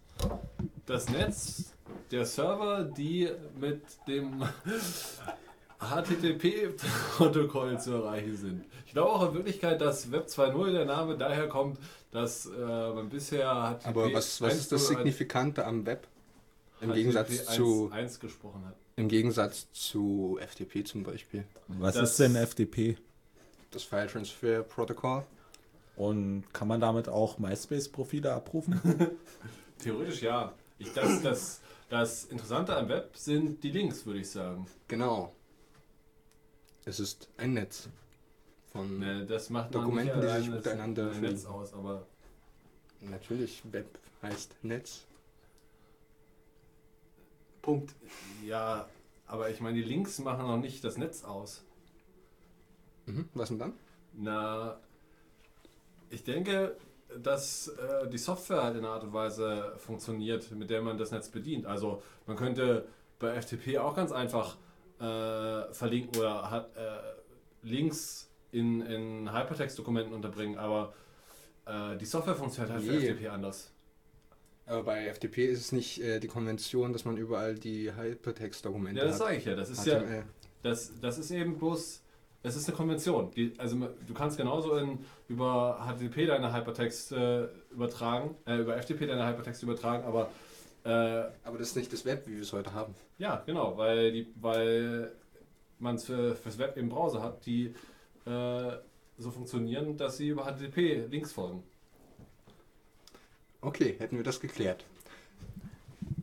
das 0.85 1.09
Netz 1.09 1.73
der 2.11 2.25
Server, 2.25 2.83
die 2.83 3.29
mit 3.59 3.81
dem 4.07 4.43
HTTP-Protokoll 5.79 7.79
zu 7.79 7.93
erreichen 7.93 8.37
sind. 8.37 8.65
Ich 8.85 8.93
glaube 8.93 9.11
auch 9.11 9.29
in 9.29 9.33
Wirklichkeit, 9.35 9.81
dass 9.81 10.11
Web 10.11 10.27
2.0 10.27 10.71
der 10.73 10.85
Name 10.85 11.17
daher 11.17 11.47
kommt, 11.47 11.79
dass 12.11 12.45
äh, 12.45 12.49
man 12.59 13.09
bisher 13.09 13.77
HTTP 13.79 13.87
Aber 13.87 14.13
was, 14.13 14.41
was 14.41 14.55
ist 14.57 14.71
das 14.71 14.83
1.0 14.83 14.87
Signifikante 14.89 15.65
am 15.65 15.85
Web? 15.85 16.07
Im 16.81 16.89
HTTP 16.89 16.95
Gegensatz 16.95 17.45
zu 17.55 17.89
1 17.91 18.19
gesprochen 18.19 18.65
hat. 18.65 18.75
im 18.97 19.07
Gegensatz 19.07 19.71
zu 19.71 20.37
FTP 20.41 20.85
zum 20.85 21.03
Beispiel. 21.03 21.45
Was 21.67 21.95
Das- 21.95 22.11
ist 22.11 22.19
denn 22.19 22.35
FTP? 22.35 22.97
Das 23.71 23.83
File 23.83 24.07
Transfer 24.07 24.63
Protocol. 24.63 25.23
Und 26.01 26.51
kann 26.51 26.67
man 26.67 26.81
damit 26.81 27.07
auch 27.07 27.37
MySpace-Profile 27.37 28.33
abrufen? 28.33 28.81
Theoretisch 29.77 30.23
ja. 30.23 30.51
Ich, 30.79 30.91
das, 30.93 31.21
das, 31.21 31.61
das 31.89 32.25
Interessante 32.25 32.75
am 32.75 32.89
Web 32.89 33.15
sind 33.15 33.63
die 33.63 33.69
Links, 33.69 34.03
würde 34.03 34.21
ich 34.21 34.31
sagen. 34.31 34.65
Genau. 34.87 35.31
Es 36.85 36.99
ist 36.99 37.29
ein 37.37 37.53
Netz 37.53 37.87
von 38.71 38.97
Ne, 38.97 39.27
das 39.27 39.51
macht 39.51 39.75
Dokumenten, 39.75 40.21
die 40.21 40.27
sich 40.27 40.49
miteinander 40.49 41.09
das 41.09 41.17
Netz 41.19 41.45
aus, 41.45 41.71
aber 41.75 42.07
natürlich 43.01 43.61
Web 43.71 43.99
heißt 44.23 44.55
Netz. 44.63 45.05
Punkt. 47.61 47.93
ja, 48.43 48.89
aber 49.27 49.51
ich 49.51 49.61
meine, 49.61 49.77
die 49.77 49.83
Links 49.83 50.17
machen 50.17 50.47
noch 50.47 50.57
nicht 50.57 50.83
das 50.83 50.97
Netz 50.97 51.23
aus. 51.23 51.63
Mhm. 53.05 53.29
Was 53.35 53.49
denn 53.49 53.59
dann? 53.59 53.73
Na, 54.13 54.79
ich 56.11 56.23
denke, 56.23 56.75
dass 57.21 57.67
äh, 57.67 58.07
die 58.09 58.17
Software 58.17 58.63
halt 58.63 58.77
in 58.77 58.85
einer 58.85 58.93
Art 58.93 59.03
und 59.03 59.13
Weise 59.13 59.73
funktioniert, 59.77 60.49
mit 60.51 60.69
der 60.69 60.81
man 60.81 60.97
das 60.97 61.11
Netz 61.11 61.29
bedient. 61.29 61.65
Also 61.65 62.01
man 62.25 62.37
könnte 62.37 62.85
bei 63.19 63.33
FTP 63.41 63.77
auch 63.79 63.95
ganz 63.95 64.11
einfach 64.11 64.57
äh, 64.99 65.73
verlinken 65.73 66.19
oder 66.19 66.49
hat, 66.49 66.75
äh, 66.77 66.81
Links 67.63 68.29
in, 68.51 68.81
in 68.81 69.31
Hypertext-Dokumenten 69.33 70.13
unterbringen, 70.13 70.57
aber 70.57 70.93
äh, 71.65 71.97
die 71.97 72.05
Software 72.05 72.35
funktioniert 72.35 72.73
halt 72.73 72.83
für 72.83 72.91
Nee. 72.93 73.11
FTP 73.13 73.27
anders. 73.29 73.71
Aber 74.65 74.83
bei 74.83 75.13
FTP 75.13 75.47
ist 75.47 75.59
es 75.59 75.71
nicht 75.71 76.01
äh, 76.01 76.19
die 76.19 76.27
Konvention, 76.27 76.93
dass 76.93 77.03
man 77.05 77.17
überall 77.17 77.55
die 77.55 77.91
Hypertext-Dokumente 77.93 78.99
Ja, 79.01 79.05
das 79.07 79.15
hat. 79.15 79.27
sage 79.27 79.35
ich 79.37 79.45
ja. 79.45 79.55
Das 79.55 79.69
ist 79.69 79.85
ja, 79.85 79.99
HTML. 79.99 80.23
das, 80.63 80.91
das 81.01 81.17
ist 81.17 81.31
eben 81.31 81.57
bloß, 81.57 82.01
es 82.43 82.55
ist 82.55 82.67
eine 82.67 82.77
Konvention. 82.77 83.31
Die, 83.31 83.53
also 83.57 83.77
du 83.77 84.13
kannst 84.13 84.37
genauso 84.37 84.75
in, 84.75 84.99
über 85.27 85.79
HTTP 85.85 86.27
deine 86.27 86.53
Hypertext 86.53 87.11
äh, 87.11 87.47
übertragen, 87.71 88.35
äh, 88.45 88.57
über 88.57 88.81
FTP 88.81 89.07
deine 89.07 89.27
Hypertext 89.27 89.63
übertragen, 89.63 90.03
aber 90.03 90.29
äh, 90.83 90.89
Aber 91.43 91.57
das 91.59 91.69
ist 91.69 91.75
nicht 91.75 91.93
das 91.93 92.05
Web, 92.05 92.27
wie 92.27 92.35
wir 92.35 92.41
es 92.41 92.53
heute 92.53 92.73
haben. 92.73 92.95
Ja, 93.19 93.43
genau, 93.45 93.77
weil 93.77 94.11
die, 94.11 94.27
weil 94.39 95.11
man 95.79 95.95
es 95.95 96.05
für, 96.05 96.35
fürs 96.35 96.57
Web 96.57 96.77
im 96.77 96.89
Browser 96.89 97.21
hat, 97.21 97.45
die 97.45 97.73
äh, 98.25 98.71
so 99.17 99.29
funktionieren, 99.31 99.97
dass 99.97 100.17
sie 100.17 100.29
über 100.29 100.45
HTTP 100.45 101.07
Links 101.09 101.33
folgen. 101.33 101.63
Okay, 103.61 103.95
hätten 103.99 104.17
wir 104.17 104.23
das 104.23 104.39
geklärt. 104.39 104.83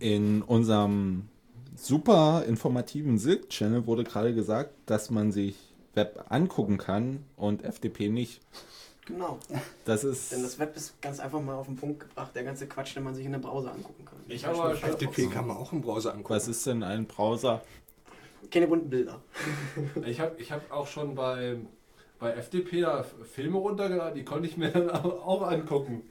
In 0.01 0.43
unserem 0.43 1.29
super 1.77 2.45
informativen 2.47 3.19
Silk-Channel 3.19 3.87
wurde 3.87 4.03
gerade 4.03 4.35
gesagt, 4.35 4.73
dass 4.87 5.11
man 5.11 5.31
sich 5.31 5.57
Web 5.99 6.25
angucken 6.29 6.79
kann 6.79 7.25
und 7.37 7.63
FTP 7.63 8.09
nicht. 8.09 8.41
Genau. 9.07 9.39
Das 9.85 10.05
ist. 10.05 10.33
Denn 10.33 10.43
das 10.43 10.59
Web 10.59 10.77
ist 10.77 11.01
ganz 11.03 11.19
einfach 11.19 11.41
mal 11.41 11.55
auf 11.57 11.67
den 11.67 11.77
Punkt 11.77 12.01
gebracht, 12.01 12.31
der 12.35 12.45
ganze 12.45 12.67
Quatsch, 12.69 12.95
den 12.95 13.03
man 13.05 13.15
sich 13.15 13.25
in 13.27 13.33
der 13.33 13.39
Browser 13.39 13.73
angucken 13.73 14.05
kann. 14.05 14.19
Ich 14.29 14.45
habe 14.45 14.59
aber 14.63 14.77
schon- 14.77 14.91
FTP 14.91 15.27
kann 15.29 15.47
man 15.47 15.57
auch 15.57 15.73
im 15.73 15.81
Browser 15.81 16.13
angucken. 16.13 16.35
was 16.35 16.47
ist 16.47 16.65
denn 16.67 16.83
ein 16.83 17.07
Browser? 17.07 17.63
Keine 18.51 18.69
bunten 18.69 18.89
Bilder. 18.91 19.21
Ich 20.07 20.21
habe 20.21 20.37
ich 20.41 20.53
hab 20.53 20.71
auch 20.71 20.87
schon 20.87 21.15
bei, 21.15 21.57
bei 22.19 22.33
FTP 22.41 22.83
da 22.83 23.05
Filme 23.35 23.59
runtergeladen, 23.59 24.15
die 24.15 24.25
konnte 24.25 24.47
ich 24.49 24.57
mir 24.57 24.71
dann 24.71 24.91
auch 24.91 25.43
angucken. 25.43 26.03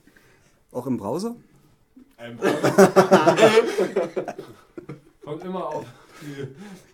Auch 0.72 0.86
im 0.88 0.98
Browser? 0.98 1.36
Ein 2.18 2.36
Browser. 2.36 3.36
Kommt 5.24 5.44
immer 5.44 5.68
auf 5.68 5.86
die 6.22 6.48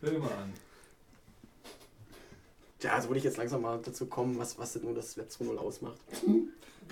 Filme 0.06 0.26
an. 0.26 0.54
Tja, 2.84 2.95
also 2.95 3.07
würde 3.07 3.19
ich 3.19 3.23
jetzt 3.23 3.38
langsam 3.38 3.61
mal 3.61 3.79
dazu 3.81 4.07
kommen, 4.07 4.38
was, 4.38 4.57
was 4.57 4.73
denn 4.73 4.81
nur 4.81 4.93
das 4.93 5.15
Web 5.15 5.29
2.0 5.29 5.55
ausmacht. 5.55 5.97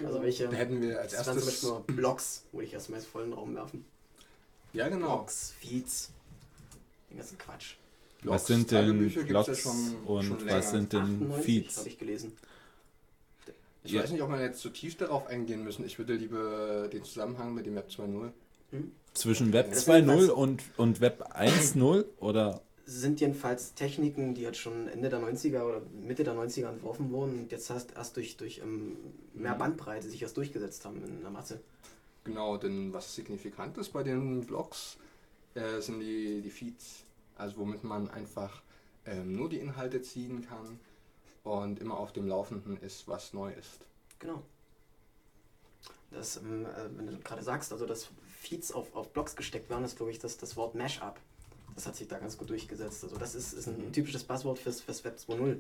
Also 0.05 0.21
welche. 0.21 0.47
Da 0.47 0.55
hätten 0.55 0.81
wir 0.81 1.01
als 1.01 1.11
das 1.11 1.27
waren 1.27 1.37
zum 1.37 1.49
erstes. 1.49 1.63
Beispiel 1.63 1.69
nur 1.69 1.97
Blogs, 1.97 2.45
würde 2.53 2.65
ich 2.65 2.73
erstmal 2.73 2.99
ins 3.01 3.09
vollen 3.09 3.33
Raum 3.33 3.53
werfen. 3.55 3.83
Ja, 4.71 4.87
genau. 4.87 5.17
Blogs, 5.17 5.53
Feeds, 5.59 6.11
den 7.09 7.17
ganzen 7.17 7.37
Quatsch. 7.37 7.73
Was 8.23 8.47
sind 8.47 8.71
denn 8.71 9.09
Blogs 9.27 9.47
ja 9.47 9.55
schon- 9.55 9.95
und 10.05 10.23
schon 10.23 10.49
was 10.49 10.71
sind 10.71 10.93
denn 10.93 11.01
98 11.01 11.43
Feeds? 11.43 11.77
habe 11.79 11.89
ich 11.89 11.99
gelesen. 11.99 12.37
Ich 13.83 13.93
weiß 13.93 14.11
nicht, 14.11 14.21
ob 14.21 14.29
wir 14.29 14.39
jetzt 14.39 14.61
so 14.61 14.69
tief 14.69 14.95
darauf 14.95 15.27
eingehen 15.27 15.61
müssen. 15.61 15.83
Ich 15.85 15.97
würde 15.97 16.13
lieber 16.13 16.87
den 16.87 17.03
Zusammenhang 17.03 17.53
mit 17.53 17.65
dem 17.65 17.75
Web 17.75 17.89
2.0. 17.89 18.31
Zwischen 19.13 19.51
Web 19.51 19.71
Das 19.71 19.85
2.0 19.89 19.95
jedenfalls- 19.97 20.29
und, 20.29 20.63
und 20.77 21.01
Web 21.01 21.35
1.0 21.35 22.05
oder 22.21 22.61
sind 22.85 23.21
jedenfalls 23.21 23.73
Techniken, 23.73 24.33
die 24.33 24.41
jetzt 24.41 24.57
schon 24.57 24.87
Ende 24.87 25.09
der 25.09 25.19
90er 25.19 25.63
oder 25.63 25.81
Mitte 26.01 26.23
der 26.23 26.33
90er 26.33 26.69
entworfen 26.69 27.11
wurden 27.11 27.41
und 27.41 27.51
jetzt 27.51 27.69
erst, 27.69 27.95
erst 27.95 28.15
durch, 28.17 28.37
durch 28.37 28.59
ähm, 28.59 28.97
mehr 29.33 29.53
Mhm. 29.53 29.59
Bandbreite 29.59 30.09
sich 30.09 30.21
erst 30.21 30.37
durchgesetzt 30.37 30.83
haben 30.85 31.03
in 31.03 31.21
der 31.21 31.31
Masse. 31.31 31.61
Genau, 32.23 32.57
denn 32.57 32.93
was 32.93 33.15
signifikant 33.15 33.77
ist 33.77 33.93
bei 33.93 34.03
den 34.03 34.45
Blogs, 34.45 34.97
äh, 35.55 35.79
sind 35.81 35.99
die, 35.99 36.41
die 36.41 36.49
Feeds. 36.49 37.03
Also 37.35 37.57
womit 37.57 37.83
man 37.83 38.09
einfach 38.11 38.61
ähm, 39.05 39.35
nur 39.35 39.49
die 39.49 39.57
Inhalte 39.57 40.01
ziehen 40.01 40.45
kann 40.47 40.79
und 41.43 41.79
immer 41.79 41.97
auf 41.97 42.13
dem 42.13 42.27
Laufenden 42.27 42.77
ist, 42.81 43.07
was 43.07 43.33
neu 43.33 43.51
ist. 43.53 43.85
Genau. 44.19 44.43
Das, 46.11 46.37
ähm, 46.37 46.65
äh, 46.65 46.89
wenn 46.97 47.07
du 47.07 47.17
gerade 47.19 47.41
sagst, 47.41 47.71
also 47.71 47.85
dass 47.85 48.09
Feeds 48.39 48.71
auf, 48.71 48.93
auf 48.95 49.11
Blogs 49.13 49.35
gesteckt 49.35 49.69
werden, 49.69 49.85
ist 49.85 49.97
glaube 49.97 50.11
ich 50.11 50.19
das, 50.19 50.37
das 50.37 50.55
Wort 50.55 50.75
Mashup. 50.75 51.19
Das 51.75 51.87
hat 51.87 51.95
sich 51.95 52.07
da 52.07 52.17
ganz 52.19 52.37
gut 52.37 52.49
durchgesetzt. 52.49 53.03
Also 53.03 53.17
das 53.17 53.35
ist, 53.35 53.53
ist 53.53 53.67
ein 53.67 53.91
typisches 53.91 54.23
Passwort 54.23 54.59
fürs, 54.59 54.81
fürs 54.81 55.03
Web 55.03 55.17
2.0, 55.17 55.59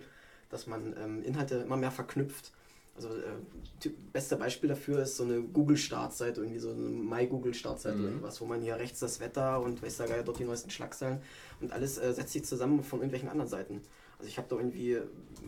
dass 0.49 0.67
man 0.67 0.95
ähm, 1.01 1.23
Inhalte 1.23 1.55
immer 1.55 1.77
mehr 1.77 1.91
verknüpft. 1.91 2.51
Also 2.95 3.07
äh, 3.09 3.89
beste 4.11 4.35
Beispiel 4.35 4.69
dafür 4.69 5.01
ist 5.01 5.15
so 5.15 5.23
eine 5.23 5.41
Google-Startseite, 5.41 6.41
irgendwie 6.41 6.59
so 6.59 6.71
eine 6.71 6.81
My-Google-Startseite 6.81 7.97
Mhm. 7.97 8.05
irgendwas, 8.05 8.41
wo 8.41 8.45
man 8.45 8.61
hier 8.61 8.75
rechts 8.75 8.99
das 8.99 9.19
Wetter 9.19 9.61
und 9.61 9.81
weiß 9.81 9.99
Geier 9.99 10.23
dort 10.23 10.39
die 10.39 10.43
neuesten 10.43 10.69
Schlagzeilen 10.69 11.19
und 11.61 11.71
alles 11.71 11.97
äh, 11.97 12.13
setzt 12.13 12.33
sich 12.33 12.43
zusammen 12.43 12.83
von 12.83 12.99
irgendwelchen 12.99 13.29
anderen 13.29 13.49
Seiten. 13.49 13.81
Also 14.19 14.29
ich 14.29 14.37
habe 14.37 14.47
da 14.49 14.57
irgendwie, 14.57 14.97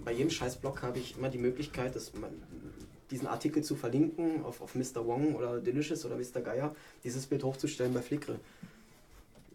bei 0.03 0.14
jedem 0.14 0.30
scheiß 0.30 0.55
Blog 0.57 0.82
habe 0.82 0.97
ich 0.99 1.18
immer 1.18 1.30
die 1.30 1.38
Möglichkeit, 1.38 1.95
dass 1.95 2.14
man 2.14 2.32
diesen 3.11 3.28
Artikel 3.28 3.64
zu 3.64 3.76
verlinken 3.76 4.43
auf, 4.43 4.61
auf 4.61 4.74
Mr. 4.74 5.05
Wong 5.05 5.36
oder 5.36 5.59
Delicious 5.59 6.05
oder 6.05 6.16
Mr. 6.16 6.41
Geier, 6.41 6.76
dieses 7.03 7.28
Bild 7.28 7.43
hochzustellen 7.43 7.93
bei 7.93 8.01
Flickr. 8.01 8.39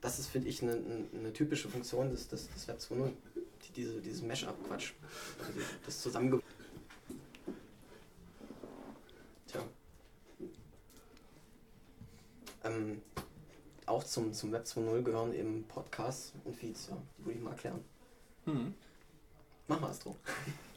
Das 0.00 0.18
ist, 0.18 0.28
finde 0.28 0.48
ich, 0.48 0.62
eine, 0.62 0.80
eine, 1.12 1.32
typische 1.32 1.68
Funktion 1.68 2.10
des, 2.10 2.28
des, 2.28 2.48
des 2.52 2.68
Web 2.68 2.78
2.0. 2.78 3.10
Die, 3.36 3.72
diese, 3.72 4.00
dieses 4.00 4.22
Mesh-Up-Quatsch. 4.22 4.92
Also 5.46 5.60
das 5.84 6.00
zusammenge... 6.00 6.40
Tja. 9.48 9.62
Ähm, 12.64 13.02
auch 13.86 14.04
zum, 14.04 14.32
zum 14.32 14.52
Web 14.52 14.64
2.0 14.64 15.02
gehören 15.02 15.34
eben 15.34 15.64
Podcasts 15.64 16.32
und 16.44 16.54
Feeds, 16.54 16.88
ja. 16.90 16.96
Die 17.18 17.24
würde 17.24 17.38
ich 17.38 17.44
mal 17.44 17.50
erklären. 17.52 17.84
Mach 19.66 19.80
mal, 19.80 19.90
Astro. 19.90 20.16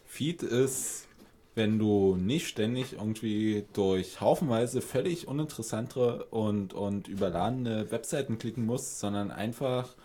Feed 0.05 0.43
ist, 0.43 1.07
wenn 1.53 1.79
du 1.79 2.15
nicht 2.15 2.47
ständig 2.47 2.93
irgendwie 2.93 3.65
durch 3.73 4.21
haufenweise 4.21 4.81
völlig 4.81 5.27
uninteressante 5.27 6.25
und, 6.25 6.73
und 6.73 7.07
überladene 7.07 7.91
Webseiten 7.91 8.37
klicken 8.37 8.65
musst, 8.65 8.99
sondern 8.99 9.31
einfach 9.31 9.95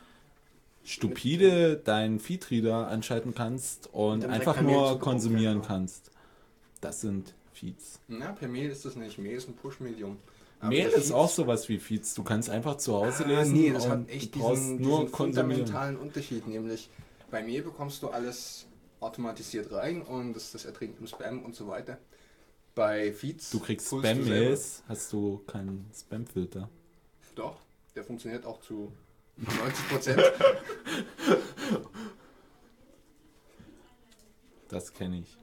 stupide 0.85 1.77
deinen 1.77 2.21
Feedreader 2.21 2.89
anschalten 2.89 3.35
kannst 3.35 3.89
und 3.93 4.25
einfach 4.25 4.61
nur 4.61 4.99
konsumieren 4.99 5.61
ja. 5.61 5.67
kannst. 5.67 6.11
Das 6.81 7.01
sind 7.01 7.35
Feeds. 7.53 8.01
Na, 8.09 8.33
per 8.33 8.49
Mail 8.49 8.71
ist 8.71 8.85
das 8.85 8.97
nicht. 8.97 9.19
Mail 9.19 9.37
ist 9.37 9.49
ein 9.49 9.55
Push-Medium. 9.55 10.17
Mail 10.63 10.89
ist 10.89 11.13
auch 11.13 11.29
sowas 11.29 11.69
wie 11.69 11.79
Feeds. 11.79 12.15
Du 12.15 12.23
kannst 12.23 12.51
einfach 12.51 12.77
zu 12.77 12.95
Hause 12.95 13.25
Ah, 13.25 13.29
lesen 13.29 13.53
nee, 13.53 13.73
das 13.73 13.85
und 13.85 13.91
hat 13.91 14.11
echt 14.11 14.35
diesen, 14.35 14.81
nur 14.81 15.01
diesen 15.03 15.15
fundamentalen 15.15 15.97
Unterschied. 15.97 16.47
Nämlich 16.47 16.89
bei 17.31 17.43
Mail 17.43 17.63
bekommst 17.63 18.03
du 18.03 18.09
alles 18.09 18.67
automatisiert 19.01 19.73
rein 19.73 20.03
und 20.03 20.35
das, 20.35 20.53
das 20.53 20.65
ertrinkt 20.65 21.01
im 21.01 21.07
Spam 21.07 21.45
und 21.45 21.55
so 21.55 21.69
weiter. 21.69 21.99
Bei 22.75 23.13
Feeds. 23.13 23.51
Du 23.51 23.61
kriegst. 23.61 23.89
Spam-Mails, 23.89 24.83
hast 24.89 25.13
du 25.13 25.39
keinen 25.47 25.91
Spam-Filter. 25.95 26.69
Doch, 27.35 27.57
der 27.95 28.05
funktioniert 28.05 28.45
auch 28.45 28.61
zu 28.61 28.93
90 29.37 29.89
Prozent. 29.89 30.23
Das 34.69 34.93
kenne 34.93 35.21
ich. 35.21 35.37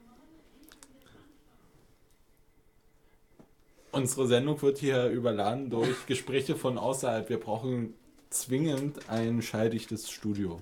Unsere 3.91 4.27
Sendung 4.27 4.61
wird 4.61 4.79
hier 4.79 5.07
überladen 5.07 5.69
durch 5.69 6.05
Gespräche 6.07 6.55
von 6.55 6.77
außerhalb. 6.77 7.29
Wir 7.29 7.39
brauchen 7.39 7.93
zwingend 8.29 9.09
ein 9.09 9.41
schalldichtes 9.41 10.09
Studio. 10.09 10.59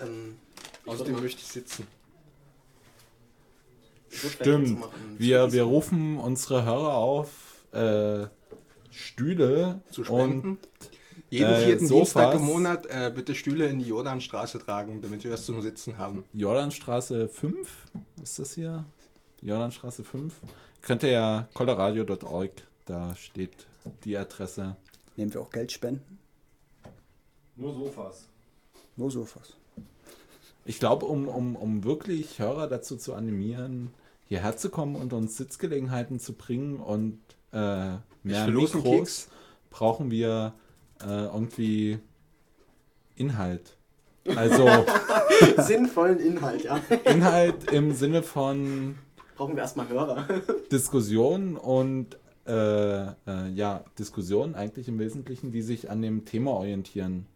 Ähm, 0.00 0.36
Außerdem 0.86 1.20
möchte 1.20 1.40
ich 1.40 1.48
sitzen. 1.48 1.86
Stimmt. 4.08 4.82
Wir, 5.18 5.52
wir 5.52 5.64
rufen 5.64 6.18
unsere 6.18 6.64
Hörer 6.64 6.94
auf, 6.94 7.64
äh, 7.72 8.26
Stühle 8.90 9.82
Zu 9.90 10.02
und 10.02 10.06
spenden. 10.06 10.58
Jeden 11.28 11.52
äh, 11.52 11.64
vierten 11.64 11.86
Sofas. 11.86 12.14
Dienstag 12.14 12.34
im 12.34 12.46
Monat 12.46 12.86
äh, 12.86 13.12
bitte 13.14 13.34
Stühle 13.34 13.66
in 13.66 13.78
die 13.78 13.88
Jordanstraße 13.88 14.58
tragen, 14.58 15.02
damit 15.02 15.24
wir 15.24 15.32
was 15.32 15.44
zum 15.44 15.60
Sitzen 15.60 15.98
haben. 15.98 16.24
Jordanstraße 16.32 17.28
5, 17.28 17.68
ist 18.22 18.38
das 18.38 18.54
hier? 18.54 18.84
Jordanstraße 19.42 20.04
5. 20.04 20.32
Könnt 20.82 21.02
ihr 21.02 21.10
ja 21.10 21.48
coloradio.org, 21.52 22.52
da 22.84 23.14
steht 23.16 23.66
die 24.04 24.16
Adresse. 24.16 24.76
Nehmen 25.16 25.34
wir 25.34 25.40
auch 25.40 25.50
Geld 25.50 25.72
spenden? 25.72 26.18
Nur 27.56 27.74
Sofas. 27.74 28.28
Nur 28.96 29.10
Sofas. 29.10 29.55
Ich 30.66 30.78
glaube, 30.80 31.06
um, 31.06 31.28
um, 31.28 31.56
um 31.56 31.84
wirklich 31.84 32.38
Hörer 32.38 32.66
dazu 32.66 32.96
zu 32.96 33.14
animieren, 33.14 33.90
hierher 34.26 34.56
zu 34.56 34.68
kommen 34.68 34.96
und 34.96 35.12
uns 35.12 35.36
Sitzgelegenheiten 35.36 36.18
zu 36.18 36.32
bringen 36.32 36.80
und 36.80 37.18
äh, 37.52 37.94
mehr 38.24 38.48
Mikros, 38.48 39.28
brauchen 39.70 40.10
wir 40.10 40.54
äh, 41.00 41.26
irgendwie 41.26 41.98
Inhalt. 43.14 43.76
Also 44.34 44.68
Sinnvollen 45.58 46.18
Inhalt, 46.18 46.64
ja. 46.64 46.80
Inhalt 47.04 47.70
im 47.70 47.92
Sinne 47.92 48.24
von 48.24 48.96
Brauchen 49.36 49.54
wir 49.54 49.62
erstmal 49.62 49.88
Hörer. 49.88 50.26
Diskussion 50.72 51.56
und 51.56 52.16
äh, 52.46 53.02
äh, 53.02 53.48
ja, 53.54 53.84
Diskussionen 53.98 54.54
eigentlich 54.54 54.88
im 54.88 54.98
Wesentlichen, 54.98 55.52
die 55.52 55.62
sich 55.62 55.90
an 55.90 56.02
dem 56.02 56.24
Thema 56.24 56.52
orientieren. 56.52 57.26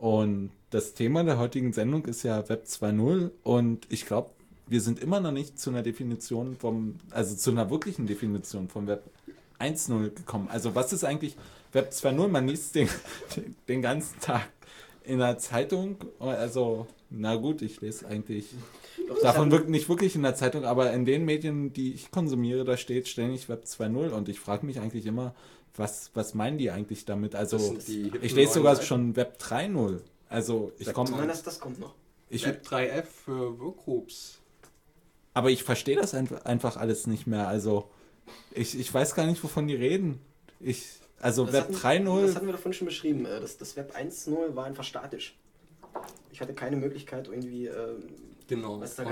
Und 0.00 0.50
das 0.70 0.94
Thema 0.94 1.24
der 1.24 1.38
heutigen 1.38 1.72
Sendung 1.72 2.04
ist 2.06 2.22
ja 2.22 2.48
Web 2.48 2.64
2.0 2.66 3.30
und 3.42 3.86
ich 3.88 4.06
glaube, 4.06 4.30
wir 4.68 4.80
sind 4.80 5.00
immer 5.00 5.18
noch 5.20 5.32
nicht 5.32 5.58
zu 5.58 5.70
einer 5.70 5.82
Definition 5.82 6.56
vom, 6.56 6.96
also 7.10 7.34
zu 7.34 7.50
einer 7.50 7.70
wirklichen 7.70 8.06
Definition 8.06 8.68
vom 8.68 8.86
Web 8.86 9.02
1.0 9.58 10.10
gekommen. 10.14 10.48
Also 10.50 10.74
was 10.74 10.92
ist 10.92 11.04
eigentlich 11.04 11.36
Web 11.72 11.90
2.0? 11.90 12.28
Man 12.28 12.46
liest 12.46 12.74
den, 12.74 12.88
den 13.68 13.82
ganzen 13.82 14.20
Tag 14.20 14.50
in 15.04 15.18
der 15.18 15.38
Zeitung, 15.38 15.96
also 16.20 16.86
na 17.10 17.36
gut, 17.36 17.62
ich 17.62 17.80
lese 17.80 18.06
eigentlich 18.06 18.50
davon 19.22 19.50
wirklich 19.50 19.70
nicht 19.70 19.88
wirklich 19.88 20.14
in 20.14 20.22
der 20.22 20.34
Zeitung, 20.34 20.64
aber 20.64 20.92
in 20.92 21.06
den 21.06 21.24
Medien, 21.24 21.72
die 21.72 21.94
ich 21.94 22.10
konsumiere, 22.10 22.64
da 22.64 22.76
steht 22.76 23.08
ständig 23.08 23.48
Web 23.48 23.64
2.0 23.64 24.10
und 24.10 24.28
ich 24.28 24.38
frage 24.38 24.66
mich 24.66 24.78
eigentlich 24.78 25.06
immer, 25.06 25.34
was, 25.78 26.10
was 26.14 26.34
meinen 26.34 26.58
die 26.58 26.70
eigentlich 26.70 27.04
damit? 27.04 27.34
Also 27.34 27.76
ich 27.78 28.34
lese 28.34 28.54
sogar 28.54 28.76
Seiten. 28.76 28.86
schon 28.86 29.16
Web 29.16 29.38
3.0. 29.40 30.00
Also 30.28 30.72
ich 30.78 30.92
komme. 30.92 31.26
Das, 31.26 31.42
das 31.42 31.60
kommt 31.60 31.78
noch. 31.78 31.94
Ich, 32.28 32.44
Web 32.46 32.64
3F 32.66 33.04
für 33.04 33.58
Workgroups. 33.58 34.38
Aber 35.34 35.50
ich 35.50 35.62
verstehe 35.62 35.96
das 35.96 36.14
einfach 36.14 36.76
alles 36.76 37.06
nicht 37.06 37.26
mehr. 37.26 37.48
Also 37.48 37.88
ich, 38.52 38.78
ich 38.78 38.92
weiß 38.92 39.14
gar 39.14 39.26
nicht, 39.26 39.42
wovon 39.42 39.66
die 39.68 39.74
reden. 39.74 40.20
Ich, 40.60 40.86
also 41.20 41.44
das 41.44 41.54
Web 41.54 41.70
3.0. 41.70 42.26
Das 42.26 42.34
hatten 42.34 42.46
wir 42.46 42.52
davon 42.52 42.72
schon 42.72 42.86
beschrieben. 42.86 43.24
Äh, 43.24 43.40
das, 43.40 43.56
das 43.56 43.76
Web 43.76 43.96
1.0 43.96 44.54
war 44.54 44.64
einfach 44.64 44.84
statisch. 44.84 45.36
Ich 46.32 46.40
hatte 46.40 46.54
keine 46.54 46.76
Möglichkeit, 46.76 47.28
irgendwie, 47.28 47.66
äh, 47.66 47.94
genau. 48.46 48.80
was 48.80 48.96
der 48.96 49.06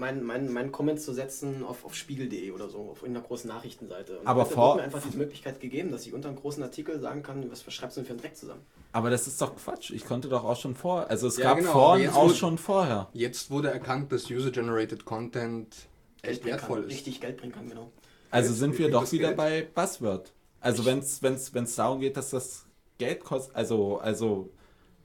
Geier, 0.00 0.14
mein, 0.14 0.52
mein, 0.52 0.72
Comment 0.72 1.00
zu 1.00 1.12
setzen 1.12 1.64
auf, 1.64 1.84
auf 1.84 1.94
spiegel.de 1.94 2.50
oder 2.52 2.68
so, 2.68 2.90
auf 2.90 3.02
irgendeiner 3.02 3.26
großen 3.26 3.48
Nachrichtenseite. 3.48 4.18
Und 4.18 4.26
aber 4.26 4.46
vor. 4.46 4.76
mir 4.76 4.82
einfach 4.82 5.02
die 5.02 5.16
Möglichkeit 5.16 5.60
gegeben, 5.60 5.90
dass 5.90 6.06
ich 6.06 6.12
unter 6.12 6.28
einem 6.28 6.38
großen 6.38 6.62
Artikel 6.62 7.00
sagen 7.00 7.22
kann, 7.22 7.50
was 7.50 7.62
schreibst 7.72 7.96
du 7.96 8.00
denn 8.00 8.06
für 8.06 8.12
einen 8.12 8.20
Dreck 8.20 8.36
zusammen? 8.36 8.62
Aber 8.92 9.10
das 9.10 9.26
ist 9.26 9.40
doch 9.40 9.54
Quatsch. 9.56 9.90
Ich 9.90 10.04
konnte 10.04 10.28
doch 10.28 10.44
auch 10.44 10.56
schon 10.56 10.74
vor. 10.74 11.08
Also 11.08 11.28
es 11.28 11.36
ja, 11.36 11.44
gab 11.44 11.58
genau, 11.58 11.72
vorhin 11.72 12.10
auch 12.10 12.24
wurde, 12.24 12.34
schon 12.34 12.58
vorher. 12.58 13.08
Jetzt 13.12 13.50
wurde 13.50 13.70
erkannt, 13.70 14.10
dass 14.12 14.30
User-Generated 14.30 15.04
Content 15.04 15.74
echt 16.22 16.44
wertvoll 16.44 16.80
kann, 16.80 16.88
ist. 16.88 16.94
Richtig 16.94 17.20
Geld 17.20 17.36
bringen 17.36 17.52
kann, 17.52 17.68
genau. 17.68 17.92
Also 18.30 18.50
jetzt 18.50 18.58
sind 18.58 18.78
wir 18.78 18.90
doch 18.90 19.10
wieder 19.12 19.34
Geld. 19.34 19.36
bei 19.36 19.68
Buzzword. 19.74 20.32
Also 20.60 20.84
wenn 20.84 20.98
es 20.98 21.22
wenn's, 21.22 21.54
wenn's 21.54 21.74
darum 21.74 22.00
geht, 22.00 22.16
dass 22.16 22.30
das 22.30 22.66
Geld 22.98 23.24
kostet, 23.24 23.56
also, 23.56 23.98
also 23.98 24.50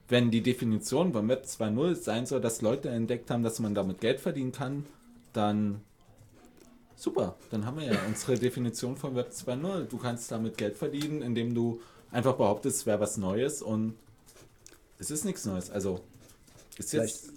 wenn 0.08 0.30
die 0.30 0.42
Definition 0.42 1.12
beim 1.12 1.28
Web 1.28 1.44
2.0 1.46 1.94
sein 1.96 2.26
soll, 2.26 2.40
dass 2.40 2.62
Leute 2.62 2.88
entdeckt 2.88 3.30
haben, 3.30 3.42
dass 3.42 3.58
man 3.58 3.74
damit 3.74 4.00
Geld 4.00 4.20
verdienen 4.20 4.52
kann, 4.52 4.86
dann 5.32 5.80
super. 6.94 7.36
Dann 7.50 7.66
haben 7.66 7.78
wir 7.78 7.86
ja 7.92 7.98
unsere 8.06 8.38
Definition 8.38 8.96
von 8.96 9.14
Web 9.16 9.30
2.0. 9.32 9.84
Du 9.84 9.98
kannst 9.98 10.30
damit 10.30 10.56
Geld 10.56 10.76
verdienen, 10.76 11.22
indem 11.22 11.54
du 11.54 11.80
einfach 12.10 12.36
behauptest, 12.36 12.78
es 12.78 12.86
wäre 12.86 13.00
was 13.00 13.16
Neues 13.16 13.62
und 13.62 13.94
es 14.98 15.10
ist 15.10 15.24
nichts 15.24 15.44
Neues. 15.44 15.70
Also 15.70 16.00
ist 16.78 16.92
jetzt 16.92 17.32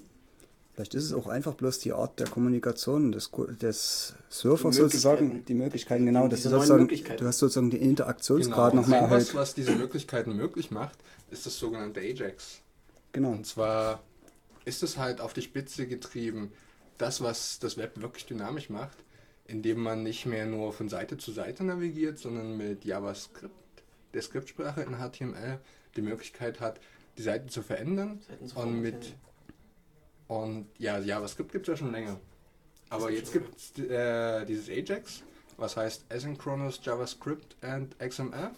Vielleicht 0.80 0.96
ist 0.96 1.04
es 1.04 1.14
auch 1.14 1.28
einfach 1.28 1.56
bloß 1.56 1.80
die 1.80 1.92
Art 1.92 2.22
der 2.22 2.28
Kommunikation 2.30 3.12
des, 3.12 3.32
des 3.62 4.16
Surfers 4.30 4.76
die 4.78 4.82
sozusagen, 4.82 5.44
die 5.44 5.54
Möglichkeiten, 5.54 6.06
genau, 6.06 6.30
dass 6.30 6.44
du 6.44 6.50
sozusagen, 6.50 6.88
du 6.88 7.28
hast 7.28 7.40
sozusagen 7.40 7.70
den 7.70 7.82
Interaktionsgrad 7.82 8.72
genau. 8.72 8.84
nochmal 8.84 9.00
erhöht. 9.02 9.28
Was, 9.28 9.36
was 9.36 9.54
diese 9.54 9.76
Möglichkeiten 9.76 10.38
möglich 10.38 10.72
macht, 10.72 10.98
ist 11.32 11.46
das 11.46 11.60
sogenannte 11.60 12.00
Ajax. 12.00 12.62
Genau. 13.12 13.32
Und 13.32 13.46
zwar 13.46 14.02
ist 14.64 14.82
es 14.82 14.98
halt 14.98 15.20
auf 15.20 15.34
die 15.34 15.42
Spitze 15.42 15.86
getrieben, 15.86 16.54
das, 16.98 17.20
was 17.20 17.60
das 17.60 17.76
Web 17.76 18.02
wirklich 18.02 18.26
dynamisch 18.26 18.70
macht, 18.70 19.00
indem 19.48 19.82
man 19.82 20.02
nicht 20.02 20.28
mehr 20.28 20.46
nur 20.46 20.72
von 20.72 20.88
Seite 20.88 21.18
zu 21.18 21.34
Seite 21.34 21.66
navigiert, 21.66 22.20
sondern 22.20 22.56
mit 22.56 22.86
JavaScript, 22.86 23.84
der 24.14 24.22
Skriptsprache 24.22 24.84
in 24.84 24.96
HTML, 24.96 25.60
die 25.98 26.02
Möglichkeit 26.02 26.62
hat, 26.62 26.80
die 27.18 27.24
Seiten 27.24 27.50
zu 27.50 27.64
verändern 27.64 28.22
zu 28.46 28.58
und 28.58 28.80
mit 28.80 29.18
und 30.30 30.68
ja, 30.78 31.00
JavaScript 31.00 31.52
gibt 31.52 31.68
es 31.68 31.74
ja 31.74 31.78
schon 31.78 31.92
länger. 31.92 32.20
Aber 32.90 33.10
jetzt 33.10 33.34
gibt 33.34 33.58
es 33.58 33.80
äh, 33.80 34.46
dieses 34.46 34.70
Ajax, 34.70 35.24
was 35.58 35.76
heißt 35.76 36.06
Asynchronous 36.12 36.80
JavaScript 36.84 37.56
and 37.62 37.98
XML. 38.00 38.52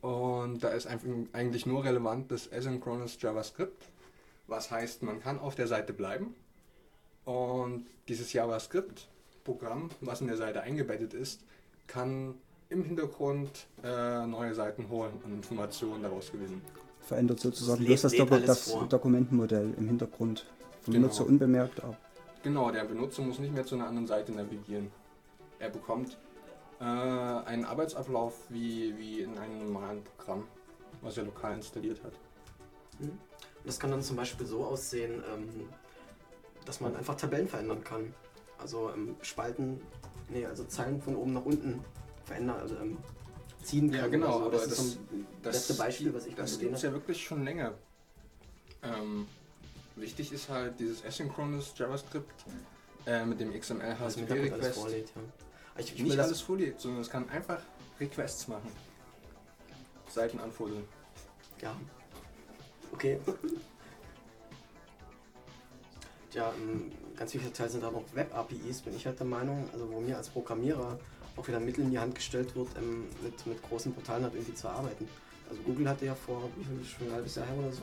Und 0.00 0.64
da 0.64 0.68
ist 0.70 0.86
eigentlich 0.86 1.66
nur 1.66 1.84
relevant 1.84 2.32
das 2.32 2.50
Asynchronous 2.50 3.18
JavaScript, 3.20 3.90
was 4.46 4.70
heißt, 4.70 5.02
man 5.02 5.20
kann 5.20 5.38
auf 5.38 5.56
der 5.56 5.66
Seite 5.66 5.92
bleiben. 5.92 6.34
Und 7.26 7.86
dieses 8.08 8.32
JavaScript-Programm, 8.32 9.90
was 10.00 10.22
in 10.22 10.26
der 10.26 10.38
Seite 10.38 10.62
eingebettet 10.62 11.12
ist, 11.12 11.42
kann 11.86 12.34
im 12.70 12.82
Hintergrund 12.82 13.66
äh, 13.84 14.26
neue 14.26 14.54
Seiten 14.54 14.88
holen 14.88 15.20
und 15.22 15.34
Informationen 15.34 16.02
daraus 16.02 16.32
gewinnen 16.32 16.62
verändert 17.06 17.40
sozusagen 17.40 17.84
bloß 17.84 18.02
das, 18.02 18.12
Doku 18.12 18.36
das 18.38 18.76
Dokumentenmodell 18.88 19.74
im 19.78 19.86
Hintergrund. 19.86 20.44
Vom 20.82 20.92
genau. 20.92 21.06
Benutzer 21.06 21.26
unbemerkt 21.26 21.82
ab. 21.82 21.96
Genau, 22.42 22.70
der 22.70 22.84
Benutzer 22.84 23.22
muss 23.22 23.38
nicht 23.38 23.54
mehr 23.54 23.64
zu 23.64 23.76
einer 23.76 23.86
anderen 23.86 24.06
Seite 24.06 24.32
navigieren. 24.32 24.90
Er 25.58 25.70
bekommt 25.70 26.18
äh, 26.80 26.84
einen 26.84 27.64
Arbeitsablauf 27.64 28.34
wie, 28.50 28.96
wie 28.98 29.20
in 29.20 29.38
einem 29.38 29.72
normalen 29.72 30.02
Programm, 30.04 30.44
was 31.00 31.16
er 31.16 31.24
lokal 31.24 31.54
installiert 31.54 32.02
hat. 32.04 32.12
Mhm. 32.98 33.18
Das 33.64 33.80
kann 33.80 33.90
dann 33.90 34.02
zum 34.02 34.16
Beispiel 34.16 34.46
so 34.46 34.64
aussehen, 34.64 35.22
ähm, 35.32 35.68
dass 36.64 36.80
man 36.80 36.94
einfach 36.96 37.14
Tabellen 37.14 37.48
verändern 37.48 37.82
kann. 37.82 38.12
Also 38.58 38.90
ähm, 38.94 39.16
Spalten, 39.22 39.80
nee, 40.28 40.44
also 40.44 40.64
Zeilen 40.64 41.00
von 41.00 41.16
oben 41.16 41.32
nach 41.32 41.44
unten 41.44 41.84
verändern, 42.24 42.60
also 42.60 42.76
ähm, 42.76 42.98
ziehen 43.66 43.90
kann. 43.90 44.00
Ja, 44.00 44.06
genau, 44.08 44.38
so. 44.38 44.44
aber 44.46 44.50
das, 44.52 44.68
das 44.68 44.78
ist 44.78 44.98
das 45.42 45.54
letzte 45.54 45.74
Beispiel, 45.74 46.14
was 46.14 46.26
ich 46.26 46.34
Das 46.34 46.58
gibt 46.58 46.74
es 46.74 46.82
ja 46.82 46.92
wirklich 46.92 47.22
schon 47.22 47.44
länger. 47.44 47.74
Ähm, 48.82 49.26
wichtig 49.96 50.32
ist 50.32 50.48
halt 50.48 50.78
dieses 50.78 51.04
Asynchronous 51.04 51.74
JavaScript 51.76 52.44
äh, 53.06 53.24
mit 53.24 53.40
dem 53.40 53.58
XML 53.58 53.96
HTTP 53.96 54.30
Request. 54.30 54.78
Vorlädt, 54.78 55.08
ja. 55.14 55.22
Ich, 55.78 55.94
ich 55.94 56.02
nicht 56.02 56.18
alles 56.18 56.40
vorlädt, 56.40 56.80
sondern 56.80 57.02
es 57.02 57.10
kann 57.10 57.28
einfach 57.28 57.60
Requests 58.00 58.48
machen. 58.48 58.70
Seiten 60.08 60.38
anfuddeln. 60.40 60.84
Ja. 61.60 61.76
Okay. 62.92 63.18
ja, 66.32 66.50
ein 66.50 66.92
ganz 67.16 67.34
wichtiger 67.34 67.52
Teil 67.52 67.68
sind 67.68 67.84
auch 67.84 67.92
noch 67.92 68.04
Web-APIs, 68.14 68.82
bin 68.82 68.94
ich 68.94 69.06
halt 69.06 69.18
der 69.18 69.26
Meinung, 69.26 69.68
also 69.72 69.90
wo 69.90 70.00
mir 70.00 70.16
als 70.16 70.28
Programmierer 70.28 70.98
auch 71.36 71.46
wieder 71.46 71.60
Mittel 71.60 71.84
in 71.84 71.90
die 71.90 71.98
Hand 71.98 72.14
gestellt 72.14 72.54
wird, 72.56 72.68
ähm, 72.76 73.04
mit, 73.22 73.46
mit 73.46 73.62
großen 73.62 73.92
Portalen 73.92 74.24
halt 74.24 74.34
irgendwie 74.34 74.54
zu 74.54 74.68
arbeiten. 74.68 75.08
Also 75.48 75.62
Google 75.62 75.88
hatte 75.88 76.06
ja 76.06 76.14
vor, 76.14 76.48
wie 76.56 76.64
viel, 76.64 76.84
schon 76.84 77.08
ein 77.08 77.14
halbes 77.14 77.34
Jahr 77.36 77.46
her 77.46 77.56
oder 77.56 77.72
so, 77.72 77.82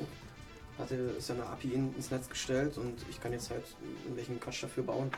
hatte 0.77 1.15
seine 1.19 1.45
API 1.45 1.73
ins 1.73 2.11
Netz 2.11 2.27
gestellt 2.27 2.77
und 2.77 2.95
ich 3.09 3.21
kann 3.21 3.31
jetzt 3.31 3.49
halt 3.49 3.63
irgendwelchen 4.01 4.39
Quatsch 4.39 4.63
dafür 4.63 4.83
bauen 4.83 5.11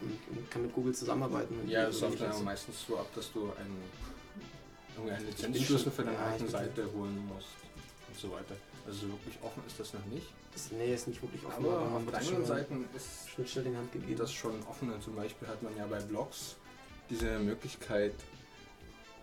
und, 0.00 0.36
und 0.36 0.50
kann 0.50 0.62
mit 0.62 0.72
Google 0.72 0.94
zusammenarbeiten. 0.94 1.68
Ja, 1.68 1.86
das 1.86 2.00
läuft 2.00 2.20
dann 2.20 2.44
meistens 2.44 2.86
so 2.86 2.98
ab, 2.98 3.08
dass 3.14 3.32
du 3.32 3.52
einen, 3.58 5.26
Lizenzschlüssel 5.26 5.90
für 5.90 6.04
deine 6.04 6.16
ja, 6.16 6.26
eigene 6.26 6.48
Seite 6.48 6.88
holen 6.94 7.26
musst 7.26 7.48
und 8.08 8.16
so 8.16 8.30
weiter. 8.30 8.54
Also 8.86 9.08
wirklich 9.08 9.36
offen 9.42 9.62
ist 9.66 9.80
das 9.80 9.92
noch 9.92 10.04
nicht. 10.06 10.26
Das, 10.52 10.70
nee, 10.70 10.94
ist 10.94 11.08
nicht 11.08 11.20
wirklich 11.20 11.44
offen. 11.44 11.64
Aber, 11.64 11.78
aber 11.78 11.96
auf 11.96 12.06
kleineren 12.06 12.46
Seiten 12.46 12.84
ist 12.94 13.28
Schnittstelle 13.28 13.70
in 13.70 13.76
Hand 13.76 13.92
gegeben. 13.92 14.16
das 14.16 14.32
schon 14.32 14.62
offener. 14.68 15.00
Zum 15.00 15.16
Beispiel 15.16 15.48
hat 15.48 15.60
man 15.62 15.76
ja 15.76 15.84
bei 15.86 15.98
Blogs 16.00 16.56
diese 17.10 17.38
Möglichkeit, 17.38 18.14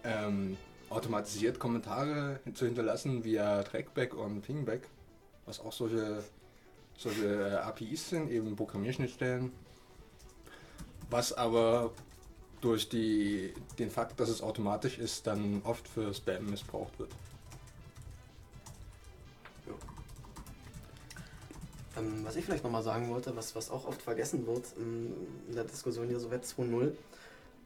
ähm, 0.04 0.58
automatisiert 0.90 1.60
Kommentare 1.60 2.40
zu 2.54 2.66
hinterlassen 2.66 3.24
via 3.24 3.64
Trackback 3.64 4.14
und 4.14 4.42
Pingback, 4.42 4.88
was 5.46 5.60
auch 5.60 5.72
solche, 5.72 6.24
solche 6.98 7.50
äh, 7.50 7.56
APIs 7.56 8.10
sind, 8.10 8.30
eben 8.30 8.56
Programmierschnittstellen, 8.56 9.52
was 11.10 11.34
aber 11.34 11.92
durch 12.60 12.90
die, 12.90 13.54
den 13.80 13.90
Fakt, 13.90 14.20
dass 14.20 14.30
es 14.30 14.42
automatisch 14.42 15.00
ist, 15.00 15.26
dann 15.26 15.62
oft 15.64 15.88
für 15.88 16.14
Spam 16.14 16.46
missbraucht 16.48 16.98
wird. 17.00 17.12
Ähm, 21.98 22.24
was 22.24 22.36
ich 22.36 22.46
vielleicht 22.46 22.64
nochmal 22.64 22.84
sagen 22.84 23.10
wollte, 23.10 23.36
was, 23.36 23.56
was 23.56 23.70
auch 23.70 23.86
oft 23.86 24.02
vergessen 24.02 24.48
wird 24.48 24.66
ähm, 24.78 25.14
in 25.50 25.56
der 25.56 25.66
Diskussion 25.66 26.08
hier 26.08 26.20
so 26.20 26.32
Web 26.32 26.44
2.0, 26.44 26.94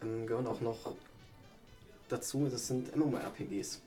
ähm, 0.05 0.27
gehören 0.27 0.47
auch 0.47 0.61
noch 0.61 0.77
dazu, 2.09 2.47
das 2.49 2.67
sind 2.67 2.95
MMORPGs. 2.95 3.81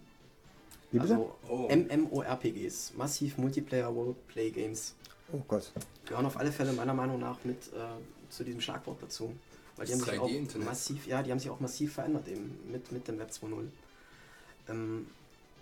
Wie 0.91 0.99
bitte? 0.99 1.15
Also 1.15 1.37
oh. 1.49 1.69
MMORPGs, 1.69 2.95
Massiv 2.97 3.39
Multiplayer 3.39 3.89
Roleplay 3.89 4.51
Games. 4.51 4.95
Oh 5.33 5.41
Gott. 5.47 5.71
Gehören 6.07 6.27
auf 6.27 6.39
alle 6.39 6.51
Fälle 6.51 6.73
meiner 6.73 6.95
Meinung 6.95 7.21
nach 7.21 7.45
mit 7.45 7.69
äh, 7.69 8.31
zu 8.31 8.45
diesem 8.45 8.61
Schlagwort 8.61 9.03
dazu. 9.03 9.35
Weil 9.77 9.87
die 9.87 9.93
haben 9.93 10.01
sich 10.01 10.19
auch 10.19 10.29
Internet. 10.29 10.67
massiv, 10.67 11.07
ja, 11.07 11.23
die 11.23 11.31
haben 11.31 11.39
sich 11.39 11.51
auch 11.51 11.61
massiv 11.61 11.95
verändert 11.95 12.27
eben 12.29 12.59
mit, 12.71 12.91
mit 12.91 13.07
dem 13.07 13.19
Web 13.19 13.31
2.0. 13.31 13.69
Ähm, 14.69 15.07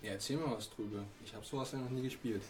ja, 0.01 0.13
erzähl 0.13 0.37
mal 0.37 0.55
was 0.55 0.69
drüber. 0.69 1.03
Ich 1.23 1.33
habe 1.33 1.45
sowas 1.45 1.71
ja 1.71 1.79
noch 1.79 1.89
nie 1.89 2.01
gespielt. 2.01 2.41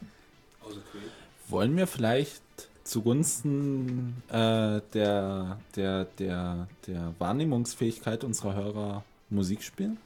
Außer 0.62 0.82
Create. 0.92 1.12
Wollen 1.50 1.76
wir 1.76 1.88
vielleicht 1.88 2.42
zugunsten 2.88 4.16
äh, 4.30 4.82
der, 4.94 5.60
der, 5.76 6.06
der, 6.18 6.68
der 6.88 7.14
Wahrnehmungsfähigkeit 7.20 8.24
unserer 8.24 8.56
Hörer 8.56 9.04
Musik 9.30 9.64
spielen? 9.64 9.98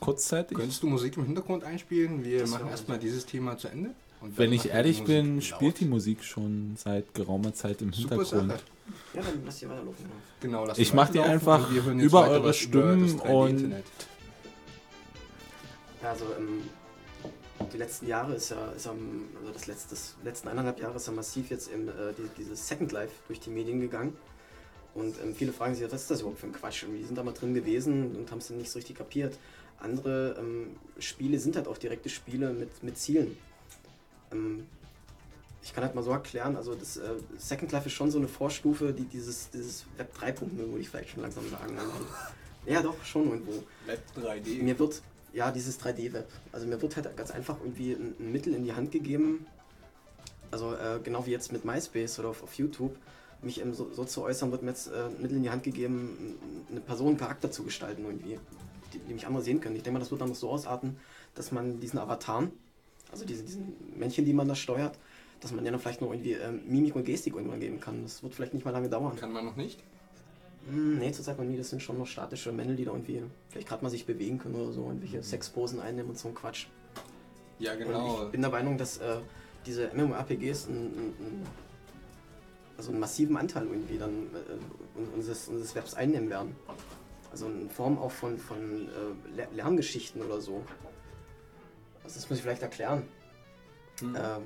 Kurzzeitig? 0.00 0.58
Könntest 0.58 0.82
du 0.82 0.88
Musik 0.88 1.16
im 1.16 1.24
Hintergrund 1.24 1.64
einspielen? 1.64 2.24
Wir 2.24 2.40
das 2.40 2.50
machen 2.50 2.68
erstmal 2.68 2.98
dieses 2.98 3.24
Thema 3.24 3.56
zu 3.56 3.68
Ende. 3.68 3.90
Und 4.20 4.36
Wenn 4.38 4.52
ich 4.52 4.70
ehrlich 4.70 5.04
bin, 5.04 5.36
laut. 5.36 5.44
spielt 5.44 5.80
die 5.80 5.84
Musik 5.84 6.24
schon 6.24 6.74
seit 6.76 7.14
geraumer 7.14 7.54
Zeit 7.54 7.82
im 7.82 7.92
Super 7.92 8.16
Hintergrund. 8.16 8.50
Sache. 8.50 8.62
Ja, 9.14 9.22
dann 9.22 9.42
lass 9.44 9.58
die 9.58 9.68
weiterlaufen. 9.68 10.04
Genau. 10.04 10.14
Genau, 10.40 10.66
lass 10.66 10.78
Ich 10.78 10.90
die 10.90 10.96
mach 10.96 11.08
die 11.10 11.20
einfach 11.20 11.70
und 11.70 12.00
über 12.00 12.28
eure 12.28 12.38
über 12.38 12.52
Stimmen 12.52 13.20
3D-Internet. 13.20 13.84
Ja, 16.02 16.10
also 16.10 16.24
ähm, 16.38 16.62
die 17.72 17.78
letzten 17.78 18.06
Jahre 18.06 18.34
ist 18.34 18.50
ja, 18.50 18.72
ist 18.72 18.86
ja 18.86 18.92
also 18.92 19.52
das 19.52 19.66
letzte, 19.66 19.90
das 19.90 20.14
letzten 20.24 20.48
eineinhalb 20.48 20.80
Jahre 20.80 20.96
ist 20.96 21.06
ja 21.06 21.12
massiv 21.12 21.50
jetzt 21.50 21.70
im, 21.70 21.88
äh, 21.88 22.12
die, 22.16 22.28
dieses 22.38 22.66
Second 22.66 22.92
Life 22.92 23.12
durch 23.26 23.40
die 23.40 23.50
Medien 23.50 23.80
gegangen. 23.80 24.16
Und 24.94 25.14
ähm, 25.22 25.34
viele 25.34 25.52
fragen 25.52 25.74
sich, 25.74 25.84
was 25.84 26.02
ist 26.02 26.10
das 26.10 26.20
überhaupt 26.20 26.40
für 26.40 26.46
ein 26.46 26.52
Quatsch? 26.52 26.84
Und 26.84 26.96
die 26.96 27.04
sind 27.04 27.16
da 27.16 27.22
mal 27.22 27.32
drin 27.32 27.54
gewesen 27.54 28.16
und 28.16 28.30
haben 28.30 28.38
es 28.38 28.48
dann 28.48 28.58
nicht 28.58 28.70
so 28.70 28.78
richtig 28.78 28.96
kapiert. 28.96 29.38
Andere 29.78 30.36
ähm, 30.38 30.76
Spiele 30.98 31.38
sind 31.38 31.56
halt 31.56 31.68
auch 31.68 31.76
direkte 31.76 32.08
Spiele 32.08 32.52
mit, 32.52 32.82
mit 32.82 32.96
Zielen. 32.96 33.36
Ähm, 34.32 34.66
ich 35.62 35.74
kann 35.74 35.84
halt 35.84 35.94
mal 35.94 36.02
so 36.02 36.12
erklären, 36.12 36.56
also 36.56 36.74
das 36.74 36.96
äh, 36.96 37.16
Second 37.38 37.72
Life 37.72 37.88
ist 37.88 37.92
schon 37.92 38.10
so 38.10 38.18
eine 38.18 38.28
Vorstufe, 38.28 38.92
die 38.92 39.04
dieses, 39.04 39.50
dieses 39.50 39.84
Web 39.96 40.16
3.0, 40.16 40.56
würde 40.56 40.78
ich 40.78 40.88
vielleicht 40.88 41.10
schon 41.10 41.22
langsam 41.22 41.48
sagen. 41.50 41.76
ja, 42.66 42.80
doch, 42.82 43.04
schon 43.04 43.28
irgendwo. 43.30 43.64
Web 43.84 44.00
3D. 44.16 44.62
Mir 44.62 44.78
wird, 44.78 45.02
ja, 45.36 45.52
dieses 45.52 45.78
3D-Web. 45.78 46.26
Also 46.50 46.66
mir 46.66 46.80
wird 46.80 46.96
halt 46.96 47.14
ganz 47.14 47.30
einfach 47.30 47.58
irgendwie 47.60 47.92
ein, 47.92 48.14
ein 48.18 48.32
Mittel 48.32 48.54
in 48.54 48.64
die 48.64 48.72
Hand 48.72 48.90
gegeben, 48.90 49.46
also 50.50 50.74
äh, 50.74 50.98
genau 51.04 51.26
wie 51.26 51.30
jetzt 51.30 51.52
mit 51.52 51.64
MySpace 51.64 52.18
oder 52.18 52.30
auf, 52.30 52.42
auf 52.42 52.54
YouTube, 52.54 52.96
mich 53.42 53.60
eben 53.60 53.74
so, 53.74 53.92
so 53.92 54.04
zu 54.04 54.22
äußern, 54.22 54.50
wird 54.50 54.62
mir 54.62 54.70
jetzt 54.70 54.88
äh, 54.88 55.08
ein 55.08 55.20
Mittel 55.20 55.36
in 55.36 55.42
die 55.42 55.50
Hand 55.50 55.62
gegeben, 55.62 56.38
eine 56.70 56.80
Person, 56.80 57.08
einen 57.08 57.16
Charakter 57.18 57.50
zu 57.50 57.64
gestalten 57.64 58.06
irgendwie, 58.06 58.38
die, 58.94 58.98
die 58.98 59.12
mich 59.12 59.26
andere 59.26 59.42
sehen 59.42 59.60
können. 59.60 59.76
Ich 59.76 59.82
denke 59.82 59.98
mal, 59.98 60.00
das 60.00 60.10
wird 60.10 60.22
dann 60.22 60.30
noch 60.30 60.36
so 60.36 60.48
ausarten, 60.48 60.96
dass 61.34 61.52
man 61.52 61.80
diesen 61.80 61.98
Avataren, 61.98 62.50
also 63.12 63.26
diese, 63.26 63.42
diesen 63.42 63.74
Männchen, 63.94 64.24
die 64.24 64.32
man 64.32 64.48
da 64.48 64.54
steuert, 64.54 64.98
dass 65.40 65.52
man 65.52 65.64
denen 65.64 65.78
vielleicht 65.78 66.00
noch 66.00 66.12
irgendwie 66.12 66.32
ähm, 66.32 66.62
Mimik 66.66 66.96
und 66.96 67.04
Gestik 67.04 67.34
irgendwann 67.34 67.60
geben 67.60 67.78
kann. 67.78 68.02
Das 68.04 68.22
wird 68.22 68.34
vielleicht 68.34 68.54
nicht 68.54 68.64
mal 68.64 68.70
lange 68.70 68.88
dauern. 68.88 69.16
Kann 69.16 69.32
man 69.32 69.44
noch 69.44 69.56
nicht? 69.56 69.82
Hm, 70.68 70.98
Nee, 70.98 71.12
zurzeit 71.12 71.38
noch 71.38 71.44
nie. 71.44 71.56
Das 71.56 71.70
sind 71.70 71.82
schon 71.82 71.98
noch 71.98 72.06
statische 72.06 72.52
Männel, 72.52 72.76
die 72.76 72.84
da 72.84 72.92
irgendwie 72.92 73.22
vielleicht 73.48 73.68
gerade 73.68 73.82
mal 73.84 73.90
sich 73.90 74.06
bewegen 74.06 74.38
können 74.38 74.54
oder 74.54 74.72
so 74.72 74.82
und 74.82 75.00
welche 75.00 75.22
Sexposen 75.22 75.80
einnehmen 75.80 76.10
und 76.10 76.18
so 76.18 76.28
ein 76.28 76.34
Quatsch. 76.34 76.66
Ja, 77.58 77.72
Und 77.72 77.78
genau. 77.78 78.24
ich 78.24 78.30
bin 78.32 78.40
der 78.42 78.50
Meinung, 78.50 78.76
dass 78.76 78.98
äh, 78.98 79.16
diese 79.64 79.90
MMORPGs 79.94 80.66
einen, 80.68 81.14
einen, 81.18 81.46
also 82.76 82.90
einen 82.90 83.00
massiven 83.00 83.36
Anteil 83.36 83.66
irgendwie 83.66 83.96
dann 83.98 84.26
äh, 84.34 85.14
unseres, 85.16 85.48
unseres 85.48 85.74
Webs 85.74 85.94
einnehmen 85.94 86.28
werden. 86.28 86.54
Also 87.30 87.46
in 87.46 87.68
Form 87.70 87.98
auch 87.98 88.10
von, 88.10 88.38
von 88.38 88.88
äh, 88.88 89.36
Ler- 89.36 89.48
Lerngeschichten 89.54 90.22
oder 90.22 90.40
so. 90.40 90.62
Also 92.04 92.16
das 92.16 92.28
muss 92.28 92.38
ich 92.38 92.42
vielleicht 92.44 92.62
erklären. 92.62 93.02
Hm. 94.00 94.14
Ähm, 94.16 94.42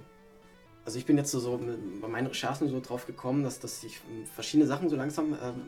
also 0.84 0.98
ich 0.98 1.04
bin 1.06 1.16
jetzt 1.18 1.30
so, 1.30 1.40
so 1.40 1.60
bei 2.00 2.08
meinen 2.08 2.26
Recherchen 2.28 2.68
so 2.68 2.80
drauf 2.80 3.06
gekommen, 3.06 3.42
dass, 3.44 3.58
dass 3.60 3.80
sich 3.80 4.00
ähm, 4.10 4.26
verschiedene 4.26 4.66
Sachen 4.66 4.88
so 4.88 4.96
langsam 4.96 5.36
ähm, 5.42 5.62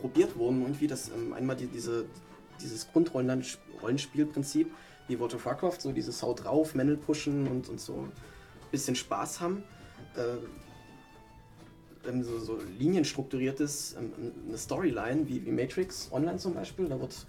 probiert 0.00 0.36
wurden. 0.36 0.62
Irgendwie, 0.62 0.86
dass 0.86 1.08
ähm, 1.08 1.32
einmal 1.32 1.56
die, 1.56 1.66
diese, 1.66 2.06
dieses 2.60 2.90
Grundrollenspielprinzip 2.92 4.70
wie 5.08 5.18
World 5.18 5.34
of 5.34 5.46
Warcraft, 5.46 5.80
so 5.80 5.92
dieses 5.92 6.22
Haut 6.22 6.44
drauf, 6.44 6.74
Männel 6.74 6.96
pushen 6.96 7.46
und, 7.48 7.68
und 7.68 7.80
so 7.80 7.94
ein 7.94 8.12
bisschen 8.70 8.94
Spaß 8.94 9.40
haben. 9.40 9.62
Äh, 10.16 10.36
ähm, 12.08 12.22
so, 12.22 12.38
so 12.38 12.58
linienstrukturiertes, 12.78 13.96
ähm, 13.98 14.12
eine 14.48 14.58
Storyline 14.58 15.26
wie, 15.26 15.44
wie 15.44 15.50
Matrix 15.50 16.08
Online 16.12 16.38
zum 16.38 16.54
Beispiel, 16.54 16.86
da 16.88 17.00
wird 17.00 17.26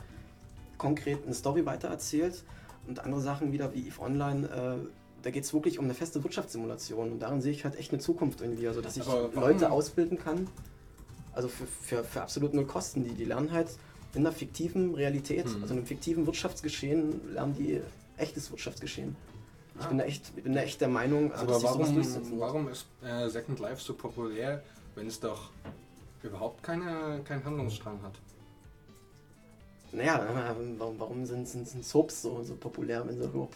konkret 0.77 1.25
eine 1.25 1.33
Story 1.33 1.65
weitererzählt 1.65 2.43
und 2.87 2.99
andere 2.99 3.21
Sachen 3.21 3.51
wieder 3.51 3.73
wie 3.73 3.87
EVE 3.87 4.01
Online, 4.01 4.47
äh, 4.47 4.87
da 5.21 5.31
geht 5.31 5.43
es 5.43 5.53
wirklich 5.53 5.79
um 5.79 5.85
eine 5.85 5.93
feste 5.93 6.23
Wirtschaftssimulation 6.23 7.11
und 7.11 7.19
darin 7.19 7.41
sehe 7.41 7.51
ich 7.51 7.65
halt 7.65 7.77
echt 7.77 7.91
eine 7.91 7.99
Zukunft 7.99 8.41
irgendwie, 8.41 8.67
also 8.67 8.81
dass 8.81 8.95
ich 8.95 9.05
Leute 9.33 9.71
ausbilden 9.71 10.17
kann, 10.17 10.47
also 11.33 11.47
für, 11.47 11.65
für, 11.65 12.03
für 12.03 12.21
absolut 12.21 12.53
null 12.53 12.65
Kosten, 12.65 13.03
die, 13.03 13.11
die 13.11 13.25
lernen 13.25 13.51
halt 13.51 13.69
in 14.13 14.21
einer 14.21 14.31
fiktiven 14.31 14.95
Realität, 14.95 15.45
Mhm. 15.45 15.61
also 15.61 15.73
in 15.73 15.79
einem 15.79 15.85
fiktiven 15.85 16.25
Wirtschaftsgeschehen, 16.25 17.33
lernen 17.33 17.55
die 17.55 17.81
echtes 18.17 18.49
Wirtschaftsgeschehen. 18.51 19.15
Ich 19.79 19.85
bin 19.85 19.97
da 19.97 20.03
echt, 20.03 20.31
ich 20.35 20.43
bin 20.43 20.53
da 20.53 20.61
echt 20.61 20.81
der 20.81 20.89
Meinung, 20.89 21.31
also 21.31 21.43
Aber 21.43 21.51
dass 21.53 21.61
sich 21.61 21.69
sowas 21.69 22.19
warum, 22.21 22.39
warum 22.39 22.67
ist 22.69 22.85
äh, 23.01 23.29
Second 23.29 23.59
Life 23.59 23.81
so 23.81 23.93
populär, 23.93 24.61
wenn 24.95 25.07
es 25.07 25.19
doch 25.21 25.51
überhaupt 26.21 26.61
keine, 26.63 27.21
keinen 27.23 27.45
Handlungsstrang 27.45 28.01
hat? 28.01 28.13
Naja, 29.91 30.55
warum, 30.77 30.99
warum 30.99 31.25
sind, 31.25 31.47
sind, 31.47 31.67
sind 31.67 31.85
Soaps 31.85 32.21
so, 32.21 32.43
so 32.43 32.55
populär, 32.55 33.07
wenn 33.07 33.17
sie 33.21 33.23
überhaupt 33.27 33.55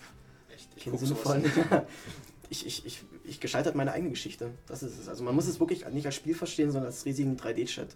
keinen 0.82 0.97
Sinn 0.97 1.15
von. 1.15 1.43
ich, 2.50 2.66
ich, 2.66 2.86
ich, 2.86 3.04
ich 3.24 3.39
gestalte 3.39 3.68
halt 3.68 3.76
meine 3.76 3.91
eigene 3.91 4.12
Geschichte. 4.12 4.52
Das 4.68 4.84
ist 4.84 5.00
es. 5.00 5.10
Also 5.10 5.24
man 5.24 5.36
muss 5.36 5.48
es 5.48 5.60
wirklich 5.60 5.88
nicht 5.89 6.06
als 6.06 6.16
Spiel 6.16 6.36
verstehen, 6.36 6.72
sondern 6.72 6.91
als 6.91 7.06
riesigen 7.06 7.38
3D-Chat. 7.38 7.96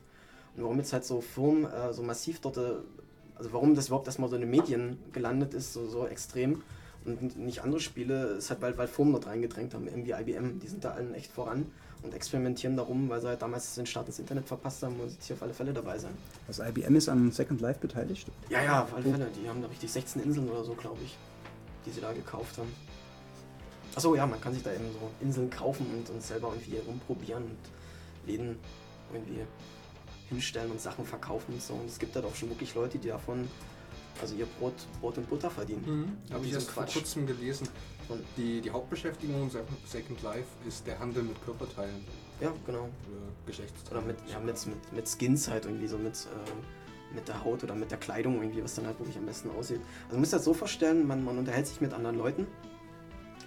Und 0.56 0.64
warum 0.64 0.78
jetzt 0.78 0.93
halt 0.93 1.06
so 1.06 1.22
Firmen 1.22 1.66
äh, 1.66 1.93
so 1.93 2.02
massiv 2.04 2.39
dort, 2.39 2.58
äh, 2.58 2.74
also 3.36 3.54
warum 3.54 3.76
das 3.76 3.88
überhaupt 3.88 4.08
erstmal 4.08 4.30
so 4.30 4.36
in 4.36 4.41
den 4.41 4.50
Medien 4.50 4.98
gelandet 5.14 5.54
ist, 5.54 5.74
so, 5.74 5.88
so 5.88 6.08
extrem 6.08 6.64
und 7.06 7.38
nicht 7.38 7.62
andere 7.62 7.80
Spiele, 7.80 8.26
ist 8.38 8.50
halt, 8.50 8.62
weil, 8.62 8.78
weil 8.78 8.88
Firmen 8.88 9.14
dort 9.14 9.28
reingedrängt 9.28 9.74
haben, 9.74 9.88
irgendwie 9.88 10.12
IBM, 10.12 10.60
die 10.60 10.68
sind 10.68 10.84
da 10.84 10.91
allen 10.91 11.14
echt 11.14 11.32
voran 11.32 11.72
und 12.04 12.14
experimentieren 12.14 12.76
darum, 12.76 13.10
weil 13.10 13.22
sie 13.22 13.28
halt 13.28 13.41
damals 13.41 13.76
den 13.76 13.86
Start 13.86 14.08
ins 14.08 14.20
Internet 14.20 14.48
verpasst 14.48 14.84
haben 14.84 15.00
und 15.00 15.12
jetzt 15.12 15.26
hier 15.26 15.36
auf 15.36 15.41
alle 15.41 15.54
Fälle 15.54 15.74
dabei 15.74 15.98
sein. 15.98 16.12
Also 16.48 16.64
IBM 16.64 16.95
ist 16.95 17.10
an 17.10 17.32
Second 17.32 17.62
Life 17.62 17.80
beteiligt. 17.80 18.28
Ja, 18.50 18.62
ja, 18.62 18.84
auf 18.84 18.93
alle 18.93 19.04
Fälle. 19.04 19.28
Die 19.41 19.48
haben 19.48 19.62
da 19.62 19.68
richtig 19.68 19.91
16 19.91 20.22
Inseln 20.24 20.50
oder 20.50 20.64
so, 20.64 20.74
glaube 20.74 21.00
ich, 21.04 21.18
die 21.86 21.91
sie 21.91 22.02
da 22.02 22.12
gekauft 22.12 22.58
haben. 22.58 22.72
Achso, 23.98 24.14
ja, 24.14 24.28
man 24.28 24.39
kann 24.39 24.54
sich 24.54 24.62
da 24.62 24.72
eben 24.72 24.86
so 24.93 25.10
Inseln 25.22 25.50
kaufen 25.50 25.88
und, 25.91 26.08
und 26.12 26.22
selber 26.22 26.54
irgendwie 26.54 26.78
rumprobieren 26.86 27.45
und 27.45 28.28
Läden 28.28 28.60
irgendwie 29.12 29.39
hinstellen 30.30 30.70
und 30.70 30.80
Sachen 30.80 31.04
verkaufen 31.04 31.54
und 31.54 31.62
so. 31.64 31.74
Und 31.74 31.88
es 31.88 31.98
gibt 31.98 32.16
halt 32.16 32.24
auch 32.24 32.36
schon 32.36 32.50
wirklich 32.50 32.76
Leute, 32.76 33.00
die 33.00 33.08
davon 33.08 33.48
also 34.22 34.36
ihr 34.36 34.45
Brot, 34.60 34.74
Brot 35.02 35.18
und 35.18 35.28
Butter 35.28 35.50
verdienen. 35.50 35.84
Mhm. 36.28 36.34
Habe 36.34 36.45
ich 36.45 36.54
erst 36.54 36.70
vor 36.70 36.84
Quatsch. 36.84 36.93
kurzem 36.93 37.26
gelesen. 37.26 37.68
Und, 38.08 38.24
Die, 38.38 38.62
die 38.62 38.70
Hauptbeschäftigung 38.70 39.41
in 39.41 39.50
Second 39.50 40.22
Life 40.22 40.48
ist 40.68 40.86
der 40.86 41.00
Handel 41.00 41.24
mit 41.24 41.43
Körperteilen 41.43 42.06
ja, 42.39 42.54
genau. 42.68 42.84
oder 42.84 43.32
Geschlechtsteilen. 43.48 43.98
Oder 43.98 44.14
mit, 44.14 44.18
ja, 44.32 44.39
mit, 44.39 44.68
mit, 44.68 44.93
mit 44.93 45.10
Skins 45.10 45.48
halt 45.48 45.66
irgendwie, 45.66 45.88
so 45.88 45.98
mit, 45.98 46.14
äh, 46.14 47.16
mit 47.16 47.28
der 47.28 47.43
Haut 47.43 47.64
oder 47.64 47.74
mit 47.74 47.89
der 47.89 47.98
Kleidung 47.98 48.43
irgendwie, 48.43 48.64
was 48.64 48.76
dann 48.76 48.86
halt 48.86 49.00
wirklich 49.00 49.18
am 49.18 49.26
besten 49.26 49.50
aussieht. 49.58 49.82
Also 50.04 50.12
man 50.12 50.20
muss 50.20 50.30
das 50.30 50.43
so 50.43 50.54
vorstellen, 50.54 51.08
man, 51.08 51.26
man 51.26 51.39
unterhält 51.39 51.66
sich 51.66 51.82
mit 51.82 51.93
anderen 51.93 52.20
Leuten 52.20 52.45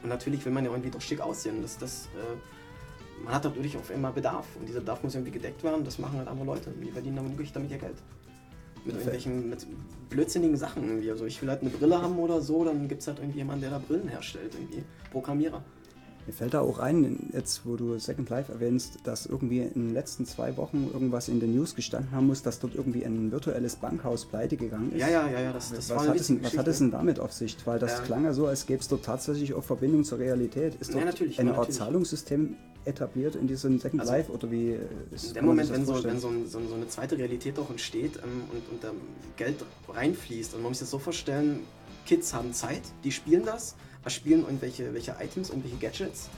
und 0.03 0.09
natürlich 0.09 0.45
will 0.45 0.53
man 0.53 0.65
ja 0.65 0.71
irgendwie 0.71 0.91
doch 0.91 1.01
schick 1.01 1.21
aussehen. 1.21 1.63
Das, 1.63 1.79
das, 1.79 2.07
äh, 2.07 3.25
man 3.25 3.35
hat 3.35 3.45
natürlich 3.45 3.77
auf 3.77 3.91
einmal 3.91 4.13
Bedarf 4.13 4.47
und 4.59 4.67
dieser 4.67 4.81
Bedarf 4.81 5.03
muss 5.03 5.15
irgendwie 5.15 5.33
gedeckt 5.33 5.63
werden. 5.63 5.85
Das 5.85 5.99
machen 5.99 6.19
halt 6.19 6.29
andere 6.29 6.47
Leute. 6.47 6.71
Die 6.71 6.91
verdienen 6.91 7.17
damit 7.17 7.33
wirklich 7.33 7.53
damit 7.53 7.71
ihr 7.71 7.79
Geld. 7.79 7.97
Mit 8.85 8.95
irgendwelchen 8.95 9.51
mit 9.51 9.67
blödsinnigen 10.09 10.57
Sachen 10.57 10.85
irgendwie. 10.85 11.11
Also 11.11 11.27
ich 11.27 11.41
will 11.43 11.51
halt 11.51 11.61
eine 11.61 11.71
Brille 11.71 12.01
haben 12.01 12.19
oder 12.19 12.41
so, 12.41 12.65
dann 12.65 12.89
gibt 12.89 13.03
es 13.03 13.09
halt 13.09 13.19
irgendwie 13.19 13.39
jemanden, 13.39 13.63
der 13.63 13.71
da 13.71 13.79
Brillen 13.79 14.09
herstellt, 14.09 14.55
irgendwie. 14.55 14.83
Programmierer. 15.11 15.63
Mir 16.27 16.33
fällt 16.35 16.55
da 16.55 16.61
auch 16.61 16.79
ein, 16.79 17.31
jetzt 17.33 17.62
wo 17.64 17.77
du 17.77 17.99
Second 17.99 18.29
Life 18.31 18.53
erwähnst, 18.53 18.99
dass 19.05 19.27
irgendwie 19.27 19.61
in 19.61 19.89
den 19.89 19.95
letzten 19.95 20.27
zwei 20.27 20.57
Wochen 20.57 20.89
irgendwas 20.93 21.29
in 21.29 21.41
den 21.41 21.55
News 21.55 21.75
gestanden 21.75 22.12
haben 22.12 22.27
muss, 22.27 22.43
dass 22.43 22.61
dort 22.61 22.75
irgendwie 22.75 23.05
ein 23.05 23.33
virtuelles 23.33 23.77
Bankhaus 23.77 24.27
pleite 24.27 24.57
gegangen 24.57 24.93
ist. 24.93 25.01
Ja, 25.01 25.09
ja, 25.09 25.29
ja, 25.29 25.41
ja, 25.41 25.53
das, 25.53 25.73
das 25.73 25.89
war 25.89 25.97
was, 25.97 26.03
eine 26.05 26.12
hat 26.14 26.21
es, 26.21 26.43
was 26.43 26.57
hat 26.59 26.68
es 26.68 26.79
denn 26.79 26.91
damit 26.91 27.18
auf 27.18 27.33
sich? 27.33 27.57
Weil 27.64 27.79
das 27.79 27.99
Ja. 27.99 28.05
klang 28.05 28.25
ja 28.25 28.33
so, 28.33 28.47
als 28.47 28.66
gäbe 28.66 28.81
es 28.81 28.89
dort 28.89 29.05
tatsächlich 29.05 29.55
auch 29.55 29.64
Verbindung 29.64 30.05
zur 30.05 30.18
Realität. 30.18 30.75
Ist 30.77 30.89
Ja, 30.89 30.95
dort 30.97 31.07
natürlich, 31.07 31.41
eine 31.41 31.51
ja, 31.51 31.59
Art. 31.59 31.73
Zahlungssystem 31.73 32.55
etabliert 32.85 33.35
in 33.37 33.47
diesem 33.47 33.79
Second 33.79 34.01
Also, 34.01 34.12
Life 34.12 34.33
oder 34.33 34.51
wie 34.51 34.71
äh, 34.71 34.79
ist, 35.14 35.29
In 35.29 35.35
dem 35.35 35.47
Moment, 35.47 35.71
wenn, 35.73 35.85
so, 35.85 36.03
wenn 36.05 36.18
so, 36.18 36.29
ein, 36.29 36.47
so, 36.47 36.59
ein- 36.59 36.68
so 36.68 36.75
eine 36.75 36.89
zweite 36.89 37.18
Realität 37.18 37.59
auch 37.59 37.68
entsteht 37.71 38.16
ähm, 38.23 38.43
und, 38.53 38.68
und 38.73 38.85
da 38.85 38.93
Geld 39.37 39.57
reinfließt, 39.89 40.55
und 40.55 40.62
man 40.62 40.71
muss 40.71 40.79
sich 40.79 40.85
das 40.87 40.91
so 40.91 40.99
vorstellen, 40.99 41.61
Kids 42.07 42.33
haben 42.33 42.53
Zeit, 42.55 42.81
die 43.05 43.12
spielen 43.12 43.45
das, 43.45 43.75
spielen 44.09 44.43
irgendwelche 44.43 44.95
welche 44.95 45.17
Items, 45.21 45.51
irgendwelche 45.51 45.77
Gadgets. 45.77 46.29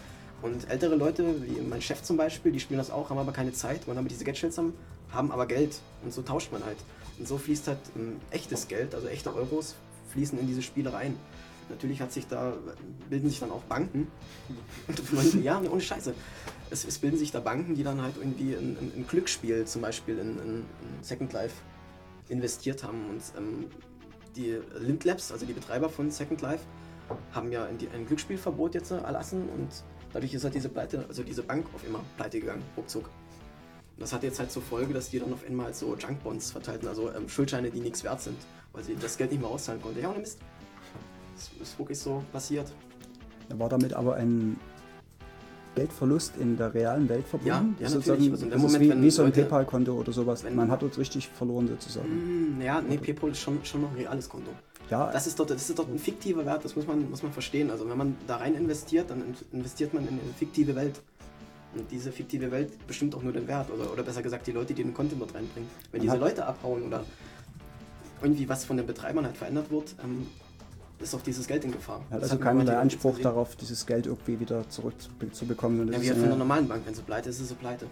Und 0.42 0.68
ältere 0.68 0.96
Leute, 0.96 1.34
wie 1.46 1.60
mein 1.60 1.80
Chef 1.80 2.02
zum 2.02 2.16
Beispiel, 2.16 2.50
die 2.50 2.58
spielen 2.58 2.78
das 2.78 2.90
auch, 2.90 3.10
haben 3.10 3.18
aber 3.18 3.32
keine 3.32 3.52
Zeit, 3.52 3.86
wollen 3.86 3.98
aber 3.98 4.08
diese 4.08 4.24
Gadgets 4.24 4.58
haben, 4.58 4.74
haben 5.12 5.30
aber 5.30 5.46
Geld. 5.46 5.80
Und 6.02 6.12
so 6.12 6.22
tauscht 6.22 6.50
man 6.50 6.64
halt. 6.64 6.78
Und 7.18 7.28
so 7.28 7.38
fließt 7.38 7.68
halt 7.68 7.78
ähm, 7.96 8.16
echtes 8.30 8.66
Geld, 8.66 8.94
also 8.94 9.06
echte 9.06 9.32
Euros, 9.32 9.76
fließen 10.08 10.38
in 10.38 10.48
diese 10.48 10.62
Spiele 10.62 10.92
rein. 10.92 11.16
Natürlich 11.68 12.00
hat 12.00 12.12
sich 12.12 12.26
da, 12.26 12.54
bilden 13.08 13.28
sich 13.28 13.38
dann 13.38 13.52
auch 13.52 13.62
Banken. 13.62 14.08
Man, 15.12 15.42
ja, 15.44 15.60
ohne 15.60 15.80
Scheiße. 15.80 16.12
Es, 16.70 16.84
es 16.84 16.98
bilden 16.98 17.18
sich 17.18 17.30
da 17.30 17.38
Banken, 17.38 17.76
die 17.76 17.84
dann 17.84 18.02
halt 18.02 18.16
irgendwie 18.18 18.54
in, 18.54 18.76
in, 18.78 18.94
in 18.96 19.06
Glücksspiel 19.06 19.64
zum 19.64 19.80
Beispiel 19.80 20.18
in, 20.18 20.38
in, 20.38 20.54
in 20.56 21.02
Second 21.02 21.32
Life 21.32 21.54
investiert 22.28 22.82
haben. 22.82 23.08
Und 23.10 23.22
ähm, 23.38 23.66
die 24.34 24.58
Lind 24.80 25.04
Labs, 25.04 25.30
also 25.30 25.46
die 25.46 25.52
Betreiber 25.52 25.88
von 25.88 26.10
Second 26.10 26.42
Life, 26.42 26.64
haben 27.32 27.52
ja 27.52 27.64
ein 27.64 28.06
Glücksspielverbot 28.06 28.74
jetzt 28.74 28.90
erlassen 28.90 29.48
und 29.48 29.68
dadurch 30.12 30.34
ist 30.34 30.44
halt 30.44 30.54
diese 30.54 30.68
Pleite, 30.68 31.04
also 31.08 31.22
diese 31.22 31.42
Bank 31.42 31.66
auf 31.74 31.86
immer 31.86 32.00
pleite 32.16 32.40
gegangen, 32.40 32.62
ruckzuck. 32.76 33.04
Und 33.04 34.00
das 34.00 34.12
hat 34.12 34.22
jetzt 34.22 34.38
halt 34.38 34.50
zur 34.50 34.62
Folge, 34.62 34.94
dass 34.94 35.10
die 35.10 35.18
dann 35.18 35.32
auf 35.32 35.46
einmal 35.46 35.72
so 35.74 35.96
Junkbonds 35.96 36.50
verteilten, 36.50 36.88
also 36.88 37.10
ähm, 37.12 37.28
Schuldscheine, 37.28 37.70
die 37.70 37.80
nichts 37.80 38.04
wert 38.04 38.20
sind, 38.20 38.38
weil 38.72 38.82
sie 38.84 38.96
das 39.00 39.16
Geld 39.16 39.30
nicht 39.30 39.40
mehr 39.40 39.50
auszahlen 39.50 39.80
konnten. 39.82 40.00
Ja, 40.00 40.10
ohne 40.10 40.20
Mist. 40.20 40.38
Das 41.34 41.50
ist 41.60 41.78
wirklich 41.78 41.98
so 41.98 42.22
passiert. 42.32 42.72
Da 43.48 43.58
war 43.58 43.68
damit 43.68 43.92
aber 43.92 44.14
ein 44.14 44.58
Geldverlust 45.74 46.34
in 46.38 46.56
der 46.56 46.74
realen 46.74 47.08
Welt 47.08 47.26
verbunden? 47.26 47.76
Ja, 47.78 47.84
ja, 47.84 47.88
sozusagen. 47.88 48.30
Also 48.30 48.46
das 48.46 48.60
Moment, 48.60 48.84
ist 48.84 48.96
wie, 48.96 49.02
wie 49.02 49.10
so 49.10 49.22
ein 49.22 49.28
Leute- 49.28 49.42
PayPal-Konto 49.42 49.92
oder 49.92 50.12
sowas. 50.12 50.44
Man 50.50 50.70
hat 50.70 50.82
dort 50.82 50.98
richtig 50.98 51.28
verloren 51.28 51.66
sozusagen. 51.68 52.08
Hm, 52.08 52.60
ja, 52.62 52.80
nee, 52.80 52.98
PayPal 52.98 53.30
ist 53.30 53.38
schon, 53.38 53.64
schon 53.64 53.82
noch 53.82 53.90
ein 53.90 53.96
reales 53.96 54.28
Konto. 54.28 54.50
Ja, 54.92 55.10
Das 55.10 55.26
ist, 55.26 55.38
dort, 55.38 55.50
das 55.50 55.68
ist 55.68 55.78
dort 55.78 55.88
ein 55.88 55.98
fiktiver 55.98 56.44
Wert, 56.44 56.64
das 56.64 56.76
muss 56.76 56.86
man, 56.86 57.08
muss 57.08 57.22
man 57.22 57.32
verstehen. 57.32 57.70
Also 57.70 57.88
wenn 57.88 57.96
man 57.96 58.14
da 58.26 58.36
rein 58.36 58.54
investiert, 58.54 59.08
dann 59.10 59.20
in- 59.22 59.34
investiert 59.58 59.94
man 59.94 60.02
in 60.06 60.10
eine 60.20 60.32
fiktive 60.38 60.74
Welt. 60.76 61.00
Und 61.74 61.90
diese 61.90 62.12
fiktive 62.12 62.50
Welt 62.50 62.70
bestimmt 62.86 63.14
auch 63.14 63.22
nur 63.22 63.32
den 63.32 63.48
Wert. 63.48 63.70
Oder, 63.70 63.90
oder 63.90 64.02
besser 64.02 64.22
gesagt, 64.22 64.46
die 64.46 64.52
Leute, 64.52 64.74
die 64.74 64.82
den 64.82 64.92
Content 64.92 65.20
dort 65.22 65.34
reinbringen. 65.34 65.70
Wenn 65.90 66.02
diese 66.02 66.16
Leute 66.18 66.44
abhauen 66.44 66.82
oder 66.82 67.04
irgendwie 68.20 68.46
was 68.48 68.66
von 68.66 68.76
den 68.76 68.86
Betreibern 68.86 69.24
halt 69.24 69.36
verändert 69.38 69.70
wird, 69.70 69.94
ähm, 70.04 70.26
ist 71.00 71.14
auch 71.14 71.22
dieses 71.22 71.46
Geld 71.48 71.64
in 71.64 71.72
Gefahr. 71.72 72.02
Das 72.10 72.30
also 72.30 72.44
heute 72.44 72.78
Anspruch 72.78 73.18
darauf, 73.18 73.56
dieses 73.56 73.86
Geld 73.86 74.06
irgendwie 74.06 74.38
wieder 74.38 74.68
zurückzubekommen. 74.68 75.90
Ja, 75.92 76.00
wie 76.02 76.08
halt 76.08 76.18
von 76.18 76.28
der 76.28 76.36
normalen 76.36 76.68
Bank. 76.68 76.82
Wenn 76.84 76.94
sie 76.94 77.02
pleite 77.02 77.30
ist, 77.30 77.40
ist 77.40 77.48
sie 77.48 77.54
pleite. 77.54 77.86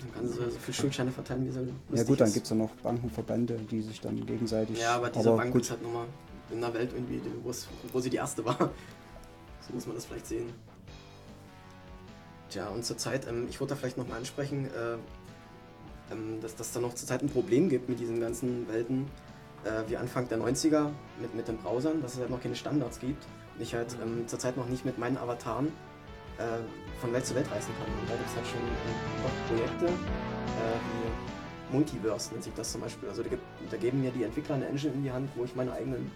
Dann 0.00 0.12
kann 0.14 0.26
sie 0.26 0.34
so 0.50 0.58
viel 0.58 0.74
Schuldscheine 0.74 1.12
verteilen, 1.12 1.46
wie 1.46 1.50
sie 1.50 1.58
ja 1.60 1.66
lustig 1.90 2.08
gut, 2.08 2.20
dann 2.20 2.32
gibt 2.32 2.44
es 2.44 2.50
ja 2.50 2.56
noch 2.56 2.70
Bankenverbände, 2.82 3.60
die 3.70 3.82
sich 3.82 4.00
dann 4.00 4.24
gegenseitig... 4.26 4.80
Ja, 4.80 4.96
aber 4.96 5.10
diese 5.10 5.30
Bank 5.30 5.52
gut, 5.52 5.62
ist 5.62 5.70
halt 5.70 5.82
nochmal 5.82 6.06
in 6.50 6.62
einer 6.62 6.74
Welt 6.74 6.92
irgendwie, 6.92 7.20
wo, 7.42 8.00
sie 8.00 8.10
die 8.10 8.16
erste 8.16 8.44
war. 8.44 8.70
So 9.62 9.74
muss 9.74 9.86
man 9.86 9.94
das 9.94 10.06
vielleicht 10.06 10.26
sehen. 10.26 10.54
Tja, 12.48 12.68
und 12.68 12.82
zurzeit, 12.82 13.28
ähm, 13.28 13.46
ich 13.48 13.60
wollte 13.60 13.74
da 13.74 13.78
vielleicht 13.78 13.98
nochmal 13.98 14.16
ansprechen, 14.16 14.64
äh, 14.64 14.96
ähm, 16.10 16.40
dass 16.40 16.56
das 16.56 16.72
da 16.72 16.80
noch 16.80 16.94
zurzeit 16.94 17.22
ein 17.22 17.28
Problem 17.28 17.68
gibt 17.68 17.88
mit 17.88 18.00
diesen 18.00 18.20
ganzen 18.20 18.66
Welten, 18.68 19.06
äh, 19.64 19.88
wie 19.88 19.98
Anfang 19.98 20.28
der 20.28 20.38
90er 20.38 20.90
mit, 21.20 21.34
mit 21.34 21.46
den 21.46 21.58
Browsern, 21.58 22.00
dass 22.00 22.14
es 22.14 22.20
halt 22.20 22.30
noch 22.30 22.40
keine 22.40 22.56
Standards 22.56 23.00
gibt. 23.00 23.24
Und 23.54 23.62
ich 23.62 23.74
halt 23.74 23.94
ähm, 24.02 24.26
zurzeit 24.26 24.56
noch 24.56 24.66
nicht 24.66 24.86
mit 24.86 24.98
meinen 24.98 25.18
Avataren 25.18 25.68
äh, 26.38 26.42
von 27.00 27.12
Welt 27.12 27.26
zu 27.26 27.34
Welt 27.34 27.50
reisen 27.50 27.72
kann. 27.78 28.00
Und 28.00 28.08
da 28.08 28.16
gibt 28.16 28.28
es 28.28 28.36
halt 28.36 28.46
schon 28.46 28.60
äh, 28.60 29.22
doch 29.22 29.56
Projekte, 29.56 29.86
äh, 29.86 29.88
wie 29.90 31.74
Multiverse 31.76 32.32
nennt 32.32 32.44
sich 32.44 32.54
das 32.54 32.72
zum 32.72 32.80
Beispiel. 32.80 33.08
Also 33.08 33.22
da, 33.22 33.28
gibt, 33.28 33.42
da 33.70 33.76
geben 33.76 34.00
mir 34.00 34.10
die 34.10 34.24
Entwickler 34.24 34.56
eine 34.56 34.66
Engine 34.66 34.92
in 34.94 35.02
die 35.02 35.12
Hand, 35.12 35.30
wo 35.36 35.44
ich 35.44 35.54
meine 35.54 35.72
eigenen 35.72 36.10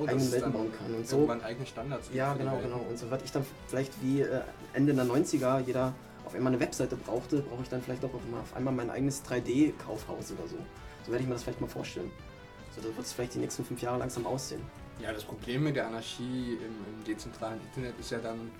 eigenen 0.00 0.18
ist 0.18 0.32
Welten 0.32 0.52
bauen 0.52 0.72
kann. 0.72 0.94
Und 0.94 1.06
so, 1.06 1.16
irgendwann 1.16 1.42
eigene 1.42 1.66
Standards. 1.66 2.10
ja, 2.12 2.34
genau, 2.34 2.58
genau. 2.62 2.80
Und 2.88 2.98
so 2.98 3.10
werde 3.10 3.24
ich 3.24 3.32
dann 3.32 3.44
vielleicht 3.66 3.92
wie 4.02 4.22
äh, 4.22 4.40
Ende 4.72 4.94
der 4.94 5.04
90er 5.04 5.60
jeder 5.60 5.94
auf 6.24 6.34
einmal 6.34 6.52
eine 6.52 6.60
Webseite 6.60 6.96
brauchte, 6.96 7.40
brauche 7.40 7.62
ich 7.62 7.68
dann 7.68 7.82
vielleicht 7.82 8.04
auch 8.04 8.14
auf 8.14 8.22
einmal, 8.24 8.40
auf 8.40 8.56
einmal 8.56 8.74
mein 8.74 8.90
eigenes 8.90 9.24
3D-Kaufhaus 9.24 10.32
oder 10.32 10.48
so. 10.48 10.56
So 11.04 11.10
werde 11.10 11.22
ich 11.22 11.28
mir 11.28 11.34
das 11.34 11.42
vielleicht 11.42 11.60
mal 11.60 11.66
vorstellen. 11.66 12.10
So 12.74 12.80
da 12.80 12.86
wird 12.88 13.06
es 13.06 13.12
vielleicht 13.12 13.34
die 13.34 13.38
nächsten 13.38 13.64
fünf 13.64 13.82
Jahre 13.82 13.98
langsam 13.98 14.26
aussehen. 14.26 14.62
Ja, 15.00 15.12
das 15.12 15.24
Problem 15.24 15.64
mit 15.64 15.76
der 15.76 15.88
Anarchie 15.88 16.54
im, 16.54 16.98
im 16.98 17.04
dezentralen 17.06 17.60
Internet 17.60 17.98
ist 17.98 18.10
ja 18.10 18.18
dann, 18.18 18.50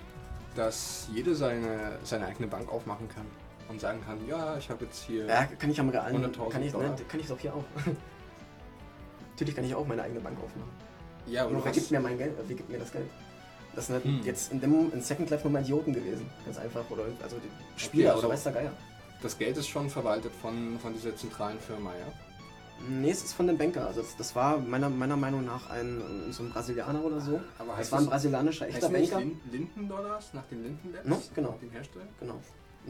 dass 0.55 1.07
jeder 1.11 1.33
seine, 1.33 1.97
seine 2.03 2.27
eigene 2.27 2.47
Bank 2.47 2.71
aufmachen 2.71 3.07
kann 3.07 3.25
und 3.69 3.79
sagen 3.79 4.01
kann, 4.05 4.19
ja, 4.27 4.57
ich 4.57 4.69
habe 4.69 4.85
jetzt 4.85 5.03
hier... 5.03 5.25
Ja, 5.25 5.45
kann 5.45 5.71
ich 5.71 5.79
am 5.79 5.89
realen, 5.89 6.23
100.000 6.25 6.49
kann 6.49 6.63
ich, 6.63 6.73
nein, 6.73 6.95
kann 7.07 7.19
ich 7.19 7.27
doch 7.27 7.39
hier 7.39 7.55
auch. 7.55 7.63
Natürlich 9.31 9.55
kann 9.55 9.65
ich 9.65 9.73
auch 9.73 9.87
meine 9.87 10.03
eigene 10.03 10.19
Bank 10.19 10.37
aufmachen. 10.37 10.69
Ja, 11.27 11.43
aber 11.43 11.51
Nur 11.53 11.65
wer 11.65 11.71
gibt 11.71 11.91
mir 11.91 11.99
mein 11.99 12.17
Geld? 12.17 12.33
Wer 12.45 12.55
gibt 12.55 12.69
mir 12.69 12.79
das 12.79 12.91
Geld? 12.91 13.05
Das 13.75 13.87
sind 13.87 13.95
halt 13.95 14.03
Hm. 14.05 14.21
jetzt 14.23 14.51
in, 14.51 14.61
dem, 14.61 14.91
in 14.93 15.01
Second 15.01 15.29
Life 15.29 15.43
nur 15.43 15.51
mal 15.53 15.61
Idioten 15.63 15.93
gewesen. 15.93 16.29
Ganz 16.45 16.57
einfach. 16.59 16.87
Oder 16.91 17.05
also 17.23 17.37
die 17.37 17.79
Spieler 17.81 18.11
also- 18.13 18.27
oder 18.27 18.33
weiß 18.33 18.43
der 18.43 18.51
Geier. 18.53 18.71
das 19.21 19.37
Geld 19.37 19.57
ist 19.57 19.67
schon 19.67 19.89
verwaltet 19.89 20.31
von, 20.41 20.77
von 20.79 20.93
dieser 20.93 21.15
zentralen 21.15 21.59
Firma, 21.59 21.91
ja? 21.91 22.05
Nee, 22.89 23.11
es 23.11 23.23
ist 23.23 23.33
von 23.33 23.47
dem 23.47 23.57
Banker. 23.57 23.87
Also 23.87 24.01
das, 24.01 24.15
das 24.17 24.35
war 24.35 24.57
meiner, 24.57 24.89
meiner 24.89 25.15
Meinung 25.15 25.45
nach 25.45 25.69
ein, 25.69 26.01
so 26.31 26.43
ein 26.43 26.49
Brasilianer 26.51 27.03
oder 27.03 27.21
so. 27.21 27.39
Aber 27.57 27.75
Das 27.77 27.91
war 27.91 27.99
ein 27.99 28.05
brasilianischer 28.07 28.67
echter 28.67 28.89
Banker. 28.89 29.19
Lin 29.19 29.39
Linden-Dollars 29.51 30.33
nach 30.33 30.43
den 30.51 30.63
Linden-Labs? 30.63 31.07
No, 31.07 31.21
genau. 31.33 31.57
Den 31.61 31.69
Hersteller? 31.71 32.05
Genau. 32.19 32.33
Und 32.33 32.41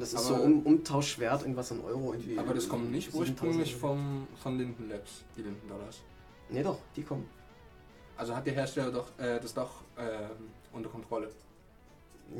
das 0.02 0.14
ist 0.14 0.26
Aber- 0.26 0.38
so 0.40 0.44
um, 0.44 0.62
Umtauschwert, 0.64 1.42
irgendwas 1.44 1.72
an 1.72 1.82
Euro. 1.82 2.14
Irgendwie 2.14 2.40
Aber 2.40 2.54
das 2.56 2.68
kommt 2.68 2.92
nicht 2.92 3.12
7000 3.12 3.30
ursprünglich 3.42 3.76
vom, 3.76 4.28
von 4.42 4.58
Linden 4.58 4.90
Labs, 4.90 5.24
die 5.38 5.44
Linden 5.44 5.68
Dollars. 5.70 6.02
Nee, 6.50 6.64
doch, 6.64 6.80
die 6.96 7.04
kommen. 7.04 7.26
Also 8.24 8.38
hat 8.38 8.46
der 8.48 8.54
Hersteller 8.54 8.90
doch 8.90 9.08
äh, 9.20 9.38
das 9.42 9.54
doch 9.54 9.82
ähm, 9.98 10.48
unter 10.72 10.88
Kontrolle. 10.90 11.28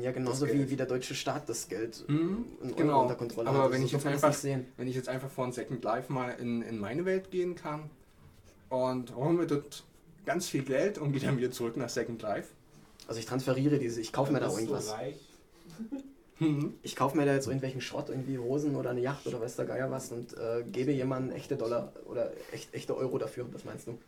Ja, 0.00 0.12
genauso 0.12 0.48
wie, 0.48 0.70
wie 0.70 0.76
der 0.76 0.86
deutsche 0.86 1.14
Staat 1.14 1.46
das 1.46 1.68
Geld 1.68 2.04
Mhm, 2.08 2.46
Euro 2.62 2.74
genau. 2.74 3.02
unter 3.02 3.16
Kontrolle 3.16 3.50
Aber 3.50 3.64
hat. 3.64 3.72
wenn 3.72 3.84
ich 3.84 3.92
jetzt 3.92 4.06
einfach-. 4.06 4.34
Wenn 4.78 4.88
ich 4.88 4.94
jetzt 4.96 5.10
einfach 5.10 5.28
von 5.28 5.52
Second 5.52 5.84
Life 5.84 6.10
mal 6.10 6.30
in, 6.30 6.62
in 6.62 6.78
meine 6.78 7.04
Welt 7.04 7.30
gehen 7.30 7.54
kann 7.54 7.90
und 8.70 9.14
hole 9.14 9.34
mir 9.34 9.46
dort 9.46 9.84
ganz 10.24 10.48
viel 10.48 10.62
Geld 10.62 10.96
und 10.96 11.12
gehe 11.12 11.20
dann 11.20 11.36
wieder 11.36 11.50
zurück 11.50 11.76
nach 11.76 11.90
Second 11.90 12.22
Life. 12.22 12.48
Also 13.06 13.20
ich 13.20 13.26
transferiere 13.26 13.78
diese, 13.78 14.00
ich 14.00 14.10
kaufe 14.10 14.32
mir 14.32 14.40
da 14.40 14.50
irgendwas. 14.50 14.90
reich? 14.90 15.16
Mhm. 16.40 16.72
Ich 16.82 16.96
kaufe 16.96 17.16
mir 17.18 17.26
da 17.26 17.34
jetzt 17.34 17.46
irgendwelchen 17.46 17.80
Schrott, 17.82 18.08
irgendwie 18.08 18.38
Hosen 18.38 18.74
oder 18.74 18.90
eine 18.90 19.00
Yacht 19.02 19.26
oder 19.26 19.38
weiß 19.40 19.54
der 19.56 19.66
Geier 19.66 19.90
was 19.90 20.10
und 20.12 20.32
äh, 20.36 20.64
gebe 20.72 20.92
jemandem 20.92 21.36
echte 21.36 21.56
Dollar 21.56 21.92
oder 22.06 22.32
echt, 22.52 22.72
echte 22.74 22.96
Euro 22.96 23.18
dafür. 23.18 23.46
Was 23.52 23.64
meinst 23.66 23.86
du? 23.86 23.98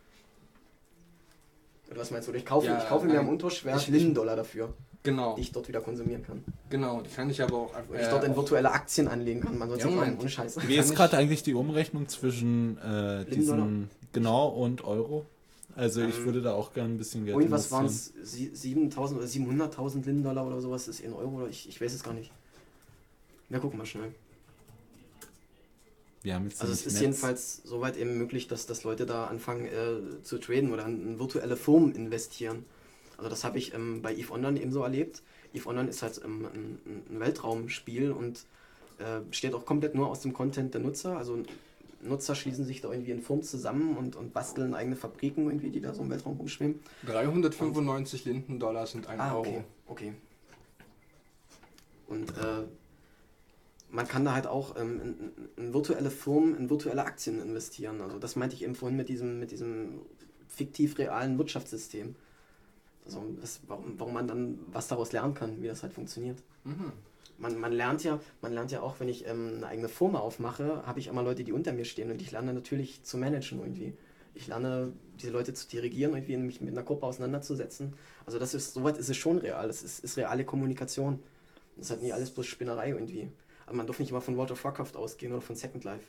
Oder 1.91 2.01
was 2.01 2.11
meinst 2.11 2.27
du? 2.29 2.31
Oder 2.31 2.39
ich 2.39 2.47
kaufe, 2.47 2.67
Ja, 2.67 2.79
ich 2.79 2.89
kaufe 2.89 3.07
mir 3.07 3.21
am 3.21 3.29
Unterschwert 3.29 3.77
Ich- 3.81 3.89
ich- 3.89 3.95
Linden-Dollar 3.95 4.37
dafür, 4.37 4.73
Genau, 5.03 5.35
die 5.37 5.43
ich 5.43 5.53
dort 5.53 5.69
wieder 5.69 5.81
konsumieren 5.81 6.25
kann. 6.25 6.43
genau. 6.69 7.01
Die 7.03 7.11
kann 7.11 7.31
ich 7.31 7.41
aber 7.43 7.57
auch 7.57 7.75
einfach. 7.75 7.95
Und 7.95 8.01
ich 8.01 8.09
dort 8.09 8.25
in 8.25 8.35
virtuelle 8.37 8.71
Aktien 8.73 9.07
anlegen 9.09 9.41
kann. 9.41 9.57
Man 9.59 9.69
soll 9.69 9.79
Ja, 9.79 9.87
Moment. 9.87 10.01
meinen, 10.07 10.21
ohne 10.21 10.29
Scheiß. 10.29 10.57
Wie 10.67 10.77
ist 10.77 10.91
ich- 10.91 10.97
gerade 10.97 11.17
eigentlich 11.17 11.43
die 11.43 11.55
Umrechnung 11.55 12.09
zwischen 12.09 12.79
äh, 12.79 13.25
diesen 13.27 13.89
genau 14.13 14.49
und 14.49 14.85
Euro? 14.85 15.27
Also 15.77 16.01
ich 16.03 16.17
Ähm, 16.19 16.25
würde 16.25 16.41
da 16.43 16.55
auch 16.55 16.73
gerne 16.73 16.95
ein 16.95 16.97
bisschen 16.99 17.27
Geld 17.27 17.37
Irgendwas 17.37 17.71
waren 17.71 17.85
es 17.85 18.13
7000 18.25 19.19
oder 19.21 19.29
700.000 19.29 20.07
Linden-Dollar 20.07 20.47
oder 20.47 20.61
sowas, 20.63 20.89
ist 20.89 21.01
in 21.01 21.13
Euro 21.13 21.37
oder 21.37 21.49
ich, 21.49 21.69
ich 21.69 21.79
weiß 21.81 21.93
es 21.93 22.03
gar 22.03 22.15
nicht. 22.15 22.31
Wir 23.51 23.59
gucken 23.61 23.79
mal 23.79 23.85
schnell. 23.85 24.13
Wir 26.23 26.35
haben 26.35 26.45
jetzt 26.49 26.61
Also 26.61 26.73
es 26.73 26.81
ist 26.87 26.95
Netz. 26.95 27.01
jedenfalls 27.03 27.57
soweit 27.65 27.97
eben 27.97 28.19
möglich, 28.19 28.49
dass, 28.49 28.67
dass 28.67 28.85
Leute 28.85 29.07
da 29.07 29.27
anfangen 29.27 29.67
äh, 29.67 30.23
zu 30.23 30.39
traden 30.39 30.73
oder 30.73 30.87
in, 30.87 31.19
virtuelle 31.19 31.57
Firmen 31.57 31.95
investieren. 31.95 32.65
Also 33.17 33.31
das 33.31 33.45
habe 33.45 33.59
ich 33.59 33.73
ähm, 33.75 34.03
bei 34.03 34.15
EVE 34.15 34.33
Online 34.33 34.61
eben 34.61 34.73
so 34.73 34.83
erlebt. 34.83 35.23
EVE 35.55 35.69
Online 35.69 35.89
ist 35.89 36.03
halt 36.03 36.21
ähm, 36.25 36.47
ein, 36.53 37.03
ein 37.11 37.21
Weltraumspiel 37.21 38.11
und 38.13 38.45
äh, 38.99 39.21
besteht 39.29 39.55
auch 39.55 39.65
komplett 39.65 39.95
nur 39.95 40.09
aus 40.09 40.21
dem 40.21 40.33
Content 40.33 40.75
der 40.75 40.81
Nutzer. 40.81 41.17
Also 41.17 41.39
Nutzer 42.03 42.35
schließen 42.35 42.65
sich 42.67 42.81
da 42.83 42.91
irgendwie 42.91 43.13
in 43.13 43.23
Firmen 43.23 43.43
zusammen 43.45 43.97
und, 43.97 44.17
und 44.17 44.33
basteln 44.35 44.75
eigene 44.75 44.97
Fabriken 44.97 45.47
irgendwie, 45.47 45.71
die 45.71 45.81
da 45.81 45.95
so 45.95 46.03
im 46.03 46.11
Weltraum 46.11 46.37
rumschwimmen. 46.37 46.81
395 47.07 48.25
Linden-Dollar 48.25 48.87
sind 48.87 49.07
ein 49.07 49.19
Ah, 49.21 49.35
Euro. 49.35 49.41
okay, 49.41 49.65
okay. 49.87 50.13
Und 52.09 52.31
äh, 52.31 52.65
man 53.97 54.07
kann 54.07 54.27
da 54.27 54.35
halt 54.35 54.47
auch 54.47 54.77
ähm, 54.77 55.01
in, 55.01 55.49
in, 55.57 55.75
virtuelle 55.75 56.11
Firmen, 56.11 56.55
in 56.55 56.69
virtuelle 56.69 57.03
Aktien 57.03 57.41
investieren. 57.41 58.03
Also 58.03 58.19
das 58.19 58.37
meinte 58.37 58.55
ich 58.55 58.63
eben 58.63 58.75
vorhin 58.75 58.97
mit 58.97 59.09
diesem, 59.09 59.41
mit 59.41 59.51
diesem 59.51 60.03
fiktiv 60.49 60.99
realen 60.99 61.39
Wirtschaftssystem. 61.39 62.15
Also 63.07 63.25
das, 63.41 63.61
warum, 63.67 63.99
warum 63.99 64.13
man 64.13 64.29
dann 64.29 64.59
was 64.71 64.89
daraus 64.89 65.13
lernen 65.13 65.33
kann, 65.33 65.63
wie 65.63 65.67
das 65.67 65.83
halt 65.83 65.95
funktioniert. 65.95 66.39
Mhm. 66.65 66.93
Man, 67.39 67.59
man 67.59 67.73
lernt 67.73 68.05
ja, 68.05 68.21
man 68.43 68.53
lernt 68.53 68.71
ja 68.71 68.83
auch, 68.83 69.01
wenn 69.01 69.09
ich 69.09 69.27
ähm, 69.27 69.55
eine 69.57 69.67
eigene 69.67 69.89
Firma 69.89 70.19
aufmache, 70.19 70.87
habe 70.87 71.01
ich 71.01 71.07
immer 71.07 71.23
Leute, 71.23 71.43
die 71.43 71.53
unter 71.53 71.73
mir 71.73 71.87
stehen 71.87 72.11
und 72.11 72.21
ich 72.21 72.33
lerne 72.33 72.53
natürlich 72.53 73.03
zu 73.03 73.17
managen 73.17 73.61
irgendwie. 73.61 73.95
Ich 74.35 74.47
lerne 74.47 74.93
diese 75.19 75.33
Leute 75.33 75.55
zu 75.55 75.67
dirigieren, 75.69 76.15
irgendwie 76.15 76.37
mich 76.37 76.61
mit 76.61 76.73
einer 76.73 76.83
Gruppe 76.83 77.07
auseinanderzusetzen. 77.07 77.95
Also 78.27 78.39
das 78.39 78.53
ist, 78.53 78.75
soweit 78.75 78.99
ist 78.99 79.09
es 79.09 79.17
schon 79.17 79.39
real. 79.39 79.71
Es 79.71 79.83
ist, 79.83 80.05
ist 80.05 80.19
reale 80.19 80.45
Kommunikation. 80.45 81.19
Das 81.77 81.87
ist 81.87 81.91
halt 81.93 82.03
nie 82.03 82.13
alles 82.13 82.31
bloß 82.31 82.45
Spinnerei 82.45 82.91
irgendwie. 82.91 83.31
Aber 83.67 83.77
man 83.77 83.87
darf 83.87 83.99
nicht 83.99 84.11
immer 84.11 84.21
von 84.21 84.37
World 84.37 84.53
of 84.53 84.65
Warcraft 84.65 84.97
ausgehen 84.97 85.33
oder 85.33 85.43
von 85.43 85.57
Second 85.57 85.85
Life. 85.85 86.07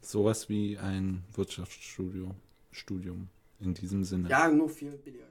Sowas 0.00 0.48
wie 0.48 0.78
ein 0.78 1.24
Wirtschaftsstudium 1.32 2.34
Studium 2.70 3.28
in 3.60 3.72
diesem 3.74 4.04
Sinne. 4.04 4.28
Ja, 4.28 4.48
nur 4.48 4.68
viel 4.68 4.90
billiger. 4.92 5.24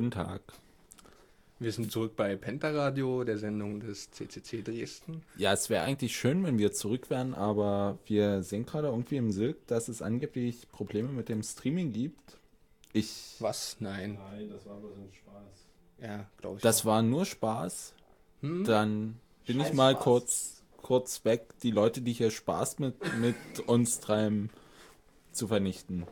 Guten 0.00 0.12
Tag. 0.12 0.40
Wir 1.58 1.70
sind 1.72 1.92
zurück 1.92 2.16
bei 2.16 2.34
Pentaradio, 2.34 3.22
der 3.22 3.36
Sendung 3.36 3.80
des 3.80 4.10
CCC 4.10 4.62
Dresden. 4.62 5.22
Ja, 5.36 5.52
es 5.52 5.68
wäre 5.68 5.84
eigentlich 5.84 6.16
schön, 6.16 6.42
wenn 6.42 6.56
wir 6.56 6.72
zurück 6.72 7.10
wären, 7.10 7.34
aber 7.34 7.98
wir 8.06 8.42
sehen 8.42 8.64
gerade 8.64 8.88
irgendwie 8.88 9.18
im 9.18 9.30
Silk, 9.30 9.66
dass 9.66 9.88
es 9.88 10.00
angeblich 10.00 10.70
Probleme 10.72 11.10
mit 11.10 11.28
dem 11.28 11.42
Streaming 11.42 11.92
gibt. 11.92 12.38
Ich. 12.94 13.36
Was? 13.40 13.76
Nein. 13.80 14.14
Nein, 14.14 14.48
das 14.48 14.64
war 14.64 14.78
bloß 14.78 14.96
ein 14.96 15.12
Spaß. 15.12 15.66
Ja, 16.00 16.26
glaube 16.38 16.56
ich. 16.56 16.62
Das 16.62 16.80
auch. 16.80 16.84
war 16.86 17.02
nur 17.02 17.26
Spaß. 17.26 17.92
Hm? 18.40 18.64
Dann 18.64 19.20
bin 19.46 19.60
ich 19.60 19.66
Scheiß 19.66 19.76
mal 19.76 19.92
Spaß. 19.92 20.02
kurz, 20.02 20.62
kurz 20.80 21.24
weg, 21.26 21.46
die 21.62 21.72
Leute, 21.72 22.00
die 22.00 22.14
hier 22.14 22.30
Spaß 22.30 22.78
mit, 22.78 22.96
mit 23.18 23.36
uns 23.66 24.00
treiben, 24.00 24.48
zu 25.30 25.46
vernichten. 25.46 26.06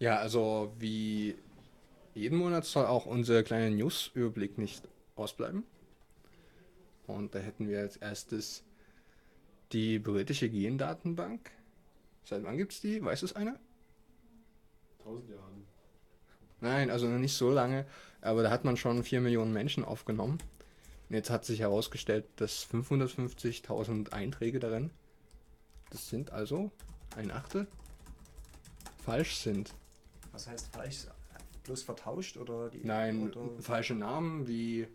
Ja, 0.00 0.16
also 0.16 0.72
wie 0.80 1.36
jeden 2.14 2.38
Monat 2.38 2.64
soll 2.64 2.86
auch 2.86 3.06
unser 3.06 3.42
kleiner 3.42 3.74
News-Überblick 3.74 4.58
nicht 4.58 4.86
ausbleiben. 5.16 5.64
Und 7.06 7.34
da 7.34 7.38
hätten 7.38 7.68
wir 7.68 7.80
als 7.80 7.96
erstes 7.96 8.64
die 9.72 9.98
britische 9.98 10.48
Gendatenbank. 10.48 11.50
Seit 12.24 12.44
wann 12.44 12.56
gibt 12.56 12.72
es 12.72 12.80
die? 12.80 13.02
Weiß 13.02 13.22
es 13.22 13.34
einer? 13.34 13.58
Tausend 15.02 15.30
Jahren. 15.30 15.66
Nein, 16.60 16.90
also 16.90 17.08
noch 17.08 17.18
nicht 17.18 17.36
so 17.36 17.50
lange, 17.50 17.86
aber 18.20 18.44
da 18.44 18.50
hat 18.50 18.64
man 18.64 18.76
schon 18.76 19.02
4 19.02 19.20
Millionen 19.20 19.52
Menschen 19.52 19.84
aufgenommen. 19.84 20.38
Und 21.08 21.16
jetzt 21.16 21.30
hat 21.30 21.44
sich 21.44 21.60
herausgestellt, 21.60 22.24
dass 22.36 22.64
550.000 22.70 24.12
Einträge 24.12 24.60
darin, 24.60 24.90
das 25.90 26.08
sind 26.08 26.30
also 26.30 26.70
ein 27.16 27.30
Achtel, 27.32 27.66
falsch 29.04 29.36
sind. 29.36 29.74
Was 30.30 30.46
heißt 30.46 30.68
falsch? 30.72 31.06
Bloß 31.64 31.82
vertauscht 31.82 32.36
oder 32.36 32.70
die 32.70 32.84
Nein, 32.84 33.28
oder 33.28 33.48
falsche 33.60 33.94
Namen 33.94 34.48
wie, 34.48 34.86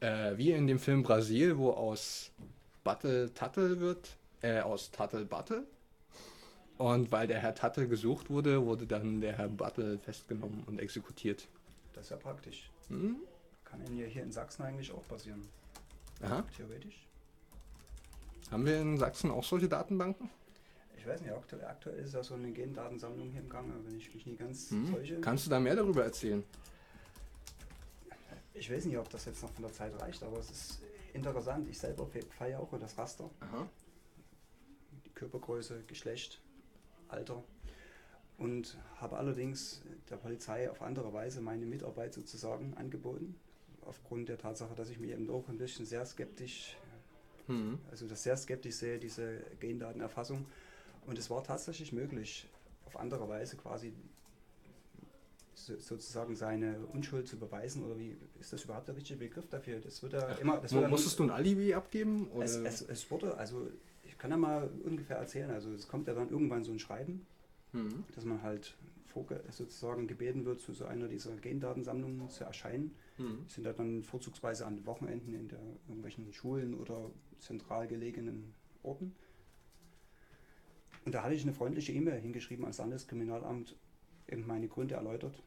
äh, 0.00 0.36
wie 0.36 0.52
in 0.52 0.66
dem 0.66 0.78
Film 0.78 1.02
Brasil, 1.02 1.58
wo 1.58 1.70
aus 1.70 2.30
Battle 2.84 3.32
Tattel 3.34 3.80
wird, 3.80 4.16
äh, 4.42 4.60
aus 4.60 4.90
Tattel 4.90 5.24
Battle. 5.24 5.66
Und 6.76 7.12
weil 7.12 7.26
der 7.26 7.38
Herr 7.38 7.54
Tattel 7.54 7.88
gesucht 7.88 8.30
wurde, 8.30 8.64
wurde 8.64 8.86
dann 8.86 9.20
der 9.20 9.38
Herr 9.38 9.48
Battle 9.48 9.98
festgenommen 9.98 10.64
und 10.66 10.80
exekutiert. 10.80 11.46
Das 11.92 12.04
ist 12.06 12.10
ja 12.10 12.16
praktisch. 12.16 12.70
Hm? 12.88 13.16
Kann 13.64 13.84
Ihnen 13.86 13.98
ja 13.98 14.06
hier 14.06 14.22
in 14.22 14.32
Sachsen 14.32 14.62
eigentlich 14.62 14.92
auch 14.92 15.06
passieren. 15.06 15.42
Aha. 16.22 16.44
Theoretisch. 16.56 17.06
Haben 18.50 18.66
wir 18.66 18.80
in 18.80 18.98
Sachsen 18.98 19.30
auch 19.30 19.44
solche 19.44 19.68
Datenbanken? 19.68 20.30
Ich 21.04 21.10
weiß 21.10 21.20
nicht, 21.20 21.32
aktuell, 21.34 21.64
aktuell 21.66 21.98
ist 21.98 22.14
ja 22.14 22.22
so 22.22 22.32
eine 22.32 22.50
Gendatensammlung 22.50 23.28
hier 23.30 23.42
im 23.42 23.48
Gange, 23.50 23.74
wenn 23.84 23.94
ich 23.94 24.14
mich 24.14 24.24
nie 24.24 24.36
ganz 24.36 24.70
Hm? 24.70 24.90
täusche. 24.90 25.20
Kannst 25.20 25.44
du 25.44 25.50
da 25.50 25.60
mehr 25.60 25.76
darüber 25.76 26.02
erzählen? 26.02 26.42
Ich 28.54 28.72
weiß 28.72 28.86
nicht, 28.86 28.96
ob 28.96 29.10
das 29.10 29.26
jetzt 29.26 29.42
noch 29.42 29.50
von 29.52 29.64
der 29.64 29.72
Zeit 29.74 29.92
reicht, 30.00 30.22
aber 30.22 30.38
es 30.38 30.50
ist 30.50 30.78
interessant. 31.12 31.68
Ich 31.68 31.78
selber 31.78 32.08
feiere 32.38 32.58
auch 32.60 32.78
das 32.78 32.96
Raster. 32.96 33.28
Aha. 33.40 33.68
die 35.04 35.10
Körpergröße, 35.10 35.82
Geschlecht, 35.86 36.40
Alter 37.08 37.44
und 38.38 38.78
habe 38.96 39.18
allerdings 39.18 39.82
der 40.08 40.16
Polizei 40.16 40.70
auf 40.70 40.80
andere 40.80 41.12
Weise 41.12 41.42
meine 41.42 41.66
Mitarbeit 41.66 42.14
sozusagen 42.14 42.72
angeboten. 42.78 43.34
Aufgrund 43.82 44.30
der 44.30 44.38
Tatsache, 44.38 44.74
dass 44.74 44.88
ich 44.88 44.98
mich 44.98 45.10
eben 45.10 45.28
auch 45.28 45.46
ein 45.50 45.58
bisschen 45.58 45.84
sehr 45.84 46.06
skeptisch, 46.06 46.78
Hm. 47.46 47.78
also 47.90 48.08
das 48.08 48.22
sehr 48.22 48.38
skeptisch 48.38 48.76
sehe, 48.76 48.98
diese 48.98 49.42
Gendatenerfassung. 49.60 50.46
Und 51.06 51.18
es 51.18 51.30
war 51.30 51.42
tatsächlich 51.42 51.92
möglich, 51.92 52.48
auf 52.86 52.98
andere 52.98 53.28
Weise 53.28 53.56
quasi 53.56 53.92
so, 55.54 55.76
sozusagen 55.78 56.34
seine 56.34 56.78
Unschuld 56.92 57.28
zu 57.28 57.38
beweisen. 57.38 57.84
Oder 57.84 57.98
wie 57.98 58.16
ist 58.40 58.52
das 58.52 58.64
überhaupt 58.64 58.88
der 58.88 58.96
richtige 58.96 59.18
Begriff 59.18 59.48
dafür? 59.48 59.80
Das 59.80 60.02
wird 60.02 60.14
ja 60.14 60.28
immer. 60.34 60.58
Das 60.58 60.72
wird 60.72 60.88
Musstest 60.88 61.18
du 61.18 61.24
ein 61.24 61.30
Alibi 61.30 61.74
abgeben? 61.74 62.28
Es, 62.40 62.56
es, 62.56 62.82
es 62.82 63.10
wurde, 63.10 63.36
also 63.36 63.68
ich 64.02 64.18
kann 64.18 64.30
ja 64.30 64.36
mal 64.36 64.70
ungefähr 64.84 65.16
erzählen, 65.16 65.50
also 65.50 65.72
es 65.72 65.88
kommt 65.88 66.08
ja 66.08 66.14
dann 66.14 66.30
irgendwann 66.30 66.64
so 66.64 66.72
ein 66.72 66.78
Schreiben, 66.78 67.26
hm. 67.72 68.04
dass 68.14 68.24
man 68.24 68.42
halt 68.42 68.76
sozusagen 69.50 70.08
gebeten 70.08 70.44
wird, 70.44 70.60
zu 70.60 70.72
so 70.72 70.86
einer 70.86 71.06
dieser 71.06 71.36
Gendatensammlungen 71.36 72.28
zu 72.30 72.42
erscheinen. 72.42 72.96
Hm. 73.16 73.44
Die 73.48 73.52
sind 73.52 73.64
ja 73.64 73.72
dann 73.72 74.02
vorzugsweise 74.02 74.66
an 74.66 74.84
Wochenenden 74.86 75.34
in 75.34 75.48
der, 75.48 75.60
irgendwelchen 75.86 76.32
Schulen 76.32 76.74
oder 76.74 77.10
zentral 77.38 77.86
gelegenen 77.86 78.54
Orten. 78.82 79.14
Und 81.04 81.14
da 81.14 81.22
hatte 81.22 81.34
ich 81.34 81.42
eine 81.42 81.52
freundliche 81.52 81.92
E-Mail 81.92 82.20
hingeschrieben 82.20 82.64
ans 82.64 82.78
Landeskriminalamt, 82.78 83.76
eben 84.28 84.46
meine 84.46 84.68
Gründe 84.68 84.94
erläutert, 84.94 85.42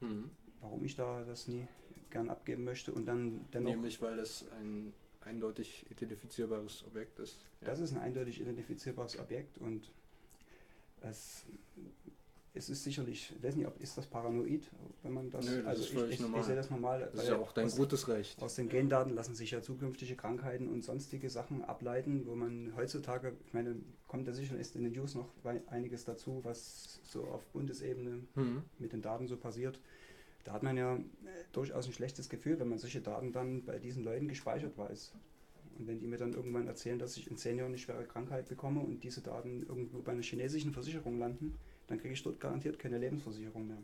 Hm. 0.00 0.30
warum 0.60 0.84
ich 0.84 0.94
da 0.96 1.24
das 1.24 1.48
nie 1.48 1.66
gern 2.10 2.30
abgeben 2.30 2.64
möchte 2.64 2.92
und 2.92 3.06
dann 3.06 3.46
dennoch 3.52 3.70
Nämlich, 3.70 4.00
weil 4.00 4.16
das 4.16 4.46
ein 4.60 4.92
eindeutig 5.20 5.86
identifizierbares 5.90 6.84
Objekt 6.86 7.18
ist. 7.18 7.38
Ja. 7.60 7.68
Das 7.68 7.80
ist 7.80 7.92
ein 7.92 7.98
eindeutig 7.98 8.40
identifizierbares 8.40 9.18
Objekt 9.18 9.58
und 9.58 9.90
es, 11.02 11.44
es 12.58 12.68
ist 12.68 12.84
sicherlich, 12.84 13.32
ich 13.36 13.42
weiß 13.42 13.56
nicht, 13.56 13.66
ob 13.66 13.80
ist 13.80 13.96
das 13.96 14.06
paranoid, 14.06 14.68
wenn 15.02 15.12
man 15.12 15.30
das, 15.30 15.46
Nö, 15.46 15.58
das 15.58 15.66
also 15.66 15.82
ist 15.84 15.92
ich, 15.92 16.10
ich, 16.14 16.20
normal. 16.20 16.40
ich 16.40 16.46
sehe 16.46 16.56
das 16.56 16.70
normal. 16.70 17.08
Das 17.12 17.22
ist 17.22 17.28
ja 17.30 17.38
auch 17.38 17.52
dein 17.52 17.66
aus, 17.66 17.76
gutes 17.76 18.08
Recht. 18.08 18.42
aus 18.42 18.56
den 18.56 18.68
Gendaten 18.68 19.14
lassen 19.14 19.34
sich 19.34 19.52
ja 19.52 19.62
zukünftige 19.62 20.16
Krankheiten 20.16 20.68
und 20.68 20.84
sonstige 20.84 21.30
Sachen 21.30 21.64
ableiten, 21.64 22.26
wo 22.26 22.34
man 22.34 22.72
heutzutage, 22.76 23.32
ich 23.46 23.54
meine, 23.54 23.76
kommt 24.06 24.26
da 24.28 24.32
sicher 24.32 24.58
ist 24.58 24.76
in 24.76 24.82
den 24.82 24.92
News 24.92 25.14
noch 25.14 25.28
einiges 25.68 26.04
dazu, 26.04 26.40
was 26.42 27.00
so 27.04 27.24
auf 27.24 27.46
Bundesebene 27.52 28.24
Hm. 28.34 28.62
mit 28.78 28.92
den 28.92 29.00
Daten 29.02 29.28
so 29.28 29.36
passiert. 29.36 29.80
Da 30.44 30.52
hat 30.52 30.62
man 30.62 30.76
ja 30.76 30.96
äh, 30.96 31.00
durchaus 31.52 31.86
ein 31.86 31.92
schlechtes 31.92 32.28
Gefühl, 32.28 32.58
wenn 32.58 32.68
man 32.68 32.78
solche 32.78 33.00
Daten 33.00 33.32
dann 33.32 33.64
bei 33.64 33.78
diesen 33.78 34.02
Leuten 34.02 34.28
gespeichert 34.28 34.76
weiß. 34.78 35.12
Und 35.78 35.86
wenn 35.86 35.98
die 36.00 36.06
mir 36.06 36.16
dann 36.16 36.32
irgendwann 36.32 36.66
erzählen, 36.66 36.98
dass 36.98 37.16
ich 37.16 37.30
in 37.30 37.36
zehn 37.36 37.56
Jahren 37.58 37.68
eine 37.68 37.78
schwere 37.78 38.04
Krankheit 38.04 38.48
bekomme 38.48 38.80
und 38.80 39.04
diese 39.04 39.20
Daten 39.20 39.62
irgendwo 39.68 40.00
bei 40.00 40.12
einer 40.12 40.22
chinesischen 40.22 40.72
Versicherung 40.72 41.18
landen, 41.18 41.54
dann 41.88 41.98
kriege 41.98 42.14
ich 42.14 42.22
dort 42.22 42.38
garantiert 42.38 42.78
keine 42.78 42.98
Lebensversicherung 42.98 43.66
mehr. 43.66 43.82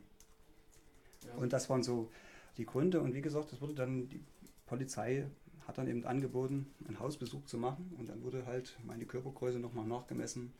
Und 1.37 1.53
das 1.53 1.69
waren 1.69 1.83
so 1.83 2.11
die 2.57 2.65
Gründe. 2.65 3.01
Und 3.01 3.13
wie 3.13 3.21
gesagt, 3.21 3.51
das 3.51 3.61
wurde 3.61 3.73
dann, 3.73 4.07
die 4.09 4.21
Polizei 4.65 5.25
hat 5.67 5.77
dann 5.77 5.87
eben 5.87 6.05
angeboten, 6.05 6.67
einen 6.87 6.99
Hausbesuch 6.99 7.45
zu 7.45 7.57
machen. 7.57 7.93
Und 7.97 8.09
dann 8.09 8.23
wurde 8.23 8.45
halt 8.45 8.77
meine 8.85 9.05
Körpergröße 9.05 9.59
nochmal 9.59 9.85
nachgemessen. 9.85 10.53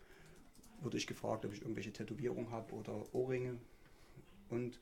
Wurde 0.82 0.98
ich 0.98 1.08
gefragt, 1.08 1.46
ob 1.46 1.54
ich 1.54 1.62
irgendwelche 1.62 1.94
Tätowierungen 1.94 2.52
habe 2.52 2.74
oder 2.74 3.14
Ohrringe. 3.14 3.58
Und 4.50 4.80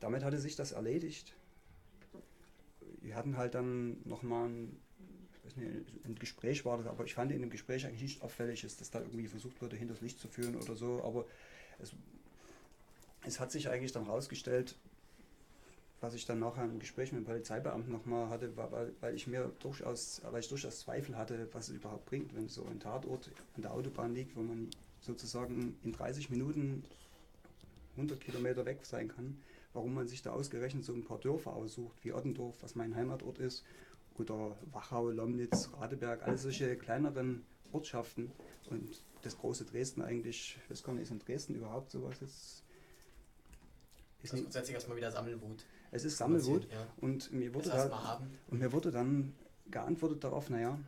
damit 0.00 0.22
hatte 0.22 0.38
sich 0.38 0.56
das 0.56 0.72
erledigt. 0.72 1.34
Wir 3.00 3.16
hatten 3.16 3.36
halt 3.36 3.54
dann 3.54 3.96
nochmal 4.04 4.48
ein, 4.48 4.76
nicht, 5.56 6.04
ein 6.04 6.14
Gespräch 6.14 6.64
war 6.64 6.78
das, 6.78 6.86
aber 6.86 7.04
ich 7.04 7.14
fand 7.14 7.32
in 7.32 7.40
dem 7.40 7.50
Gespräch 7.50 7.86
eigentlich 7.86 8.02
nicht 8.02 8.22
auffällig, 8.22 8.62
dass 8.62 8.76
das 8.76 8.90
da 8.90 9.00
irgendwie 9.00 9.26
versucht 9.26 9.60
wurde, 9.60 9.76
hinters 9.76 10.00
Licht 10.00 10.18
zu 10.18 10.28
führen 10.28 10.56
oder 10.56 10.74
so. 10.74 11.02
Aber 11.04 11.26
es, 11.80 11.92
es 13.26 13.40
hat 13.40 13.50
sich 13.50 13.68
eigentlich 13.68 13.92
dann 13.92 14.04
rausgestellt, 14.04 14.76
was 16.00 16.14
ich 16.14 16.26
dann 16.26 16.38
nachher 16.38 16.64
im 16.64 16.78
Gespräch 16.78 17.12
mit 17.12 17.22
dem 17.22 17.26
Polizeibeamten 17.26 17.90
nochmal 17.90 18.28
hatte, 18.28 18.56
war, 18.56 18.70
weil, 18.72 18.92
weil 19.00 19.14
ich 19.14 19.26
mir 19.26 19.50
durchaus, 19.60 20.20
weil 20.30 20.40
ich 20.40 20.48
durchaus 20.48 20.80
Zweifel 20.80 21.16
hatte, 21.16 21.48
was 21.52 21.68
es 21.68 21.76
überhaupt 21.76 22.04
bringt, 22.06 22.34
wenn 22.34 22.48
so 22.48 22.64
ein 22.66 22.78
Tatort 22.78 23.30
an 23.56 23.62
der 23.62 23.72
Autobahn 23.72 24.14
liegt, 24.14 24.36
wo 24.36 24.42
man 24.42 24.68
sozusagen 25.00 25.76
in 25.82 25.92
30 25.92 26.30
Minuten 26.30 26.84
100 27.96 28.20
Kilometer 28.20 28.66
weg 28.66 28.84
sein 28.84 29.08
kann, 29.08 29.38
warum 29.72 29.94
man 29.94 30.06
sich 30.06 30.22
da 30.22 30.32
ausgerechnet 30.32 30.84
so 30.84 30.92
ein 30.92 31.04
paar 31.04 31.18
Dörfer 31.18 31.54
aussucht, 31.54 31.96
wie 32.02 32.12
Ottendorf, 32.12 32.56
was 32.62 32.74
mein 32.74 32.94
Heimatort 32.94 33.38
ist, 33.38 33.64
oder 34.18 34.56
Wachau, 34.72 35.10
Lomnitz, 35.10 35.70
Radeberg, 35.78 36.22
all 36.22 36.38
solche 36.38 36.76
kleineren 36.76 37.44
Ortschaften 37.74 38.30
und 38.70 39.02
das 39.22 39.36
große 39.38 39.64
Dresden 39.64 40.02
eigentlich, 40.02 40.58
ich 40.64 40.70
weiß 40.70 40.82
gar 40.82 40.92
nicht, 40.92 41.02
ist 41.02 41.10
in 41.10 41.18
Dresden 41.18 41.54
überhaupt 41.54 41.90
sowas 41.90 42.16
jetzt? 42.20 42.62
Ist 44.22 44.22
Das 44.22 44.32
nicht, 44.32 44.42
grundsätzlich 44.44 44.74
erstmal 44.74 44.96
wieder 44.96 45.10
Sammelwut. 45.10 45.64
es 45.90 46.04
ist 46.04 46.16
Sammelwut 46.16 46.66
Ja. 46.70 46.86
und 46.98 47.32
mir 47.32 47.52
wurde 47.54 47.68
da, 47.70 48.22
und 48.48 48.58
mir 48.58 48.72
wurde 48.72 48.90
dann 48.90 49.34
geantwortet 49.70 50.24
darauf, 50.24 50.48
naja, 50.50 50.78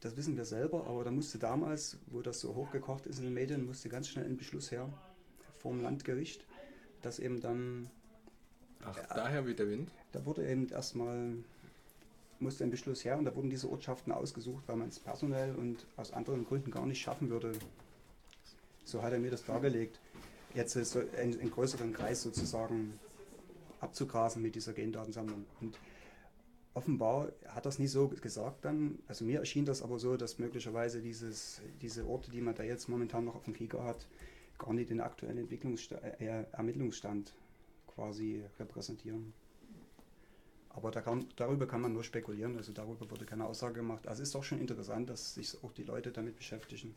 das 0.00 0.16
wissen 0.16 0.36
wir 0.36 0.44
selber, 0.46 0.86
aber 0.86 1.04
da 1.04 1.10
musste 1.10 1.38
damals, 1.38 1.98
wo 2.06 2.22
das 2.22 2.40
so 2.40 2.54
hochgekocht 2.54 3.06
ist 3.06 3.18
in 3.18 3.24
den 3.24 3.34
Medien, 3.34 3.66
musste 3.66 3.88
ganz 3.90 4.08
schnell 4.08 4.24
ein 4.24 4.36
Beschluss 4.38 4.70
her 4.70 4.88
vom 5.58 5.80
Landgericht, 5.82 6.46
dass 7.02 7.18
eben 7.18 7.40
dann, 7.40 7.90
Ach, 8.82 8.96
daher 9.14 9.46
weht 9.46 9.58
der 9.58 9.68
Wind. 9.68 9.90
da 10.12 10.24
wurde 10.24 10.48
eben 10.48 10.68
erstmal, 10.70 11.34
musste 12.40 12.64
ein 12.64 12.70
Beschluss 12.70 13.04
her 13.04 13.18
und 13.18 13.24
da 13.24 13.34
wurden 13.34 13.50
diese 13.50 13.70
Ortschaften 13.70 14.12
ausgesucht, 14.12 14.64
weil 14.66 14.76
man 14.76 14.88
es 14.88 14.98
personell 14.98 15.54
und 15.54 15.86
aus 15.96 16.12
anderen 16.12 16.44
Gründen 16.44 16.70
gar 16.70 16.86
nicht 16.86 17.00
schaffen 17.00 17.30
würde. 17.30 17.52
So 18.84 19.02
hat 19.02 19.12
er 19.12 19.18
mir 19.18 19.30
das 19.30 19.44
dargelegt. 19.44 20.00
Jetzt 20.54 20.72
so 20.72 20.98
einen, 20.98 21.38
einen 21.38 21.50
größeren 21.50 21.92
Kreis 21.92 22.22
sozusagen 22.22 22.98
abzugrasen 23.80 24.42
mit 24.42 24.54
dieser 24.54 24.72
Gendatensammlung. 24.72 25.44
Und 25.60 25.78
offenbar 26.74 27.32
hat 27.48 27.66
das 27.66 27.78
nicht 27.78 27.90
so 27.90 28.08
gesagt 28.08 28.64
dann. 28.64 28.98
Also 29.06 29.24
mir 29.24 29.40
erschien 29.40 29.64
das 29.64 29.82
aber 29.82 29.98
so, 29.98 30.16
dass 30.16 30.38
möglicherweise 30.38 31.00
dieses, 31.00 31.60
diese 31.80 32.06
Orte, 32.06 32.30
die 32.30 32.40
man 32.40 32.54
da 32.54 32.62
jetzt 32.62 32.88
momentan 32.88 33.24
noch 33.24 33.36
auf 33.36 33.44
dem 33.44 33.54
Kieker 33.54 33.84
hat, 33.84 34.06
gar 34.58 34.72
nicht 34.72 34.90
den 34.90 35.00
aktuellen 35.00 35.38
Entwicklungssta 35.38 35.96
äh, 35.96 36.44
Ermittlungsstand 36.52 37.32
quasi 37.86 38.42
repräsentieren. 38.58 39.32
Aber 40.70 40.90
da 40.92 41.00
kann, 41.00 41.26
darüber 41.36 41.66
kann 41.66 41.80
man 41.80 41.92
nur 41.92 42.04
spekulieren, 42.04 42.56
also 42.56 42.72
darüber 42.72 43.10
wurde 43.10 43.24
keine 43.26 43.44
Aussage 43.44 43.74
gemacht. 43.74 44.06
Also 44.06 44.22
es 44.22 44.28
ist 44.28 44.34
doch 44.34 44.44
schon 44.44 44.60
interessant, 44.60 45.10
dass 45.10 45.34
sich 45.34 45.56
auch 45.64 45.72
die 45.72 45.82
Leute 45.82 46.12
damit 46.12 46.36
beschäftigen. 46.36 46.94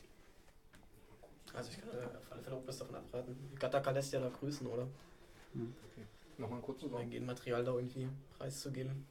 Also 1.53 1.71
ich 1.71 1.79
kann 1.79 1.89
äh, 1.89 2.17
auf 2.17 2.31
alle 2.31 2.41
Fälle 2.43 2.55
auch 2.55 2.67
was 2.67 2.77
davon 2.77 2.95
abraten. 2.95 3.35
Gattaca 3.59 3.91
lässt 3.91 4.13
ja 4.13 4.19
da 4.19 4.29
grüßen, 4.29 4.65
oder? 4.67 4.87
Nochmal 6.37 6.57
einen 6.57 6.61
kurzen 6.63 6.91
Mein 6.91 7.09
Genmaterial 7.09 7.63
da 7.63 7.73
irgendwie 7.73 8.07
preiszugeben. 8.37 9.05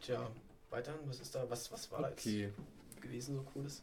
Tja, 0.00 0.30
weiter, 0.70 0.94
was 1.06 1.20
ist 1.20 1.34
da, 1.34 1.48
was, 1.50 1.70
was 1.72 1.90
war 1.90 2.02
da 2.02 2.08
Okay. 2.10 2.52
jetzt 2.88 3.02
gewesen 3.02 3.36
so 3.36 3.42
cooles? 3.42 3.82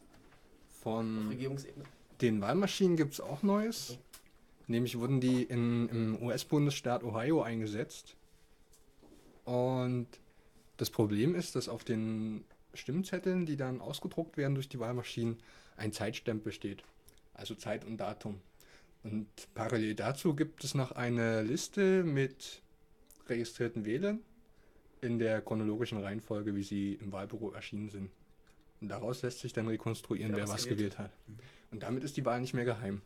Auf 0.70 0.80
Von 0.82 1.28
Regierungsebene. 1.28 1.84
den 2.20 2.40
Wahlmaschinen 2.40 2.96
gibt 2.96 3.14
es 3.14 3.20
auch 3.20 3.42
Neues. 3.42 3.98
Nämlich 4.66 4.98
wurden 4.98 5.20
die 5.20 5.42
in, 5.42 5.88
im 5.88 6.22
US-Bundesstaat 6.22 7.04
Ohio 7.04 7.42
eingesetzt. 7.42 8.16
Und 9.44 10.06
das 10.76 10.90
Problem 10.90 11.34
ist, 11.34 11.54
dass 11.54 11.68
auf 11.68 11.84
den 11.84 12.44
Stimmzetteln, 12.72 13.46
die 13.46 13.56
dann 13.56 13.80
ausgedruckt 13.80 14.36
werden 14.36 14.54
durch 14.54 14.68
die 14.68 14.80
Wahlmaschinen, 14.80 15.36
ein 15.76 15.92
Zeitstempel 15.92 16.52
steht. 16.52 16.82
Also 17.34 17.54
Zeit 17.54 17.84
und 17.84 17.98
Datum. 17.98 18.40
Und 19.02 19.26
parallel 19.54 19.94
dazu 19.94 20.34
gibt 20.34 20.64
es 20.64 20.74
noch 20.74 20.92
eine 20.92 21.42
Liste 21.42 22.04
mit 22.04 22.62
registrierten 23.28 23.84
Wählern 23.84 24.20
in 25.02 25.18
der 25.18 25.42
chronologischen 25.42 25.98
Reihenfolge, 25.98 26.54
wie 26.54 26.62
sie 26.62 26.94
im 26.94 27.12
Wahlbüro 27.12 27.50
erschienen 27.50 27.90
sind. 27.90 28.10
Und 28.80 28.88
daraus 28.88 29.22
lässt 29.22 29.40
sich 29.40 29.52
dann 29.52 29.68
rekonstruieren, 29.68 30.32
Wer 30.32 30.46
wer 30.46 30.48
was 30.48 30.64
gewählt 30.64 30.78
gewählt 30.78 30.98
hat. 30.98 31.10
Und 31.70 31.82
damit 31.82 32.02
ist 32.04 32.16
die 32.16 32.24
Wahl 32.24 32.40
nicht 32.40 32.54
mehr 32.54 32.64
geheim. 32.64 33.02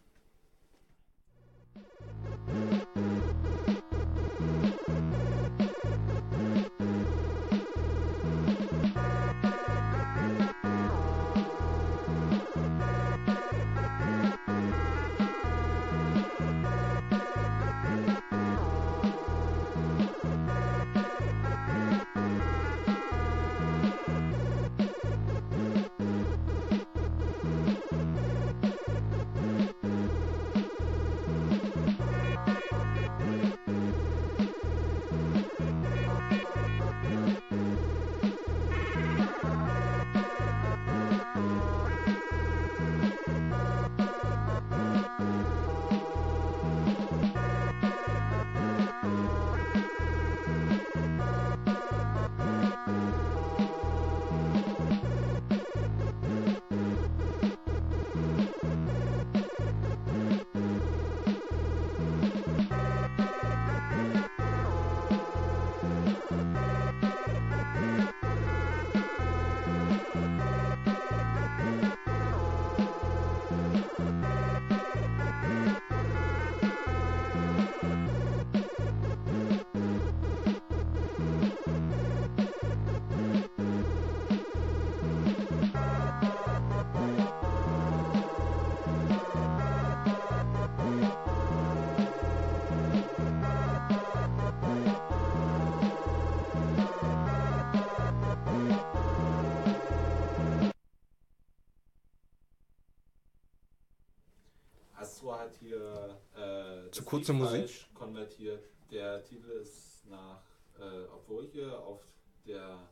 Hat 105.49 105.57
hier 105.57 106.19
äh, 106.37 106.91
Zu 106.91 107.05
kurze 107.05 107.33
Musik. 107.33 107.87
konvertiert. 107.95 108.69
Der 108.91 109.23
Titel 109.25 109.51
ist 109.51 110.05
nach, 110.07 110.43
äh, 110.79 111.05
obwohl 111.15 111.47
hier 111.47 111.79
auf 111.81 112.03
der 112.47 112.89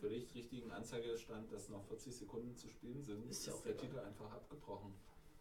völlig 0.00 0.34
richtigen 0.34 0.70
Anzeige 0.70 1.16
stand, 1.18 1.50
dass 1.52 1.68
noch 1.68 1.84
40 1.84 2.14
Sekunden 2.16 2.54
zu 2.56 2.68
spielen 2.68 3.02
sind, 3.02 3.28
Ist 3.28 3.40
ist, 3.40 3.46
ja 3.46 3.54
auch 3.54 3.62
der 3.62 3.72
egal. 3.72 3.86
Titel 3.86 3.98
einfach 4.00 4.30
abgebrochen. 4.30 4.94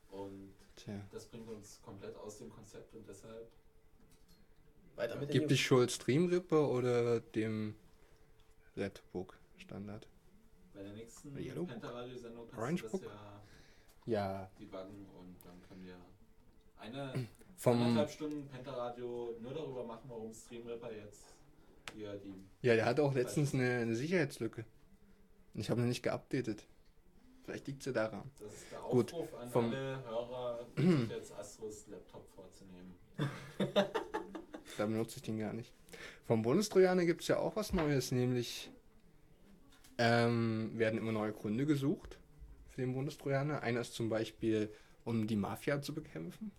Und 0.09 0.53
Tja. 0.77 0.99
das 1.11 1.25
bringt 1.27 1.47
uns 1.49 1.81
komplett 1.81 2.15
aus 2.15 2.37
dem 2.37 2.49
Konzept 2.49 2.93
und 2.95 3.07
deshalb 3.07 3.51
Weiter 4.95 5.15
mit 5.17 5.29
Gibt 5.29 5.51
die 5.51 5.53
News. 5.55 5.59
Schuld 5.59 5.91
Streamripper 5.91 6.69
oder 6.69 7.19
dem 7.19 7.75
Redbook 8.75 9.37
Standard? 9.57 10.07
bei 10.73 10.83
der 10.83 10.93
nächsten? 10.93 11.33
Penta-Radio-Sendung 11.33 12.47
kannst 12.47 12.57
Orange 12.59 12.81
du 12.83 12.87
das 12.89 12.91
Book? 12.91 13.03
ja 13.03 13.41
Ja. 14.05 14.51
debuggen 14.59 15.05
und 15.19 15.35
dann 15.43 15.61
können 15.67 15.83
wir 15.85 15.97
eine 16.79 17.13
Vom, 17.57 17.81
anderthalb 17.81 18.11
Stunden 18.11 18.47
Penta-Radio 18.47 19.35
nur 19.41 19.53
darüber 19.53 19.83
machen, 19.83 20.03
warum 20.09 20.31
Streamripper 20.33 20.91
jetzt 20.93 21.23
hier 21.95 22.13
die 22.17 22.45
ja, 22.61 22.75
der 22.75 22.85
hatte 22.85 23.01
auch 23.03 23.13
letztens 23.15 23.53
eine, 23.53 23.77
eine 23.79 23.95
Sicherheitslücke. 23.95 24.63
Ich 25.55 25.69
habe 25.71 25.81
noch 25.81 25.87
nicht 25.87 26.03
geupdatet. 26.03 26.63
Vielleicht 27.43 27.65
liegt 27.67 27.81
sie 27.81 27.93
daran. 27.93 28.29
Das 28.39 28.53
ist 28.53 28.71
der 28.71 28.79
Gut, 28.79 29.11
Aufruf 29.13 29.33
an 29.35 29.49
vom- 29.49 29.65
alle 29.71 30.03
Hörer, 30.05 30.59
sich 30.75 31.09
jetzt 31.09 31.31
Astros 31.33 31.87
Laptop 31.87 32.27
vorzunehmen. 32.35 32.93
Da 34.77 34.85
benutze 34.85 35.15
ich 35.15 35.23
den 35.23 35.39
gar 35.39 35.53
nicht. 35.53 35.73
Vom 36.25 36.43
Bundestrojaner 36.43 37.05
gibt 37.05 37.21
es 37.21 37.29
ja 37.29 37.39
auch 37.39 37.55
was 37.55 37.73
Neues, 37.73 38.11
nämlich 38.11 38.69
ähm, 39.97 40.71
werden 40.75 40.99
immer 40.99 41.11
neue 41.11 41.33
Gründe 41.33 41.65
gesucht 41.65 42.19
für 42.69 42.81
den 42.81 42.93
Bundestrojaner. 42.93 43.63
Einer 43.63 43.81
ist 43.81 43.93
zum 43.95 44.09
Beispiel, 44.09 44.71
um 45.03 45.25
die 45.25 45.35
Mafia 45.35 45.81
zu 45.81 45.95
bekämpfen. 45.95 46.51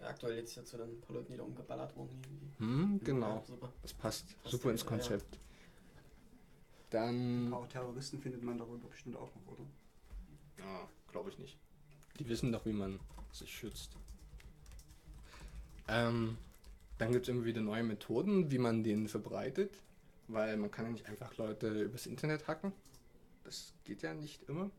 Ja, 0.00 0.08
aktuell 0.08 0.36
jetzt 0.36 0.56
ja 0.56 0.64
zu 0.64 0.78
den 0.78 1.00
paar 1.00 1.16
Leuten, 1.16 1.32
die 1.32 1.38
da 1.38 1.44
umgeballert 1.44 1.94
wurden. 1.96 2.20
irgendwie. 2.22 2.58
Hm, 2.58 3.00
genau. 3.04 3.36
Ja, 3.36 3.42
super. 3.46 3.72
Das 3.82 3.92
passt 3.92 4.26
Passt 4.42 4.52
super 4.52 4.70
ins 4.70 4.82
ja, 4.82 4.86
ja. 4.86 4.96
Konzept. 4.96 5.34
Ein 5.34 5.40
Dann. 6.90 7.50
paar 7.50 7.68
Terroristen 7.68 8.20
findet 8.20 8.42
man 8.42 8.58
darüber 8.58 8.88
bestimmt 8.88 9.16
auch 9.16 9.30
noch, 9.34 9.52
oder? 9.52 9.66
Ja, 10.58 10.88
glaube 11.12 11.30
ich 11.30 11.38
nicht. 11.38 11.58
Die 12.18 12.28
wissen 12.28 12.50
doch, 12.50 12.64
wie 12.66 12.72
man 12.72 12.98
sich 13.32 13.50
schützt. 13.52 13.96
Ähm, 15.88 16.36
dann 16.98 17.12
gibt 17.12 17.28
es 17.28 17.34
immer 17.34 17.44
wieder 17.44 17.60
neue 17.60 17.82
Methoden, 17.82 18.50
wie 18.50 18.58
man 18.58 18.82
den 18.82 19.08
verbreitet, 19.08 19.82
weil 20.28 20.56
man 20.56 20.70
kann 20.70 20.86
ja 20.86 20.92
nicht 20.92 21.06
einfach 21.06 21.36
Leute 21.36 21.82
übers 21.82 22.06
Internet 22.06 22.46
hacken. 22.48 22.72
Das 23.44 23.72
geht 23.84 24.02
ja 24.02 24.14
nicht 24.14 24.48
immer. 24.48 24.70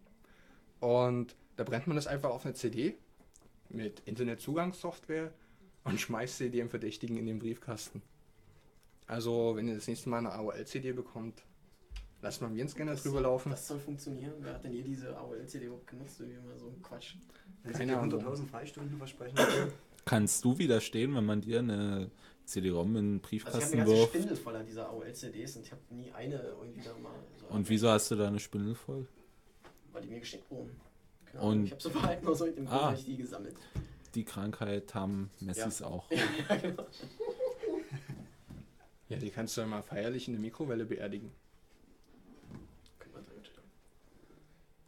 Und 0.80 1.36
da 1.58 1.64
brennt 1.64 1.88
man 1.88 1.96
das 1.96 2.08
einfach 2.08 2.30
auf 2.30 2.46
eine 2.46 2.54
CD 2.54 2.98
mit 3.74 4.02
Internetzugangssoftware 4.06 5.32
und 5.84 6.00
schmeißt 6.00 6.38
sie 6.38 6.50
dem 6.50 6.70
Verdächtigen 6.70 7.18
in 7.18 7.26
den 7.26 7.40
Briefkasten. 7.40 8.02
Also, 9.08 9.56
wenn 9.56 9.68
ihr 9.68 9.76
das 9.76 9.88
nächste 9.88 10.10
Mal 10.10 10.20
eine 10.20 10.32
AOL-CD 10.32 10.94
bekommt, 10.94 11.44
lasst 12.22 12.42
mal 12.42 12.48
einen 12.48 12.56
Virenscanner 12.56 12.96
drüber 12.96 13.22
laufen. 13.22 13.50
Das 13.50 13.68
soll 13.68 13.80
funktionieren. 13.80 14.34
Wer 14.40 14.54
hat 14.54 14.64
denn 14.64 14.74
je 14.74 14.84
diese 14.84 15.18
AOL-CD 15.18 15.66
überhaupt 15.66 15.88
genutzt? 15.88 16.20
Irgendwie 16.20 16.40
immer 16.40 16.58
so 16.58 16.68
ein 16.68 16.82
Quatsch. 16.82 17.16
Keine 17.74 17.94
dir 17.94 18.00
Ahnung. 18.00 18.22
100.000 18.22 18.48
Freistunden 18.48 18.98
versprechen, 18.98 19.38
Kannst 20.06 20.44
du 20.46 20.58
widerstehen, 20.58 21.14
wenn 21.16 21.26
man 21.26 21.42
dir 21.42 21.60
eine 21.60 22.10
CD-ROM 22.46 22.96
in 22.96 23.20
den 23.20 23.22
Also 23.22 23.36
ich 23.36 23.44
habe 23.44 23.52
Briefkasten 23.52 23.74
eine 23.74 23.86
ganze 23.86 24.02
wirft? 24.02 24.14
Spindel 24.14 24.38
voller 24.38 24.64
dieser 24.64 24.90
AOL-CDs 24.90 25.56
und 25.58 25.66
ich 25.66 25.72
habe 25.72 25.82
nie 25.90 26.12
eine 26.12 26.42
irgendwie 26.42 26.82
da 26.82 26.94
mal 26.98 27.14
so 27.40 27.48
Und 27.48 27.70
wieso 27.70 27.90
hast 27.90 28.10
du 28.12 28.16
da 28.16 28.28
eine 28.28 28.40
Spindel 28.40 28.76
voll? 28.76 29.08
Weil 29.92 30.02
die 30.02 30.08
mir 30.08 30.20
geschenkt 30.20 30.50
wurden. 30.50 30.72
Keine 31.32 31.44
Und- 31.44 31.66
ich 31.66 31.72
habe 31.72 31.82
so 31.82 31.90
verhalten 31.90 32.28
aus 32.28 32.40
dem 32.40 32.56
Grund 32.56 32.70
Ah. 32.70 32.86
habe 32.88 32.96
ich 32.96 33.06
die 33.06 33.18
gesammelt. 33.18 33.56
Die 34.16 34.26
Krankheit 34.26 34.94
haben 34.94 35.30
Messis 35.40 35.82
auch. 35.82 36.10
ja, 36.50 36.56
genau. 36.58 36.86
Ja, 39.10 39.18
die 39.18 39.30
kannst 39.30 39.56
du 39.58 39.62
ja 39.62 39.68
mal 39.68 39.82
feierlich 39.82 40.28
in 40.28 40.34
der 40.34 40.42
Mikrowelle 40.42 40.86
beerdigen. 40.86 41.32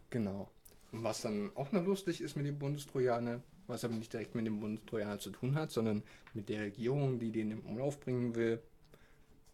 Genau. 0.10 0.49
was 0.91 1.22
dann 1.22 1.49
auch 1.56 1.72
noch 1.72 1.84
lustig 1.84 2.22
ist 2.22 2.36
mit 2.38 2.45
dem 2.45 2.60
Bundestrojaner, 2.60 3.41
was 3.65 3.84
aber 3.84 3.95
nicht 3.95 4.14
direkt 4.14 4.36
mit 4.36 4.45
dem 4.45 4.60
Bundestrojaner 4.60 5.18
zu 5.18 5.32
tun 5.32 5.56
hat, 5.56 5.72
sondern 5.72 6.03
mit 6.36 6.49
der 6.49 6.61
Regierung, 6.61 7.18
die 7.18 7.32
den 7.32 7.49
im 7.49 7.61
Umlauf 7.61 7.99
bringen 7.99 8.36
will. 8.36 8.61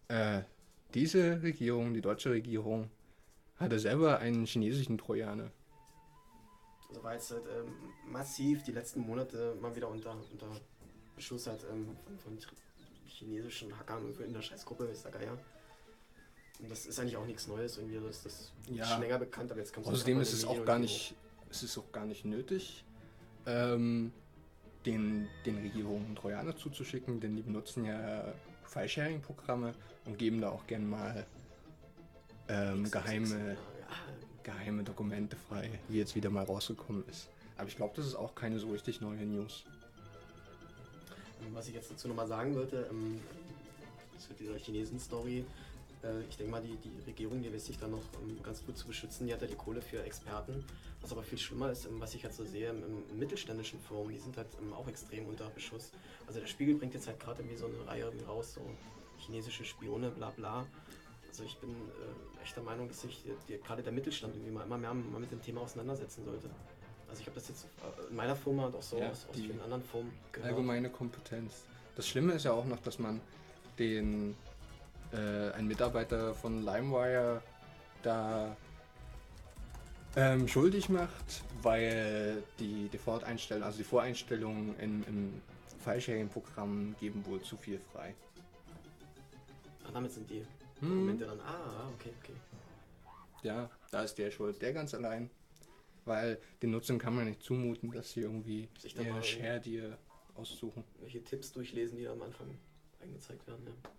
Äh, 0.09 0.41
diese 0.93 1.41
Regierung, 1.41 1.93
die 1.93 2.01
deutsche 2.01 2.31
Regierung, 2.31 2.89
hatte 3.55 3.79
selber 3.79 4.19
einen 4.19 4.45
chinesischen 4.45 4.97
Trojaner. 4.97 5.49
Also 6.89 7.03
war 7.03 7.13
jetzt 7.13 7.31
halt 7.31 7.43
ähm, 7.45 7.71
massiv 8.11 8.63
die 8.63 8.71
letzten 8.71 9.01
Monate 9.01 9.55
mal 9.61 9.75
wieder 9.75 9.87
unter, 9.89 10.15
unter 10.31 10.47
Beschuss 11.15 11.47
halt 11.47 11.63
ähm, 11.71 11.95
von, 12.05 12.39
von 12.39 12.57
chinesischen 13.07 13.77
Hackern 13.77 14.01
irgendwo 14.03 14.23
in 14.23 14.33
der 14.33 14.41
Scheißgruppe, 14.41 14.85
ist 14.85 15.03
der 15.05 15.11
Geier. 15.11 15.37
Und 16.59 16.69
das 16.69 16.85
ist 16.85 16.99
eigentlich 16.99 17.15
auch 17.17 17.25
nichts 17.25 17.47
Neues 17.47 17.77
irgendwie, 17.77 17.99
das 17.99 18.17
ist 18.17 18.25
das 18.25 18.53
Ja. 18.67 18.85
schon 18.85 19.01
länger 19.01 19.19
bekannt, 19.19 19.51
aber 19.51 19.59
jetzt 19.59 19.73
kommt 19.73 19.87
Außerdem 19.87 20.19
ist 20.19 20.33
es 20.33 20.43
auch 20.45 20.65
gar 20.65 20.79
nicht, 20.79 21.15
es 21.49 21.63
ist 21.63 21.77
auch 21.77 21.91
gar 21.91 22.05
nicht 22.05 22.25
nötig, 22.25 22.83
ähm, 23.45 24.11
den, 24.85 25.27
den 25.45 25.57
Regierungen 25.57 26.15
Trojaner 26.15 26.55
zuzuschicken, 26.55 27.19
denn 27.19 27.35
die 27.35 27.41
benutzen 27.43 27.85
ja 27.85 28.33
File-Sharing-Programme 28.65 29.73
und 30.05 30.17
geben 30.17 30.41
da 30.41 30.49
auch 30.49 30.65
gern 30.67 30.89
mal 30.89 31.25
ähm, 32.47 32.89
geheime, 32.89 33.57
geheime 34.43 34.83
Dokumente 34.83 35.35
frei, 35.35 35.69
wie 35.87 35.97
jetzt 35.97 36.15
wieder 36.15 36.29
mal 36.29 36.43
rausgekommen 36.43 37.03
ist. 37.09 37.27
Aber 37.57 37.67
ich 37.67 37.75
glaube, 37.75 37.93
das 37.95 38.05
ist 38.05 38.15
auch 38.15 38.35
keine 38.35 38.59
so 38.59 38.71
richtig 38.71 39.01
neue 39.01 39.25
News. 39.25 39.63
Was 41.53 41.67
ich 41.67 41.75
jetzt 41.75 41.91
dazu 41.91 42.07
nochmal 42.07 42.27
sagen 42.27 42.55
wollte, 42.55 42.87
ähm, 42.89 43.19
zu 44.17 44.33
dieser 44.33 44.57
Chinesen-Story, 44.57 45.45
äh, 46.03 46.21
ich 46.29 46.37
denke 46.37 46.51
mal, 46.51 46.61
die, 46.61 46.75
die 46.77 46.91
Regierung, 47.05 47.41
die 47.41 47.53
weiß 47.53 47.65
sich 47.65 47.77
da 47.77 47.87
noch 47.87 48.03
ähm, 48.21 48.41
ganz 48.43 48.65
gut 48.65 48.77
zu 48.77 48.87
beschützen, 48.87 49.27
die 49.27 49.33
hat 49.33 49.41
ja 49.41 49.47
die 49.47 49.55
Kohle 49.55 49.81
für 49.81 50.03
Experten. 50.03 50.63
Was 51.01 51.11
aber 51.11 51.23
viel 51.23 51.37
schlimmer 51.37 51.71
ist, 51.71 51.85
ähm, 51.85 51.99
was 51.99 52.13
ich 52.13 52.23
halt 52.23 52.33
so 52.33 52.45
sehe, 52.45 52.69
im, 52.69 53.17
mittelständischen 53.17 53.79
Firmen, 53.79 54.09
die 54.09 54.19
sind 54.19 54.37
halt 54.37 54.47
auch 54.73 54.87
extrem 54.87 55.27
unter 55.27 55.49
Beschuss. 55.49 55.91
Also 56.27 56.39
der 56.39 56.47
Spiegel 56.47 56.75
bringt 56.75 56.93
jetzt 56.93 57.07
halt 57.07 57.19
gerade 57.19 57.41
irgendwie 57.41 57.57
so 57.57 57.65
eine 57.65 57.87
Reihe 57.87 58.11
raus, 58.27 58.53
so 58.55 58.61
chinesische 59.17 59.65
Spione, 59.65 60.11
bla 60.11 60.29
bla. 60.29 60.65
Also 61.29 61.43
ich 61.43 61.57
bin 61.59 61.69
äh, 61.69 62.43
echt 62.43 62.55
der 62.55 62.63
Meinung, 62.63 62.87
dass 62.87 63.01
sich 63.01 63.23
gerade 63.63 63.83
der 63.83 63.93
Mittelstand 63.93 64.35
irgendwie 64.35 64.51
mal 64.51 64.65
immer 64.65 64.77
mehr 64.77 64.93
mal 64.93 65.19
mit 65.19 65.31
dem 65.31 65.41
Thema 65.41 65.61
auseinandersetzen 65.61 66.25
sollte. 66.25 66.49
Also 67.07 67.21
ich 67.21 67.27
habe 67.27 67.35
das 67.35 67.49
jetzt 67.49 67.65
äh, 67.65 68.09
in 68.09 68.15
meiner 68.15 68.35
Firma 68.35 68.65
und 68.65 68.75
auch 68.75 68.81
so 68.81 68.97
Ja, 68.97 69.09
aus, 69.09 69.27
aus 69.29 69.35
vielen 69.35 69.61
anderen 69.61 69.83
Firmen 69.83 70.11
gehört. 70.31 70.51
Allgemeine 70.51 70.89
Kompetenz. 70.89 71.65
Das 71.95 72.07
Schlimme 72.07 72.33
ist 72.33 72.45
ja 72.45 72.51
auch 72.51 72.65
noch, 72.65 72.79
dass 72.79 72.99
man 72.99 73.21
den 73.77 74.35
äh, 75.11 75.51
ein 75.51 75.67
Mitarbeiter 75.67 76.33
von 76.33 76.63
LimeWire 76.63 77.41
da 78.03 78.55
ähm, 80.15 80.47
schuldig 80.47 80.89
macht, 80.89 81.43
weil 81.61 82.43
die 82.59 82.89
Default-Einstellungen, 82.89 83.65
also 83.65 83.77
die 83.77 83.83
Voreinstellungen 83.83 84.77
in, 84.79 85.03
im 85.03 85.41
File-Sharing-Programm 85.79 86.95
geben 86.99 87.25
wohl 87.25 87.41
zu 87.41 87.57
viel 87.57 87.79
frei. 87.91 88.15
Ah, 89.85 89.91
damit 89.93 90.11
sind 90.11 90.29
die 90.29 90.43
Hm. 90.79 90.91
Argumente 90.91 91.25
dann, 91.25 91.39
ah, 91.41 91.89
okay, 91.95 92.11
okay. 92.21 92.33
Ja, 93.43 93.69
da 93.91 94.03
ist 94.03 94.15
der 94.15 94.31
schuld, 94.31 94.61
der 94.61 94.73
ganz 94.73 94.93
allein. 94.93 95.29
Weil 96.05 96.39
den 96.61 96.71
Nutzern 96.71 96.97
kann 96.97 97.15
man 97.15 97.25
nicht 97.25 97.43
zumuten, 97.43 97.91
dass 97.91 98.11
sie 98.11 98.21
irgendwie 98.21 98.67
Sich 98.79 98.93
da 98.95 99.03
mal 99.03 99.17
ihr 99.17 99.23
Share 99.23 99.59
dir 99.59 99.97
aussuchen. 100.35 100.83
Welche 101.01 101.23
Tipps 101.23 101.51
durchlesen, 101.51 101.97
die 101.97 102.05
da 102.05 102.13
am 102.13 102.21
Anfang 102.21 102.47
eingezeigt 103.01 103.45
werden. 103.47 103.65
Ja. 103.67 103.89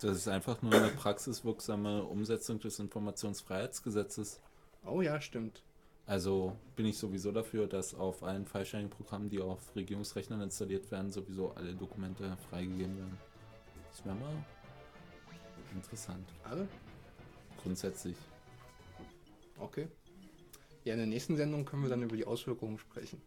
Das 0.00 0.16
ist 0.16 0.28
einfach 0.28 0.62
nur 0.62 0.72
eine 0.72 0.88
praxiswirksame 0.88 2.04
Umsetzung 2.04 2.58
des 2.58 2.78
Informationsfreiheitsgesetzes. 2.78 4.40
Oh 4.86 5.02
ja, 5.02 5.20
stimmt. 5.20 5.62
Also 6.06 6.56
bin 6.74 6.86
ich 6.86 6.96
sowieso 6.96 7.32
dafür, 7.32 7.66
dass 7.66 7.94
auf 7.94 8.22
allen 8.22 8.46
File-Sharing-Programmen, 8.46 9.28
die 9.28 9.40
auf 9.40 9.76
Regierungsrechnern 9.76 10.40
installiert 10.40 10.90
werden, 10.90 11.12
sowieso 11.12 11.50
alle 11.52 11.74
Dokumente 11.74 12.36
freigegeben 12.48 12.96
werden. 12.96 13.18
Das 13.90 14.04
wäre 14.06 14.14
mal 14.16 14.44
interessant. 15.72 16.26
Alle? 16.44 16.68
Grundsätzlich. 17.62 18.16
Okay. 19.58 19.88
Ja, 20.84 20.94
in 20.94 20.98
der 20.98 21.06
nächsten 21.06 21.36
Sendung 21.36 21.64
können 21.64 21.82
wir 21.82 21.90
dann 21.90 22.02
über 22.02 22.16
die 22.16 22.24
Auswirkungen 22.24 22.78
sprechen. 22.78 23.20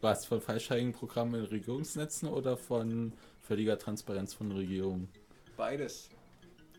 Was 0.00 0.26
von 0.26 0.40
File-Sharing-Programmen 0.40 1.40
in 1.40 1.46
Regierungsnetzen 1.46 2.28
oder 2.28 2.58
von 2.58 3.14
völliger 3.40 3.78
Transparenz 3.78 4.34
von 4.34 4.52
Regierungen? 4.52 5.08
Beides. 5.56 6.10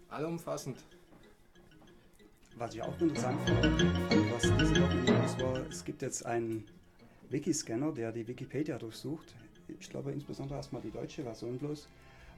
Allumfassend. 0.10 0.78
Was 2.58 2.76
ich 2.76 2.82
auch 2.82 3.02
interessant 3.02 3.50
fand, 3.50 3.82
was 4.32 4.44
diese 4.44 4.82
Woche 4.82 4.96
News 4.96 5.40
war, 5.40 5.58
es 5.68 5.84
gibt 5.84 6.02
jetzt 6.02 6.26
einen 6.26 6.66
Wikiscanner, 7.30 7.92
der 7.92 8.12
die 8.12 8.28
Wikipedia 8.28 8.78
durchsucht. 8.78 9.34
Ich 9.80 9.90
glaube 9.90 10.12
insbesondere 10.12 10.58
erstmal 10.58 10.82
die 10.82 10.92
deutsche 10.92 11.24
Version 11.24 11.58
bloß. 11.58 11.90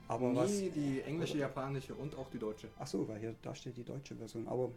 Aber 0.07 0.35
was. 0.35 0.51
Nie 0.51 0.69
die 0.69 1.01
englische, 1.01 1.37
japanische 1.37 1.93
und 1.93 2.15
auch 2.15 2.29
die 2.29 2.39
deutsche. 2.39 2.69
Ach 2.79 2.87
so, 2.87 3.07
weil 3.07 3.19
hier 3.19 3.35
da 3.41 3.53
steht 3.53 3.77
die 3.77 3.83
deutsche 3.83 4.15
Version. 4.15 4.47
Aber 4.47 4.71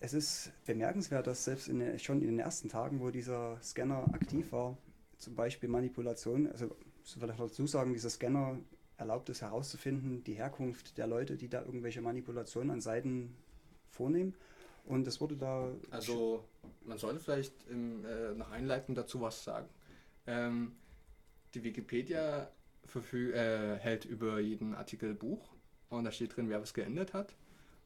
es 0.00 0.14
ist 0.14 0.50
bemerkenswert, 0.66 1.26
dass 1.26 1.44
selbst 1.44 1.68
in, 1.68 1.78
der- 1.80 1.98
schon 1.98 2.20
in 2.22 2.28
den 2.28 2.38
ersten 2.38 2.68
Tagen, 2.68 3.00
wo 3.00 3.10
dieser 3.10 3.60
Scanner 3.62 4.04
aktiv 4.14 4.50
war, 4.52 4.78
zum 5.18 5.34
Beispiel 5.34 5.68
Manipulation, 5.68 6.50
also 6.50 6.70
will 7.16 7.30
ich 7.30 7.36
dazu 7.36 7.66
sagen, 7.66 7.92
dieser 7.92 8.08
Scanner 8.10 8.58
erlaubt 8.96 9.28
es 9.28 9.42
herauszufinden, 9.42 10.24
die 10.24 10.34
Herkunft 10.34 10.96
der 10.96 11.06
Leute, 11.06 11.36
die 11.36 11.48
da 11.48 11.62
irgendwelche 11.62 12.00
Manipulationen 12.00 12.70
an 12.70 12.80
Seiten 12.80 13.34
vornehmen. 13.88 14.34
Und 14.86 15.06
es 15.06 15.20
wurde 15.20 15.36
da 15.36 15.70
Also, 15.90 16.44
man 16.84 16.96
sollte 16.98 17.20
vielleicht 17.20 17.52
im, 17.68 18.04
äh, 18.04 18.32
noch 18.34 18.50
einleitend 18.50 18.96
dazu 18.96 19.20
was 19.20 19.44
sagen. 19.44 19.68
Ähm, 20.26 20.72
die 21.54 21.62
Wikipedia 21.62 22.50
verfü 22.90 23.32
äh, 23.32 23.76
hält 23.76 24.04
über 24.04 24.40
jeden 24.40 24.74
Artikel 24.74 25.14
Buch 25.14 25.52
und 25.88 26.04
da 26.04 26.12
steht 26.12 26.36
drin, 26.36 26.48
wer 26.48 26.60
was 26.60 26.74
geändert 26.74 27.14
hat. 27.14 27.34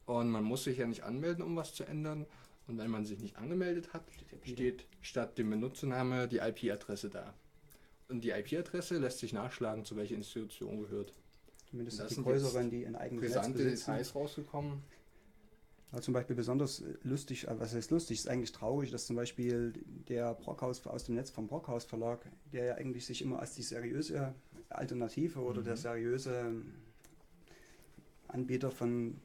Und 0.05 0.29
man 0.29 0.43
muss 0.43 0.63
sich 0.65 0.77
ja 0.77 0.85
nicht 0.85 1.03
anmelden, 1.03 1.43
um 1.43 1.55
was 1.55 1.73
zu 1.73 1.83
ändern. 1.83 2.25
Und 2.67 2.77
wenn 2.77 2.89
man 2.89 3.05
sich 3.05 3.19
nicht 3.19 3.37
angemeldet 3.37 3.93
hat, 3.93 4.03
steht 4.43 4.85
statt 5.01 5.37
dem 5.37 5.49
Benutzername 5.49 6.27
die 6.27 6.37
IP-Adresse 6.37 7.09
da. 7.09 7.33
Und 8.07 8.23
die 8.23 8.31
IP-Adresse 8.31 8.97
lässt 8.97 9.19
sich 9.19 9.33
nachschlagen, 9.33 9.85
zu 9.85 9.95
welcher 9.95 10.15
Institution 10.15 10.81
gehört. 10.81 11.13
zumindest 11.69 11.99
das 11.99 12.09
die 12.09 12.15
sind 12.15 12.23
größeren, 12.23 12.69
die 12.69 12.85
ein 12.85 12.95
eigenes 12.95 13.23
Netz 13.23 13.33
Brisante. 13.33 13.63
Details 13.63 14.15
rausgekommen. 14.15 14.83
Ja, 15.91 16.01
zum 16.01 16.13
Beispiel 16.13 16.35
besonders 16.35 16.83
lustig, 17.03 17.47
äh, 17.47 17.59
was 17.59 17.73
heißt 17.73 17.91
lustig, 17.91 18.19
ist 18.19 18.27
eigentlich 18.27 18.51
traurig, 18.51 18.91
dass 18.91 19.05
zum 19.05 19.15
Beispiel 19.15 19.73
der 20.07 20.33
Brockhaus 20.33 20.85
aus 20.87 21.05
dem 21.05 21.15
Netz 21.15 21.29
vom 21.29 21.47
Brockhaus 21.47 21.85
Verlag, 21.85 22.25
der 22.51 22.65
ja 22.65 22.75
eigentlich 22.75 23.05
sich 23.05 23.21
immer 23.21 23.39
als 23.39 23.53
die 23.53 23.63
seriöse 23.63 24.35
Alternative 24.69 25.39
oder 25.39 25.61
der 25.61 25.77
seriöse 25.77 26.53
Anbieter 28.27 28.71
von 28.71 29.19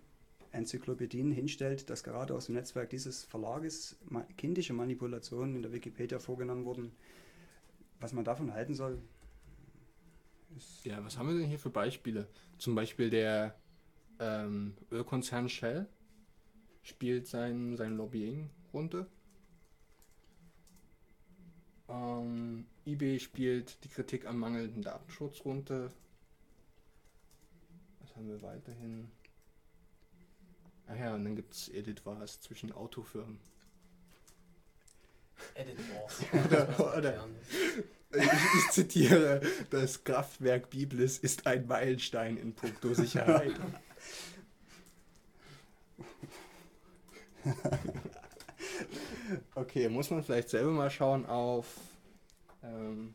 Enzyklopädien 0.52 1.30
hinstellt, 1.30 1.90
dass 1.90 2.02
gerade 2.02 2.34
aus 2.34 2.46
dem 2.46 2.56
Netzwerk 2.56 2.90
dieses 2.90 3.24
Verlages 3.24 3.96
kindische 4.36 4.72
Manipulationen 4.72 5.56
in 5.56 5.62
der 5.62 5.72
Wikipedia 5.72 6.18
vorgenommen 6.18 6.64
wurden. 6.64 6.92
Was 8.00 8.12
man 8.12 8.24
davon 8.24 8.52
halten 8.52 8.74
soll, 8.74 8.98
Ja, 10.84 11.04
was 11.04 11.16
haben 11.16 11.28
wir 11.28 11.38
denn 11.38 11.48
hier 11.48 11.58
für 11.58 11.70
Beispiele? 11.70 12.26
Zum 12.58 12.74
Beispiel 12.74 13.10
der 13.10 13.54
ähm, 14.18 14.74
Ölkonzern 14.90 15.48
Shell 15.48 15.86
spielt 16.82 17.26
sein, 17.26 17.76
sein 17.76 17.96
Lobbying 17.96 18.50
runter. 18.72 19.06
Ähm, 21.88 22.66
eBay 22.90 23.20
spielt 23.20 23.82
die 23.84 23.88
Kritik 23.88 24.26
am 24.26 24.38
mangelnden 24.38 24.82
Datenschutz 24.82 25.44
runter. 25.44 25.90
Was 28.00 28.16
haben 28.16 28.28
wir 28.28 28.42
weiterhin? 28.42 29.10
Ah 30.88 30.96
ja, 30.96 31.14
und 31.14 31.24
dann 31.24 31.36
gibt 31.36 31.54
es 31.54 31.68
Edit 31.68 32.04
Wars 32.04 32.40
zwischen 32.40 32.72
Autofirmen. 32.72 33.38
Edit 35.54 35.78
Wars. 35.94 36.20
Oder- 36.46 36.98
oder- 36.98 37.28
Ich, 38.12 38.24
ich 38.24 38.70
zitiere, 38.72 39.40
das 39.70 40.02
Kraftwerk 40.02 40.68
Biblis 40.70 41.18
ist 41.18 41.46
ein 41.46 41.68
Meilenstein 41.68 42.36
in 42.38 42.54
puncto 42.54 42.92
Sicherheit. 42.92 43.54
okay, 49.54 49.88
muss 49.88 50.10
man 50.10 50.24
vielleicht 50.24 50.48
selber 50.48 50.72
mal 50.72 50.90
schauen 50.90 51.24
auf. 51.26 51.66
Ähm, 52.70 53.14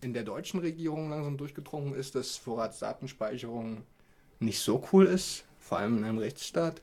in 0.00 0.14
der 0.14 0.24
deutschen 0.24 0.60
Regierung 0.60 1.10
langsam 1.10 1.36
durchgedrungen 1.36 1.94
ist, 1.94 2.14
dass 2.14 2.36
Vorratsdatenspeicherung 2.36 3.82
nicht 4.40 4.60
so 4.60 4.86
cool 4.92 5.06
ist 5.06 5.44
vor 5.66 5.78
allem 5.78 5.98
in 5.98 6.04
einem 6.04 6.18
Rechtsstaat. 6.18 6.80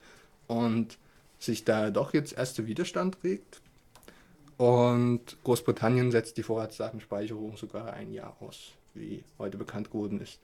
Und 0.48 0.98
sich 1.40 1.66
da 1.66 1.90
doch 1.90 2.14
jetzt 2.14 2.34
erster 2.34 2.68
Widerstand 2.68 3.18
regt. 3.24 3.62
Und 4.64 5.44
Großbritannien 5.44 6.10
setzt 6.10 6.38
die 6.38 6.44
Vorratsdatenspeicherung 6.44 7.58
sogar 7.58 7.92
ein 7.92 8.14
Jahr 8.14 8.38
aus, 8.40 8.72
wie 8.94 9.26
heute 9.38 9.58
bekannt 9.58 9.92
geworden 9.92 10.22
ist. 10.22 10.40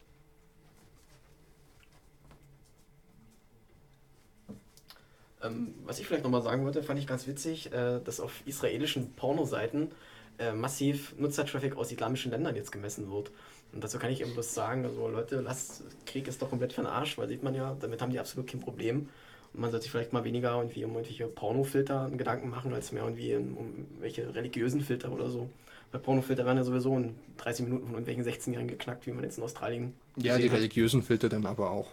Ähm, 5.42 5.74
was 5.86 6.00
ich 6.00 6.06
vielleicht 6.06 6.26
nochmal 6.26 6.42
sagen 6.42 6.66
wollte, 6.66 6.84
fand 6.84 7.00
ich 7.00 7.08
ganz 7.08 7.28
witzig, 7.28 7.72
äh, 7.72 8.02
dass 8.04 8.20
auf 8.20 8.46
israelischen 8.46 9.14
Pornoseiten 9.14 9.90
äh, 10.38 10.52
massiv 10.52 11.18
Nutzertraffic 11.18 11.78
aus 11.78 11.90
islamischen 11.90 12.32
Ländern 12.32 12.58
jetzt 12.58 12.74
gemessen 12.74 13.10
wird. 13.10 13.32
Und 13.72 13.86
dazu 13.86 14.00
kann 14.00 14.12
ich 14.12 14.20
eben 14.20 14.34
bloß 14.34 14.54
sagen, 14.54 14.84
also 14.84 15.08
Leute, 15.08 15.40
lasst 15.40 15.84
Krieg 16.06 16.28
ist 16.28 16.42
doch 16.42 16.50
komplett 16.50 16.74
für 16.74 16.82
den 16.82 16.88
Arsch, 16.88 17.18
weil 17.18 17.30
sieht 17.30 17.42
man 17.42 17.56
ja, 17.56 17.78
damit 17.80 18.02
haben 18.02 18.12
die 18.12 18.20
absolut 18.20 18.50
kein 18.50 18.60
Problem. 18.60 19.08
Man 19.54 19.72
sollte 19.72 19.84
sich 19.84 19.92
vielleicht 19.92 20.14
mal 20.14 20.24
weniger 20.24 20.56
irgendwie 20.58 20.86
um 20.86 20.92
irgendwelche 20.94 21.28
Pornofilter 21.28 22.10
Gedanken 22.12 22.50
machen, 22.50 22.74
als 22.74 22.92
mehr 22.92 23.04
irgendwie 23.04 23.36
um 23.36 23.88
welche 24.00 24.34
religiösen 24.34 24.82
Filter 24.82 25.12
oder 25.12 25.30
so. 25.30 25.50
Weil 25.92 26.02
Pornofilter 26.02 26.46
werden 26.46 26.58
ja 26.58 26.64
sowieso 26.64 26.96
in 26.98 27.16
30 27.38 27.66
Minuten 27.66 27.86
von 27.88 27.96
irgendwelchen 27.96 28.24
16-Jährigen 28.24 28.68
geknackt, 28.70 29.08
wie 29.08 29.12
man 29.12 29.24
jetzt 29.24 29.38
in 29.38 29.44
Australien 29.44 29.94
Ja, 30.18 30.38
die 30.38 30.50
hat. 30.50 30.58
religiösen 30.58 31.02
Filter 31.04 31.30
dann 31.30 31.46
aber 31.46 31.72
auch. 31.72 31.90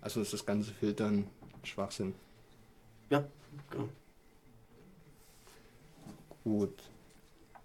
Also 0.00 0.20
ist 0.22 0.32
das 0.32 0.46
ganze 0.46 0.72
Filtern 0.72 1.26
Schwachsinn. 1.64 2.14
Ja, 3.10 3.24
genau. 3.70 3.88
Gut. 6.44 6.72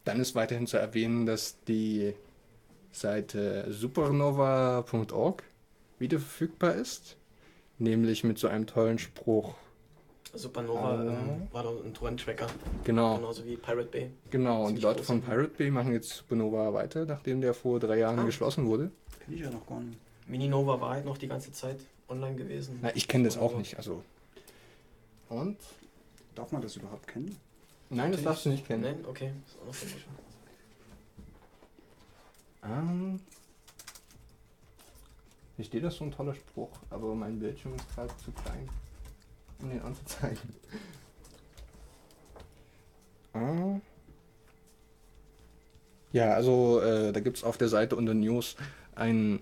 Dann 0.04 0.20
ist 0.20 0.36
weiterhin 0.36 0.68
zu 0.68 0.78
erwähnen, 0.78 1.26
dass 1.26 1.58
die 1.68 2.14
Seite 2.92 3.68
supernova.org 3.72 5.44
wieder 6.00 6.20
verfügbar 6.20 6.76
ist. 6.76 7.18
Nämlich 7.82 8.24
mit 8.24 8.38
so 8.38 8.48
einem 8.48 8.68
tollen 8.68 9.00
Spruch. 9.00 9.56
Supernova 10.36 11.00
Oh. 11.04 11.10
ähm, 11.10 11.48
war 11.52 11.64
doch 11.64 11.84
ein 11.84 11.94
Torrent-Tracker, 11.96 12.46
Genau, 12.84 13.16
genauso 13.18 13.44
wie 13.44 13.58
Pirate 13.58 13.90
Bay. 13.90 14.12
genau. 14.30 14.66
Und 14.68 14.76
die 14.76 14.82
Leute 14.82 15.02
von 15.04 15.20
Pirate 15.22 15.50
Bay 15.58 15.72
machen 15.72 15.92
jetzt 15.92 16.10
Supernova 16.10 16.74
weiter, 16.76 17.06
nachdem 17.06 17.42
der 17.42 17.56
vor 17.56 17.80
drei 17.80 17.98
Jahren 17.98 18.20
Ah. 18.20 18.24
geschlossen 18.24 18.68
wurde. 18.68 18.92
Kenn 19.26 19.34
ich 19.34 19.42
ja 19.42 19.50
noch 19.50 19.66
gar 19.66 19.80
nicht. 19.80 19.98
Mininova 20.28 20.80
war 20.80 20.92
halt 20.92 21.06
noch 21.06 21.18
die 21.18 21.28
ganze 21.28 21.52
Zeit 21.52 21.80
online 22.08 22.36
gewesen. 22.36 22.78
Na, 22.84 22.96
ich 22.96 23.08
kenne 23.08 23.24
das 23.26 23.38
auch 23.40 23.58
nicht, 23.58 23.76
also. 23.78 24.04
Und? 25.28 25.58
Darf 26.36 26.52
man 26.52 26.62
das 26.62 26.76
überhaupt 26.76 27.08
kennen? 27.08 27.36
Nein, 27.90 28.12
das 28.12 28.22
darfst 28.24 28.46
du 28.46 28.50
nicht 28.50 28.66
kennen. 28.68 28.84
Nein, 28.84 29.04
okay. 29.10 29.32
Ist 29.48 29.58
auch 29.60 29.66
noch 29.66 29.76
Ähm, 32.72 33.20
hier 35.62 35.68
steht 35.68 35.84
das 35.84 35.98
so 35.98 36.06
ein 36.06 36.12
toller 36.12 36.34
Spruch, 36.34 36.72
aber 36.90 37.14
mein 37.14 37.38
Bildschirm 37.40 37.76
ist 37.76 37.94
gerade 37.94 38.12
zu 38.18 38.32
klein, 38.32 38.68
um 39.60 39.70
den 39.70 39.82
anzuzeigen. 39.82 40.40
Ah. 43.34 43.80
Ja, 46.12 46.34
also 46.34 46.82
äh, 46.82 47.14
da 47.14 47.22
gibt 47.22 47.38
es 47.38 47.46
auf 47.46 47.58
der 47.58 47.70
Seite 47.70 47.96
unter 47.96 48.14
News 48.14 48.58
ein, 48.94 49.40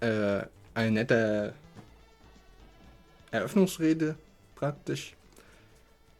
äh, 0.00 0.42
eine 0.74 0.90
nette 0.90 1.54
Eröffnungsrede 3.30 4.14
praktisch, 4.56 5.16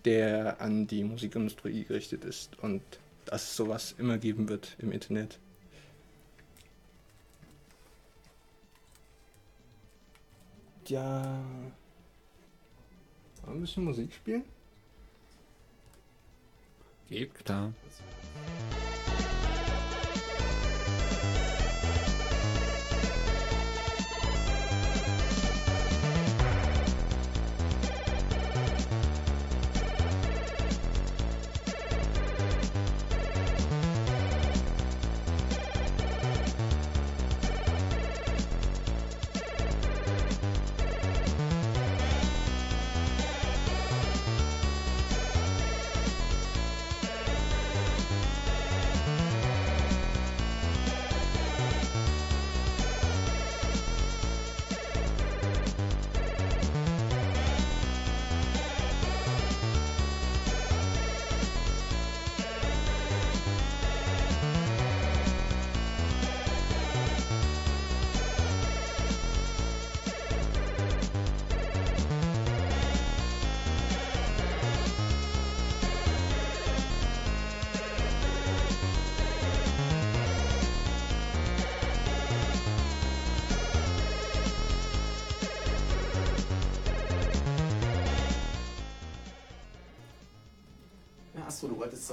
der 0.07 0.63
an 0.63 0.87
die 0.87 1.05
Musikindustrie 1.05 1.85
gerichtet 1.85 2.25
ist 2.25 2.59
und 2.61 2.81
dass 3.27 3.43
es 3.43 3.57
sowas 3.57 3.95
immer 3.99 4.17
geben 4.17 4.49
wird 4.49 4.75
im 4.79 4.91
Internet. 4.91 5.39
Ja. 10.89 11.39
Ein 13.47 13.61
bisschen 13.61 13.85
Musik 13.85 14.13
spielen? 14.13 14.45
Geht 17.09 17.35
klar. 17.35 17.73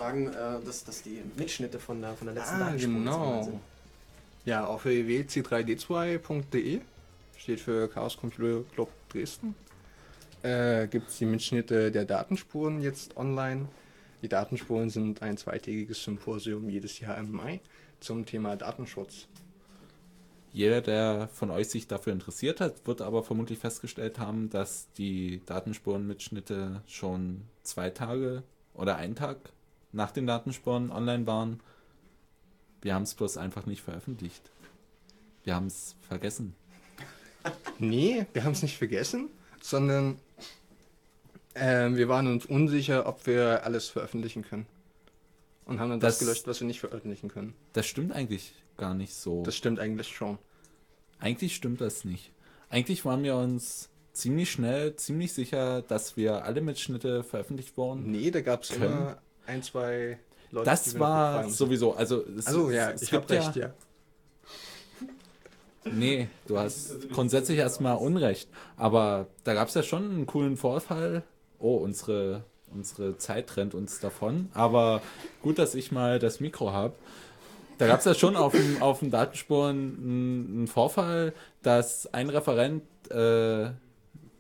Sagen, 0.06 0.28
äh, 0.28 0.66
dass, 0.66 0.84
dass 0.84 1.02
die 1.02 1.22
Mitschnitte 1.38 1.80
von 1.80 2.02
der, 2.02 2.14
von 2.14 2.28
der 2.28 2.36
letzten 2.36 2.62
Ah, 2.62 2.76
genau. 2.76 3.44
sind. 3.44 3.60
Ja, 4.46 4.66
auf 4.66 4.86
www.c3d2.de 4.86 6.82
steht 7.38 7.60
für 7.60 7.88
Chaos 7.90 8.18
Computer 8.18 8.64
Club 8.74 8.90
Dresden. 9.10 9.56
Äh, 10.44 10.88
Gibt 10.88 11.10
es 11.10 11.18
die 11.18 11.26
Mitschnitte 11.26 11.92
der 11.92 12.06
Datenspuren 12.06 12.82
jetzt 12.82 13.18
online. 13.18 13.68
Die 14.22 14.30
Datenspuren 14.30 14.90
sind 14.90 15.22
ein 15.24 15.38
zweitägiges 15.38 16.04
Symposium 16.04 16.70
jedes 16.70 17.00
Jahr 17.00 17.18
im 17.18 17.32
Mai 17.32 17.60
zum 18.00 18.26
Thema 18.26 18.56
Datenschutz. 18.56 19.28
Jeder, 20.54 20.82
der 20.82 21.28
von 21.34 21.50
euch 21.52 21.68
sich 21.70 21.88
dafür 21.88 22.14
interessiert 22.14 22.62
hat, 22.62 22.88
wird 22.88 23.02
aber 23.02 23.24
vermutlich 23.24 23.60
festgestellt 23.60 24.20
haben, 24.20 24.50
dass 24.50 24.88
die 24.98 25.42
Datenspurenmitschnitte 25.46 26.82
schon 26.88 27.42
zwei 27.64 27.90
Tage 27.90 28.44
oder 28.74 28.96
einen 28.96 29.16
Tag 29.16 29.38
nach 29.96 30.12
den 30.12 30.28
Datenspuren 30.28 30.92
online 30.92 31.26
waren. 31.26 31.60
Wir 32.82 32.94
haben 32.94 33.04
es 33.04 33.16
bloß 33.16 33.38
einfach 33.38 33.66
nicht 33.66 33.82
veröffentlicht. 33.82 34.52
Wir 35.44 35.56
haben 35.56 35.68
es 35.68 35.96
vergessen. 36.08 36.56
Nee, 37.80 38.26
wir 38.34 38.44
haben 38.44 38.52
es 38.54 38.62
nicht 38.64 38.78
vergessen, 38.78 39.30
sondern 39.62 40.20
ähm, 41.56 41.96
wir 41.96 42.10
waren 42.10 42.28
uns 42.28 42.46
unsicher, 42.46 43.08
ob 43.08 43.26
wir 43.28 43.64
alles 43.64 43.88
veröffentlichen 43.90 44.44
können. 44.44 44.66
Und 45.66 45.80
haben 45.80 45.90
dann 45.90 46.00
das, 46.00 46.16
Das- 46.20 46.28
gelöscht, 46.28 46.48
was 46.48 46.60
wir 46.60 46.68
nicht 46.68 46.80
veröffentlichen 46.80 47.30
können. 47.30 47.56
Das 47.74 47.86
stimmt 47.88 48.12
eigentlich 48.12 48.54
gar 48.78 48.94
nicht 48.94 49.14
so. 49.14 49.44
Das 49.44 49.56
stimmt 49.56 49.80
eigentlich 49.80 50.10
schon. 50.10 50.38
Eigentlich 51.20 51.56
stimmt 51.56 51.82
das 51.82 52.04
nicht. 52.06 52.32
Eigentlich 52.70 53.06
waren 53.06 53.24
wir 53.24 53.36
uns 53.36 53.90
ziemlich 54.14 54.52
schnell, 54.52 54.96
ziemlich 54.96 55.34
sicher, 55.34 55.82
dass 55.82 56.18
wir 56.18 56.44
alle 56.46 56.62
Mitschnitte 56.62 57.24
veröffentlicht 57.24 57.78
wurden. 57.78 58.12
Nee, 58.12 58.32
da 58.32 58.42
gab 58.42 58.64
es 58.64 58.72
immer 58.72 59.18
ein, 59.48 59.64
zwei 59.64 60.18
Leute, 60.52 60.66
Das 60.66 60.98
war 61.00 61.50
sowieso, 61.50 61.94
also 61.94 62.24
es, 62.38 62.48
Also 62.48 62.72
ja, 62.72 62.92
es 62.92 63.02
ich 63.02 63.14
habe 63.14 63.30
recht, 63.30 63.56
ja. 63.56 63.74
Nee, 65.86 66.30
du 66.48 66.58
hast 66.58 67.12
grundsätzlich 67.12 67.60
erstmal 67.60 67.98
Unrecht. 67.98 68.50
Aber 68.76 69.28
da 69.44 69.54
gab 69.54 69.68
es 69.68 69.76
ja 69.76 69.84
schon 69.84 70.10
einen 70.10 70.26
coolen 70.26 70.58
Vorfall. 70.58 71.24
Oh, 71.60 71.76
unsere, 71.76 72.44
unsere 72.74 73.18
Zeit 73.18 73.56
rennt 73.56 73.76
uns 73.76 74.00
davon. 74.00 74.50
Aber 74.54 75.02
gut, 75.44 75.60
dass 75.60 75.76
ich 75.76 75.92
mal 75.92 76.18
das 76.18 76.40
Mikro 76.40 76.72
habe. 76.72 76.96
Da 77.78 77.88
gab 77.88 78.00
es 78.00 78.06
ja 78.06 78.14
schon 78.14 78.36
auf 78.36 78.54
dem, 78.54 78.82
auf 78.82 79.00
dem 79.00 79.12
Datenspuren 79.12 79.98
einen, 80.02 80.48
einen 80.58 80.68
Vorfall, 80.68 81.34
dass 81.62 82.12
ein 82.14 82.30
Referent 82.30 82.84
äh, 83.12 83.70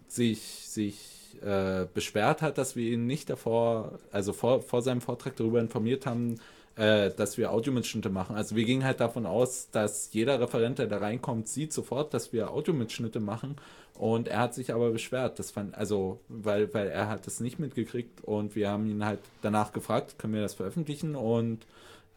sich, 0.07 0.41
sich 0.67 1.14
äh, 1.41 1.87
beschwert 1.93 2.41
hat, 2.41 2.57
dass 2.57 2.75
wir 2.75 2.91
ihn 2.91 3.07
nicht 3.07 3.29
davor, 3.29 3.99
also 4.11 4.33
vor, 4.33 4.61
vor 4.61 4.81
seinem 4.81 5.01
Vortrag 5.01 5.35
darüber 5.35 5.59
informiert 5.59 6.05
haben, 6.05 6.35
äh, 6.75 7.09
dass 7.11 7.37
wir 7.37 7.51
Audiomitschnitte 7.51 8.09
machen. 8.09 8.35
Also 8.35 8.55
wir 8.55 8.65
gingen 8.65 8.83
halt 8.83 8.99
davon 8.99 9.25
aus, 9.25 9.69
dass 9.71 10.13
jeder 10.13 10.39
Referent, 10.39 10.79
der 10.79 10.87
da 10.87 10.97
reinkommt, 10.97 11.47
sieht 11.47 11.73
sofort, 11.73 12.13
dass 12.13 12.33
wir 12.33 12.51
Audiomitschnitte 12.51 13.19
machen 13.19 13.55
Und 13.93 14.27
er 14.27 14.39
hat 14.39 14.53
sich 14.53 14.73
aber 14.73 14.91
beschwert. 14.91 15.39
Das 15.39 15.51
fand, 15.51 15.75
also, 15.75 16.19
weil, 16.27 16.73
weil 16.73 16.87
er 16.89 17.07
hat 17.07 17.27
das 17.27 17.39
nicht 17.39 17.59
mitgekriegt 17.59 18.21
und 18.23 18.55
wir 18.55 18.69
haben 18.69 18.87
ihn 18.87 19.05
halt 19.05 19.19
danach 19.41 19.71
gefragt, 19.73 20.19
können 20.19 20.33
wir 20.33 20.41
das 20.41 20.53
veröffentlichen? 20.53 21.15
Und 21.15 21.65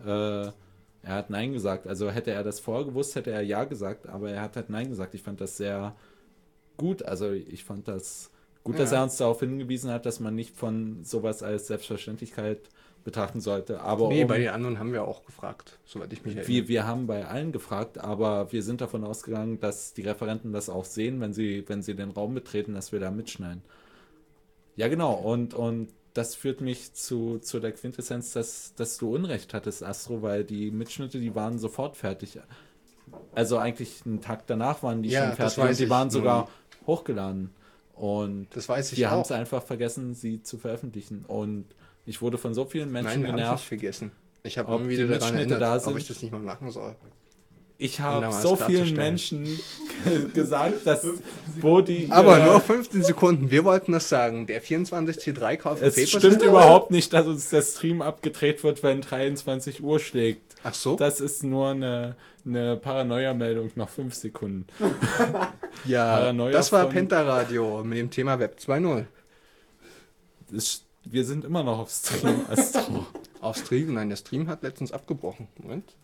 äh, 0.05 0.51
er 1.03 1.15
hat 1.15 1.31
Nein 1.31 1.53
gesagt. 1.53 1.87
Also 1.87 2.11
hätte 2.11 2.33
er 2.33 2.43
das 2.43 2.61
vorher 2.61 2.85
gewusst, 2.85 3.15
hätte 3.15 3.31
er 3.31 3.43
Ja 3.43 3.65
gesagt, 3.65 4.09
aber 4.09 4.31
er 4.31 4.43
hat 4.43 4.57
halt 4.57 4.71
Nein 4.71 4.89
gesagt. 4.89 5.15
Ich 5.15 5.23
fand 5.23 5.41
das 5.41 5.57
sehr 5.57 5.95
gut. 6.77 7.03
Also 7.05 7.31
ich 7.33 7.65
fand 7.65 7.87
das 7.89 8.31
gut, 8.65 8.79
dass 8.79 8.91
Ja. 8.91 8.99
er 8.99 9.03
uns 9.05 9.17
darauf 9.17 9.41
hingewiesen 9.41 9.91
hat, 9.91 10.07
dass 10.07 10.21
man 10.21 10.35
nicht 10.35 10.57
von 10.57 11.05
sowas 11.05 11.43
als 11.43 11.67
Selbstverständlichkeit 11.69 12.69
betrachten 13.05 13.41
sollte. 13.41 13.81
Aber 13.81 14.09
Nee, 14.09 14.23
um, 14.23 14.29
bei 14.29 14.39
den 14.39 14.49
anderen 14.51 14.79
haben 14.79 14.93
wir 14.93 15.05
auch 15.05 15.25
gefragt, 15.25 15.79
soweit 15.87 16.13
ich 16.13 16.25
mich 16.25 16.35
erinnere. 16.37 16.49
wir, 16.49 16.69
wir 16.69 16.87
haben 16.87 17.07
bei 17.07 17.27
allen 17.27 17.53
gefragt, 17.53 17.97
aber 17.99 18.53
wir 18.53 18.63
sind 18.63 18.81
davon 18.81 19.05
ausgegangen, 19.05 19.61
dass 19.61 19.95
die 19.95 20.03
Referenten 20.03 20.53
das 20.53 20.69
auch 20.69 20.85
sehen, 20.85 21.21
wenn 21.21 21.33
sie, 21.33 21.65
wenn 21.69 21.81
sie 21.83 21.95
den 21.95 22.11
Raum 22.11 22.35
betreten, 22.35 22.75
dass 22.75 22.93
wir 22.93 23.01
da 23.01 23.11
mitschneiden. 23.11 23.63
Ja, 24.77 24.89
genau. 24.89 25.15
Und, 25.15 25.55
und 25.55 25.89
das 26.15 26.35
führt 26.35 26.61
mich 26.61 26.93
zu, 26.95 27.39
zu 27.39 27.61
der 27.61 27.73
Quintessenz, 27.73 28.33
dass, 28.33 28.75
dass 28.75 28.99
du 28.99 29.15
Unrecht 29.15 29.55
hattest, 29.55 29.83
Astro, 29.83 30.21
weil 30.23 30.45
die 30.45 30.71
Mitschnitte, 30.71 31.19
die 31.21 31.35
waren 31.35 31.59
sofort 31.59 31.97
fertig. 31.97 32.39
Also 33.35 33.57
eigentlich 33.59 34.03
einen 34.05 34.21
Tag 34.21 34.47
danach 34.49 34.83
waren 34.83 35.03
die 35.03 35.11
Ja, 35.11 35.29
schon 35.29 35.37
fertig 35.37 35.59
und 35.65 35.79
die 35.79 35.91
waren 35.91 36.11
sogar 36.11 36.49
hochgeladen. 36.87 37.51
Und 37.99 38.47
Das 38.55 38.69
weiß 38.69 38.93
ich 38.93 38.99
wir 38.99 39.11
haben 39.11 39.23
es 39.23 39.33
einfach 39.33 39.63
vergessen, 39.63 40.15
sie 40.15 40.43
zu 40.43 40.57
veröffentlichen. 40.59 41.25
Und 41.27 41.65
ich 42.07 42.23
wurde 42.23 42.39
von 42.39 42.55
so 42.55 42.65
vielen 42.65 42.93
Menschen 42.93 43.23
Nein, 43.23 43.23
wir 43.23 43.29
es 43.29 43.35
nicht 43.35 43.45
genervt. 43.45 43.65
vergessen. 43.65 44.13
Ich 44.45 44.57
habe 44.57 44.73
Ob 44.73 44.81
irgendwie 44.81 44.97
daran 44.97 45.35
erinnert, 45.35 45.61
da 45.61 45.77
ob 45.77 45.83
sind? 45.83 45.99
ich 45.99 46.07
das 46.09 46.23
nicht 46.23 46.31
mal 46.31 46.41
machen 46.41 46.71
soll. 46.71 46.95
Ich 47.81 48.01
habe 48.01 48.33
so 48.33 48.57
vielen. 48.57 48.95
Menschen 48.95 49.47
gesagt, 50.35 50.85
dass 50.85 51.07
wo 51.61 51.81
die. 51.81 52.09
Aber 52.11 52.39
nur 52.45 52.61
15 52.61 53.05
Sekunden. 53.05 53.51
Wir 53.53 53.65
wollten 53.65 53.93
das 53.93 54.09
sagen. 54.09 54.47
Der 54.49 54.63
24C3 54.63 55.57
kauft 55.57 55.83
Es 55.83 56.11
stimmt 56.11 56.43
überhaupt 56.43 56.91
nicht, 56.91 57.13
dass 57.13 57.27
uns 57.27 57.51
der 57.51 57.63
Stream 57.63 58.03
abgedreht 58.03 58.65
wird, 58.65 58.83
wenn 58.83 59.01
23 59.01 59.83
Uhr 59.83 60.01
schlägt. 60.01 60.48
Ach 60.65 60.75
so? 60.75 60.97
Das 60.97 61.21
ist 61.21 61.43
nur 61.45 61.69
eine, 61.71 62.17
eine 62.45 62.77
Paranoia-Meldung 62.77 63.71
nach 63.77 63.89
5 63.89 64.15
Sekunden. 64.15 64.67
ja, 65.85 66.17
Paranoia 66.19 66.53
das 66.53 66.73
war 66.73 66.85
von- 66.85 66.93
Pentaradio 66.93 67.85
mit 67.85 67.99
dem 67.99 68.11
Thema 68.11 68.39
Web 68.39 68.59
2.0. 68.61 69.07
Es, 70.55 70.85
wir 71.05 71.25
sind 71.25 71.45
immer 71.45 71.63
noch 71.63 71.79
auf 71.79 71.91
Stream, 71.91 72.41
Astro. 72.49 73.07
Auf 73.41 73.57
Stream? 73.57 73.95
Nein, 73.95 74.09
der 74.09 74.17
Stream 74.17 74.49
hat 74.49 74.63
letztens 74.63 74.93
abgebrochen. 74.93 75.49
Moment. 75.59 75.95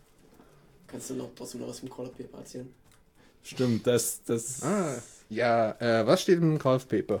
Kannst 0.87 1.09
du 1.09 1.15
noch 1.15 1.29
trotzdem 1.35 1.61
noch 1.61 1.67
was 1.69 1.79
vom 1.79 1.89
Call 1.89 2.05
of 2.05 2.17
Paper 2.17 2.37
erzählen? 2.37 2.73
Stimmt, 3.43 3.85
das, 3.85 4.23
das. 4.23 4.63
Ah, 4.63 4.95
ja, 5.29 5.71
äh, 5.79 6.05
was 6.07 6.21
steht 6.21 6.39
im 6.39 6.57
Call 6.57 6.77
of 6.77 6.87
Paper? 6.87 7.19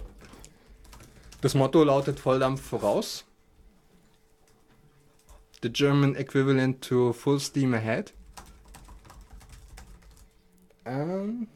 Das 1.41 1.53
Motto 1.53 1.83
lautet 1.83 2.19
Volldampf 2.19 2.61
voraus. 2.61 3.25
The 5.65 5.71
German 5.71 6.15
equivalent 6.15 6.79
to 6.83 7.11
Full 7.11 7.39
Steam 7.39 7.73
Ahead. 7.73 8.13
Ähm, 10.85 11.47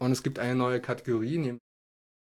und 0.00 0.10
es 0.10 0.24
gibt 0.24 0.40
eine 0.40 0.56
neue 0.56 0.80
Kategorie, 0.80 1.60